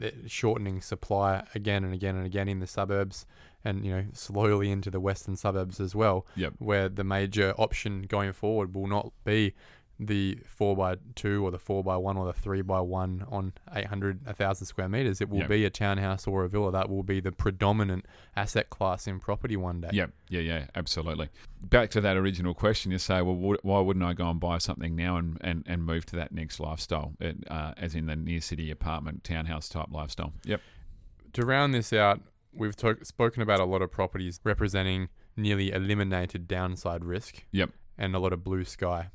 Yep. 0.00 0.14
shortening 0.26 0.82
supply 0.82 1.46
again 1.54 1.82
and 1.82 1.94
again 1.94 2.14
and 2.14 2.26
again 2.26 2.46
in 2.46 2.60
the 2.60 2.66
suburbs, 2.66 3.24
and 3.64 3.86
you 3.86 3.90
know 3.90 4.04
slowly 4.12 4.70
into 4.70 4.90
the 4.90 5.00
western 5.00 5.36
suburbs 5.36 5.80
as 5.80 5.94
well. 5.94 6.26
Yep. 6.36 6.54
Where 6.58 6.88
the 6.88 7.04
major 7.04 7.54
option 7.56 8.02
going 8.02 8.32
forward 8.32 8.74
will 8.74 8.86
not 8.86 9.12
be 9.24 9.54
the 10.00 10.38
four 10.46 10.74
by 10.76 10.96
two 11.14 11.44
or 11.44 11.50
the 11.50 11.58
four 11.58 11.84
by 11.84 11.96
one 11.96 12.16
or 12.16 12.26
the 12.26 12.32
three 12.32 12.62
by 12.62 12.80
one 12.80 13.24
on 13.30 13.52
800, 13.72 14.24
1,000 14.26 14.66
square 14.66 14.88
meters. 14.88 15.20
It 15.20 15.28
will 15.28 15.40
Yep. 15.40 15.48
be 15.48 15.64
a 15.64 15.70
townhouse 15.70 16.26
or 16.26 16.44
a 16.44 16.48
villa. 16.48 16.72
That 16.72 16.88
will 16.88 17.02
be 17.04 17.20
the 17.20 17.30
predominant 17.30 18.06
asset 18.34 18.68
class 18.70 19.06
in 19.06 19.20
property 19.20 19.56
one 19.56 19.80
day. 19.80 19.90
Yeah, 19.92 20.06
yeah, 20.28 20.40
yeah, 20.40 20.66
absolutely. 20.74 21.28
Back 21.62 21.90
to 21.90 22.00
that 22.00 22.16
original 22.16 22.52
question, 22.54 22.90
you 22.90 22.98
say, 22.98 23.22
well, 23.22 23.56
why 23.62 23.80
wouldn't 23.80 24.04
I 24.04 24.12
go 24.14 24.28
and 24.28 24.40
buy 24.40 24.58
something 24.58 24.96
now 24.96 25.16
and, 25.18 25.38
and, 25.40 25.62
and 25.66 25.84
move 25.84 26.04
to 26.06 26.16
that 26.16 26.32
next 26.32 26.58
lifestyle, 26.58 27.12
it, 27.20 27.36
uh, 27.48 27.74
as 27.76 27.94
in 27.94 28.06
the 28.06 28.16
near 28.16 28.40
city 28.40 28.70
apartment, 28.70 29.22
townhouse 29.22 29.68
type 29.68 29.86
lifestyle? 29.90 30.32
Yep. 30.44 30.60
To 31.34 31.46
round 31.46 31.74
this 31.74 31.92
out, 31.92 32.20
we've 32.52 32.74
to- 32.76 33.04
spoken 33.04 33.40
about 33.42 33.60
a 33.60 33.64
lot 33.64 33.82
of 33.82 33.92
properties 33.92 34.40
representing 34.42 35.08
nearly 35.36 35.70
eliminated 35.70 36.48
downside 36.48 37.04
risk. 37.04 37.44
Yep. 37.52 37.70
And 37.96 38.16
a 38.16 38.18
lot 38.18 38.32
of 38.32 38.42
blue 38.42 38.64
sky. 38.64 39.10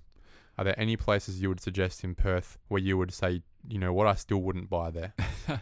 Are 0.57 0.63
there 0.63 0.79
any 0.79 0.97
places 0.97 1.41
you 1.41 1.49
would 1.49 1.59
suggest 1.59 2.03
in 2.03 2.15
Perth 2.15 2.57
where 2.67 2.81
you 2.81 2.97
would 2.97 3.13
say, 3.13 3.43
you 3.67 3.77
know 3.77 3.93
what, 3.93 4.07
I 4.07 4.15
still 4.15 4.39
wouldn't 4.39 4.69
buy 4.69 4.89
there? 4.89 5.13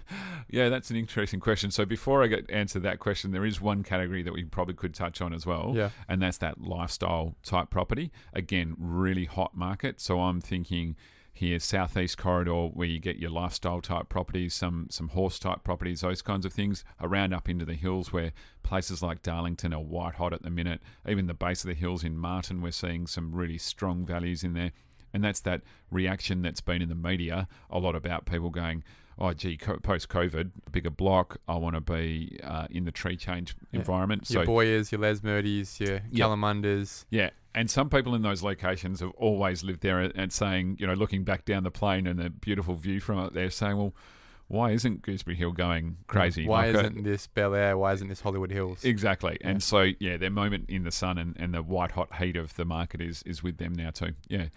yeah, 0.50 0.70
that's 0.70 0.90
an 0.90 0.96
interesting 0.96 1.40
question. 1.40 1.72
So 1.72 1.86
before 1.86 2.24
I 2.24 2.28
get 2.28 2.50
answer 2.50 2.80
that 2.80 3.00
question, 3.00 3.32
there 3.32 3.46
is 3.46 3.60
one 3.60 3.84
category 3.84 4.24
that 4.24 4.34
we 4.34 4.44
probably 4.44 4.76
could 4.76 4.94
touch 4.94 5.22
on 5.22 5.34
as 5.34 5.46
well. 5.46 5.74
Yeah. 5.76 5.90
and 6.08 6.22
that's 6.22 6.38
that 6.38 6.62
lifestyle 6.62 7.36
type 7.44 7.70
property. 7.70 8.12
Again, 8.34 8.76
really 8.78 9.26
hot 9.26 9.56
market. 9.56 10.00
So 10.00 10.22
I'm 10.22 10.40
thinking 10.40 10.96
here 11.36 11.60
southeast 11.60 12.18
corridor 12.18 12.68
where 12.68 12.88
you 12.88 12.98
get 12.98 13.18
your 13.18 13.30
lifestyle 13.30 13.82
type 13.82 14.08
properties, 14.08 14.54
some 14.54 14.88
some 14.90 15.10
horse 15.10 15.38
type 15.38 15.66
properties, 15.66 16.00
those 16.00 16.22
kinds 16.22 16.46
of 16.46 16.54
things. 16.54 16.86
Around 17.02 17.34
up 17.34 17.50
into 17.50 17.66
the 17.66 17.74
hills 17.74 18.14
where 18.14 18.32
places 18.64 19.04
like 19.04 19.22
Darlington 19.22 19.74
are 19.74 19.82
white 19.82 20.16
hot 20.16 20.32
at 20.32 20.44
the 20.44 20.50
minute. 20.50 20.82
Even 21.08 21.28
the 21.28 21.34
base 21.34 21.66
of 21.66 21.68
the 21.68 21.74
hills 21.74 22.06
in 22.06 22.18
Martin, 22.18 22.62
we're 22.62 22.72
seeing 22.72 23.06
some 23.06 23.36
really 23.36 23.58
strong 23.58 24.06
values 24.06 24.46
in 24.46 24.54
there. 24.54 24.72
And 25.14 25.24
that's 25.26 25.42
that 25.42 25.62
reaction 25.92 26.42
that's 26.42 26.62
been 26.62 26.82
in 26.82 26.88
the 26.88 26.96
media 26.96 27.50
a 27.70 27.80
lot 27.80 27.98
about 27.98 28.26
people 28.26 28.50
going, 28.50 28.86
oh, 29.18 29.34
gee, 29.34 29.58
co- 29.58 29.78
post 29.80 30.10
COVID, 30.10 30.52
bigger 30.72 30.90
block, 30.90 31.38
I 31.48 31.56
want 31.56 31.76
to 31.76 31.82
be 31.82 32.40
uh, 32.44 32.68
in 32.70 32.86
the 32.86 32.92
tree 32.92 33.18
change 33.18 33.56
Yeah. 33.72 33.80
environment. 33.80 34.30
Your 34.30 34.46
so 34.46 34.52
Boyas, 34.52 34.92
your 34.92 35.02
Lesmurdies, 35.02 35.80
your 35.80 36.02
Yep. 36.12 36.28
Kalamundas. 36.30 37.06
yeah, 37.10 37.30
and 37.54 37.70
some 37.70 37.90
people 37.90 38.14
in 38.16 38.22
those 38.22 38.44
locations 38.44 39.00
have 39.00 39.12
always 39.12 39.64
lived 39.64 39.82
there 39.82 40.00
and- 40.00 40.34
saying, 40.34 40.78
you 40.80 40.86
know, 40.88 40.94
looking 40.94 41.24
back 41.24 41.46
down 41.46 41.64
the 41.64 41.72
plain 41.72 42.08
and 42.08 42.20
the 42.20 42.30
beautiful 42.30 42.76
view 42.76 43.00
from 43.00 43.20
it 43.20 43.34
there, 43.34 43.50
saying, 43.50 43.78
well, 43.78 43.94
why 44.48 44.70
isn't 44.72 45.02
Gooseberry 45.02 45.36
Hill 45.38 45.54
going 45.54 45.98
crazy? 46.06 46.46
Why 46.46 46.68
Like, 46.68 46.76
uh, 46.76 46.80
isn't 46.82 47.04
this 47.04 47.26
Bel 47.26 47.56
Air? 47.56 47.78
Why 47.80 47.94
isn't 47.94 48.10
this 48.10 48.22
Hollywood 48.22 48.52
Hills? 48.52 48.84
Exactly. 48.86 49.38
Yeah. 49.42 49.50
And 49.50 49.64
so, 49.64 49.90
yeah, 50.00 50.18
their 50.18 50.30
moment 50.30 50.70
in 50.70 50.84
the 50.84 50.92
sun 50.92 51.18
and, 51.18 51.36
and 51.40 51.52
the 51.56 51.64
white 51.64 51.94
hot 51.94 52.18
heat 52.18 52.36
of 52.36 52.56
the 52.56 52.64
market 52.64 53.02
is, 53.02 53.24
is 53.24 53.42
with 53.42 53.58
them 53.58 53.74
now, 53.74 53.90
too. 53.90 54.12
Yeah. 54.28 54.50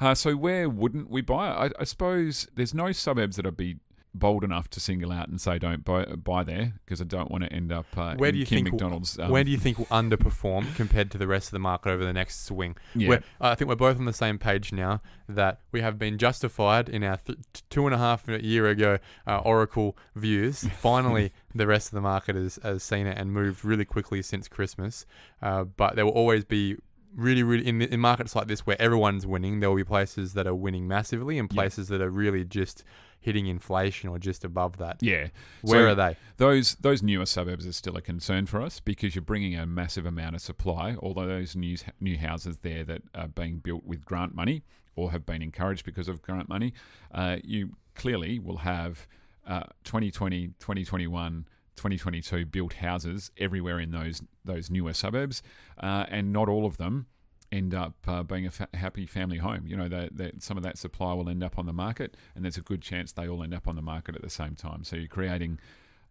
Uh, 0.00 0.16
so, 0.16 0.34
where 0.34 0.68
wouldn't 0.68 1.08
we 1.10 1.20
buy 1.20 1.48
it? 1.66 1.72
I, 1.78 1.80
I 1.82 1.84
suppose 1.84 2.48
there's 2.56 2.74
no 2.74 2.90
suburbs 2.90 3.36
that 3.36 3.46
I'd 3.46 3.56
be 3.56 3.76
bold 4.18 4.42
enough 4.44 4.68
to 4.70 4.80
single 4.80 5.12
out 5.12 5.28
and 5.28 5.40
say 5.40 5.58
don't 5.58 5.84
buy, 5.84 6.04
buy 6.04 6.42
there 6.44 6.74
because 6.84 7.00
I 7.00 7.04
don't 7.04 7.30
want 7.30 7.44
to 7.44 7.52
end 7.52 7.72
up 7.72 7.86
uh, 7.96 8.14
Where 8.16 8.28
in 8.28 8.34
do 8.34 8.38
you 8.40 8.46
Kim 8.46 8.56
think 8.56 8.66
we'll- 8.66 8.72
McDonald's. 8.72 9.18
um, 9.18 9.30
Where 9.30 9.44
do 9.44 9.50
you 9.50 9.58
think 9.58 9.78
will 9.78 9.86
underperform 9.86 10.74
compared 10.74 11.10
to 11.12 11.18
the 11.18 11.26
rest 11.26 11.48
of 11.48 11.52
the 11.52 11.58
market 11.58 11.90
over 11.90 12.04
the 12.04 12.12
next 12.12 12.44
swing? 12.44 12.76
Yeah. 12.94 13.08
We're- 13.08 13.22
I 13.40 13.54
think 13.54 13.68
we're 13.68 13.76
both 13.76 13.98
on 13.98 14.04
the 14.04 14.12
same 14.12 14.38
page 14.38 14.72
now 14.72 15.00
that 15.28 15.60
we 15.72 15.80
have 15.80 15.98
been 15.98 16.18
justified 16.18 16.88
in 16.88 17.02
our 17.04 17.16
th- 17.18 17.38
two 17.70 17.86
and 17.86 17.94
a 17.94 17.98
half 17.98 18.28
year 18.28 18.66
ago 18.68 18.98
uh, 19.26 19.38
Oracle 19.38 19.96
views. 20.14 20.64
Finally, 20.80 21.32
the 21.54 21.66
rest 21.66 21.88
of 21.88 21.92
the 21.94 22.00
market 22.00 22.36
has, 22.36 22.58
has 22.62 22.82
seen 22.82 23.06
it 23.06 23.18
and 23.18 23.32
moved 23.32 23.64
really 23.64 23.84
quickly 23.84 24.22
since 24.22 24.48
Christmas. 24.48 25.06
Uh, 25.42 25.64
but 25.64 25.96
there 25.96 26.04
will 26.04 26.12
always 26.12 26.44
be 26.44 26.76
really, 27.16 27.42
really 27.42 27.66
in, 27.66 27.82
in 27.82 27.98
markets 28.00 28.36
like 28.36 28.46
this 28.46 28.66
where 28.66 28.80
everyone's 28.80 29.26
winning, 29.26 29.60
there 29.60 29.68
will 29.70 29.76
be 29.76 29.84
places 29.84 30.34
that 30.34 30.46
are 30.46 30.54
winning 30.54 30.86
massively 30.86 31.38
and 31.38 31.48
places 31.50 31.88
that 31.88 32.00
are 32.00 32.10
really 32.10 32.44
just 32.44 32.84
hitting 33.18 33.46
inflation 33.46 34.08
or 34.08 34.18
just 34.18 34.44
above 34.44 34.76
that. 34.76 34.98
yeah. 35.02 35.28
Where 35.62 35.86
So 35.86 35.90
are 35.90 35.94
they? 35.94 36.16
Those 36.36 36.76
those 36.76 37.02
newer 37.02 37.26
suburbs 37.26 37.66
are 37.66 37.72
still 37.72 37.96
a 37.96 38.02
concern 38.02 38.46
for 38.46 38.62
us 38.62 38.78
because 38.78 39.16
you're 39.16 39.22
bringing 39.22 39.56
a 39.56 39.66
massive 39.66 40.06
amount 40.06 40.36
of 40.36 40.42
supply. 40.42 40.96
Although 41.02 41.26
those 41.26 41.56
new 41.56 41.76
new 42.00 42.18
houses 42.18 42.58
there 42.58 42.84
that 42.84 43.02
are 43.14 43.28
being 43.28 43.58
built 43.58 43.84
with 43.84 44.04
grant 44.04 44.34
money 44.34 44.62
or 44.94 45.10
have 45.10 45.26
been 45.26 45.42
encouraged 45.42 45.84
because 45.84 46.08
of 46.08 46.22
grant 46.22 46.48
money, 46.48 46.72
uh, 47.12 47.38
you 47.42 47.70
clearly 47.94 48.38
will 48.38 48.58
have 48.58 49.06
uh, 49.46 49.64
2020, 49.84 50.48
2021. 50.60 51.46
2022 51.76 52.46
built 52.46 52.74
houses 52.74 53.30
everywhere 53.36 53.78
in 53.78 53.90
those 53.90 54.22
those 54.44 54.70
newer 54.70 54.92
suburbs, 54.92 55.42
uh, 55.80 56.06
and 56.08 56.32
not 56.32 56.48
all 56.48 56.66
of 56.66 56.76
them 56.78 57.06
end 57.52 57.74
up 57.74 57.94
uh, 58.06 58.22
being 58.22 58.46
a 58.46 58.50
fa- 58.50 58.68
happy 58.74 59.06
family 59.06 59.38
home. 59.38 59.66
You 59.66 59.76
know, 59.76 59.88
that 59.88 60.16
that 60.16 60.42
some 60.42 60.56
of 60.56 60.62
that 60.62 60.78
supply 60.78 61.12
will 61.14 61.28
end 61.28 61.44
up 61.44 61.58
on 61.58 61.66
the 61.66 61.72
market, 61.72 62.16
and 62.34 62.44
there's 62.44 62.56
a 62.56 62.62
good 62.62 62.82
chance 62.82 63.12
they 63.12 63.28
all 63.28 63.42
end 63.42 63.54
up 63.54 63.68
on 63.68 63.76
the 63.76 63.82
market 63.82 64.14
at 64.14 64.22
the 64.22 64.30
same 64.30 64.54
time. 64.54 64.84
So 64.84 64.96
you're 64.96 65.08
creating 65.08 65.58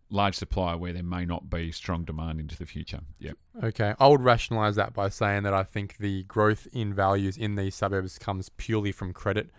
large 0.10 0.36
supply 0.36 0.76
where 0.76 0.94
there 0.94 1.04
may 1.04 1.26
not 1.26 1.50
be 1.50 1.72
strong 1.72 2.04
demand 2.04 2.40
into 2.40 2.56
the 2.58 2.66
future. 2.66 3.02
Yeah, 3.20 3.32
Okay, 3.64 3.96
I 4.00 4.08
would 4.08 4.22
rationalize 4.22 4.76
that 4.76 4.94
by 4.94 5.10
saying 5.10 5.44
that 5.44 5.54
I 5.54 5.64
think 5.64 5.98
the 5.98 6.24
growth 6.24 6.68
in 6.72 6.94
values 6.94 7.38
in 7.38 7.56
these 7.56 7.74
suburbs 7.76 8.20
comes 8.20 8.50
purely 8.50 8.92
from 8.92 9.14
credit 9.14 9.50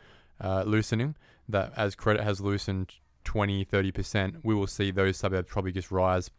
uh, 0.40 0.62
loosening. 0.64 1.16
That 1.48 1.72
as 1.76 1.94
credit 1.94 2.22
has 2.22 2.40
loosened 2.40 2.94
20, 3.26 3.64
30%, 3.66 4.36
we 4.42 4.54
will 4.54 4.66
see 4.66 4.90
those 4.90 5.18
suburbs 5.18 5.48
probably 5.50 5.72
just 5.72 5.90
rise 5.90 6.30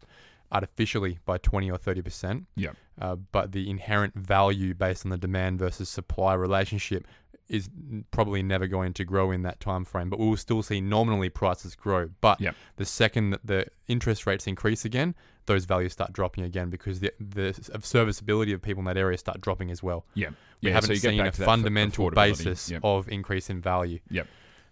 artificially 0.50 1.18
by 1.24 1.38
20 1.38 1.70
or 1.70 1.78
30%. 1.78 2.46
Yeah. 2.56 2.70
Uh, 3.00 3.16
but 3.16 3.52
the 3.52 3.68
inherent 3.70 4.14
value 4.14 4.74
based 4.74 5.04
on 5.04 5.10
the 5.10 5.18
demand 5.18 5.58
versus 5.58 5.88
supply 5.88 6.34
relationship 6.34 7.06
is 7.48 7.70
probably 8.10 8.42
never 8.42 8.66
going 8.66 8.92
to 8.92 9.04
grow 9.04 9.30
in 9.30 9.42
that 9.42 9.58
time 9.60 9.84
frame. 9.84 10.10
But 10.10 10.18
we 10.18 10.26
will 10.26 10.36
still 10.36 10.62
see 10.62 10.80
nominally 10.80 11.30
prices 11.30 11.74
grow. 11.74 12.10
But 12.20 12.40
Yep. 12.40 12.54
the 12.76 12.84
second 12.84 13.30
that 13.30 13.46
the 13.46 13.66
interest 13.86 14.26
rates 14.26 14.46
increase 14.46 14.84
again, 14.84 15.14
those 15.46 15.64
values 15.64 15.92
start 15.92 16.12
dropping 16.12 16.44
again 16.44 16.68
because 16.68 17.00
the 17.00 17.10
the 17.18 17.54
serviceability 17.82 18.52
of 18.52 18.60
people 18.60 18.80
in 18.80 18.84
that 18.86 18.98
area 18.98 19.16
start 19.16 19.40
dropping 19.40 19.70
as 19.70 19.82
well. 19.82 20.04
yeah, 20.14 20.28
We 20.62 20.68
yeah. 20.68 20.74
haven't 20.74 20.88
so 20.88 21.08
seen 21.08 21.20
a 21.20 21.32
fundamental 21.32 22.10
basis 22.10 22.70
Yep. 22.70 22.80
of 22.84 23.08
increase 23.08 23.48
in 23.48 23.62
value. 23.62 24.00
Yep. 24.10 24.26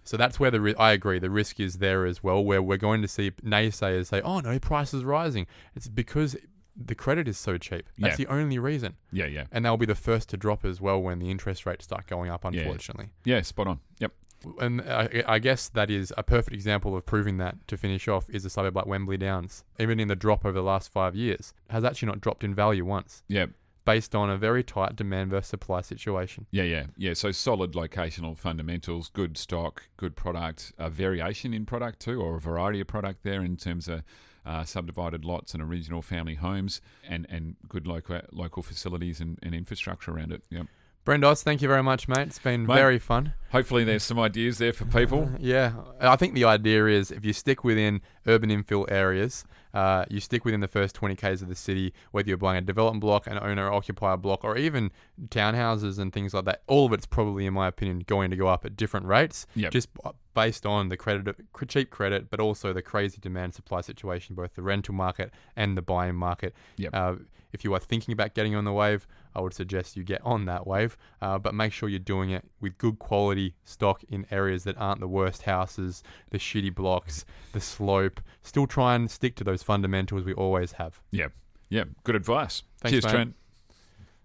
So 0.07 0.16
that's 0.16 0.38
where 0.40 0.51
the 0.51 0.61
ri- 0.61 0.75
I 0.77 0.92
agree 0.92 1.19
the 1.19 1.31
risk 1.31 1.59
is 1.61 1.79
there 1.79 2.07
as 2.07 2.23
well, 2.23 2.45
where 2.45 2.62
we're 2.62 2.77
going 2.79 3.03
to 3.03 3.09
see 3.09 3.33
naysayers 3.42 4.07
say, 4.07 4.21
"Oh 4.23 4.40
no, 4.40 4.59
price 4.59 4.95
is 4.95 5.05
rising." 5.05 5.47
It's 5.75 5.88
because 5.88 6.37
the 6.77 6.95
credit 6.95 7.27
is 7.27 7.38
so 7.38 7.57
cheap. 7.59 7.88
That's 7.99 8.19
Yeah. 8.19 8.27
the 8.27 8.33
only 8.33 8.59
reason, 8.59 8.97
Yeah, 9.11 9.25
yeah, 9.27 9.45
and 9.51 9.64
they'll 9.64 9.79
be 9.79 9.87
the 9.87 9.95
first 9.95 10.29
to 10.31 10.37
drop 10.37 10.64
as 10.64 10.79
well 10.81 11.01
when 11.03 11.19
the 11.19 11.31
interest 11.31 11.64
rates 11.66 11.85
start 11.85 12.07
going 12.07 12.31
up. 12.31 12.45
Yeah. 12.45 12.61
Unfortunately, 12.61 13.09
yeah. 13.25 13.40
Spot 13.42 13.66
on. 13.66 13.81
Yep. 13.99 14.12
and 14.61 14.83
I, 14.83 15.25
I 15.27 15.38
guess 15.38 15.69
that 15.71 15.90
is 15.90 16.12
a 16.19 16.23
perfect 16.23 16.55
example 16.55 16.95
of 16.95 17.05
proving 17.07 17.38
that. 17.38 17.66
To 17.69 17.77
finish 17.79 18.07
off, 18.07 18.29
is 18.31 18.45
a 18.45 18.51
suburb 18.51 18.77
like 18.77 18.87
Wembley 18.87 19.16
Downs. 19.16 19.64
Even 19.81 19.99
in 19.99 20.09
the 20.09 20.14
drop 20.14 20.45
over 20.45 20.53
the 20.53 20.62
last 20.62 20.92
five 20.92 21.16
years, 21.16 21.55
has 21.71 21.83
actually 21.83 22.07
not 22.09 22.21
dropped 22.21 22.45
in 22.45 22.55
value 22.55 22.85
once, 22.85 23.23
Yeah, 23.29 23.47
based 23.87 24.14
on 24.14 24.29
a 24.29 24.37
very 24.37 24.62
tight 24.62 24.96
demand 24.96 25.31
versus 25.31 25.49
supply 25.49 25.81
situation. 25.81 26.44
Yeah, 26.51 26.64
yeah, 26.64 26.87
yeah. 26.99 27.14
So 27.14 27.31
solid 27.31 27.72
locational 27.72 28.37
fundamentals, 28.37 29.09
good 29.09 29.38
stock, 29.38 29.85
good 29.96 30.16
product, 30.16 30.72
a 30.77 30.90
variation 30.90 31.55
in 31.55 31.64
product 31.64 32.01
too, 32.01 32.20
or 32.20 32.37
a 32.37 32.40
variety 32.40 32.81
of 32.81 32.88
product 32.88 33.22
there 33.22 33.42
in 33.42 33.57
terms 33.57 33.88
of 33.88 34.03
uh, 34.44 34.64
subdivided 34.64 35.25
lots 35.25 35.55
and 35.55 35.62
original 35.62 36.03
family 36.03 36.35
homes, 36.35 36.83
and, 37.09 37.27
and 37.31 37.57
good 37.68 37.87
local 37.87 38.20
local 38.33 38.62
facilities 38.62 39.20
and, 39.20 39.38
and 39.42 39.55
infrastructure 39.55 40.11
around 40.11 40.33
it. 40.33 40.42
Yep. 40.51 40.66
Brendos, 41.07 41.42
thank 41.45 41.62
you 41.62 41.69
very 41.69 41.85
much, 41.85 42.09
mate. 42.09 42.27
It's 42.27 42.38
been 42.40 42.66
Mate. 42.66 42.75
very 42.75 42.99
fun. 42.99 43.33
Hopefully, 43.53 43.85
there's 43.85 44.03
some 44.03 44.19
ideas 44.19 44.59
there 44.59 44.73
for 44.73 44.85
people. 44.87 45.31
Yeah, 45.38 45.75
I 46.01 46.16
think 46.16 46.35
the 46.35 46.45
idea 46.45 46.87
is 46.87 47.12
if 47.12 47.25
you 47.25 47.33
stick 47.33 47.62
within 47.62 48.01
urban 48.27 48.51
infill 48.51 48.90
areas, 48.90 49.45
uh, 49.73 50.05
you 50.11 50.19
stick 50.19 50.45
within 50.45 50.61
the 50.61 50.66
first 50.69 50.97
20 50.97 51.14
k's 51.14 51.42
of 51.42 51.49
the 51.49 51.55
city, 51.55 51.95
whether 52.11 52.27
you're 52.29 52.37
buying 52.37 52.59
a 52.59 52.61
development 52.62 53.01
block, 53.03 53.29
an 53.29 53.38
owner 53.40 53.71
occupier 53.73 54.16
block, 54.16 54.42
or 54.42 54.57
even 54.59 54.90
townhouses 55.29 55.99
and 56.01 56.12
things 56.12 56.35
like 56.35 56.45
that. 56.47 56.62
All 56.66 56.87
of 56.87 56.92
it's 56.92 57.07
probably, 57.07 57.47
in 57.47 57.55
my 57.55 57.69
opinion, 57.69 58.01
going 58.01 58.31
to 58.33 58.37
go 58.37 58.49
up 58.49 58.64
at 58.64 58.77
different 58.77 59.07
rates, 59.07 59.47
Yep. 59.55 59.71
just 59.73 59.88
based 60.37 60.66
on 60.66 60.90
the 60.90 60.99
credit, 60.99 61.35
cheap 61.66 61.90
credit, 61.90 62.29
but 62.29 62.38
also 62.38 62.75
the 62.75 62.83
crazy 62.83 63.16
demand 63.18 63.55
supply 63.55 63.81
situation, 63.81 64.37
both 64.37 64.55
the 64.55 64.62
rental 64.62 64.94
market 64.94 65.33
and 65.57 65.79
the 65.79 65.83
buying 65.83 66.14
market. 66.14 66.55
Yep. 66.77 66.90
Uh, 66.94 67.14
if 67.53 67.64
you 67.64 67.72
are 67.72 67.81
thinking 67.81 68.12
about 68.12 68.35
getting 68.35 68.55
on 68.55 68.64
the 68.64 68.72
wave, 68.72 69.07
I 69.35 69.40
would 69.40 69.55
suggest 69.55 69.96
you 69.96 70.05
get 70.05 70.20
on 70.22 70.44
that 70.44 70.66
wave, 70.66 70.99
uh, 71.22 71.38
but 71.38 71.55
make 71.55 71.72
sure 71.72 71.88
you're 71.88 71.99
doing 71.99 72.31
it 72.31 72.44
with 72.61 72.77
good 72.77 72.99
quality 72.99 73.55
stock 73.64 74.05
in 74.11 74.27
areas 74.31 74.64
that 74.64 74.77
aren't 74.77 75.01
the 75.01 75.09
worst 75.09 75.42
houses, 75.42 76.03
the 76.31 76.38
shitty 76.38 76.75
blocks, 76.75 77.25
the 77.53 77.61
slope. 77.61 78.20
Still 78.42 78.66
try 78.66 78.94
and 78.94 79.11
stick 79.11 79.37
to 79.37 79.44
those 79.44 79.62
fundamentals 79.62 80.25
we 80.25 80.35
always 80.35 80.72
have. 80.72 81.01
Yeah, 81.11 81.29
yeah. 81.70 81.85
Good 82.05 82.14
advice. 82.14 82.62
Thanks, 82.83 82.92
Cheers, 82.92 83.05
mate. 83.05 83.11
Trent. 83.11 83.35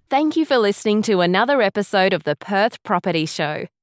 Thank 0.09 0.35
you 0.35 0.45
for 0.45 0.57
listening 0.57 1.01
to 1.03 1.21
another 1.21 1.61
episode 1.61 2.11
of 2.11 2.23
the 2.25 2.35
Perth 2.35 2.83
Property 2.83 3.25
Show. 3.25 3.67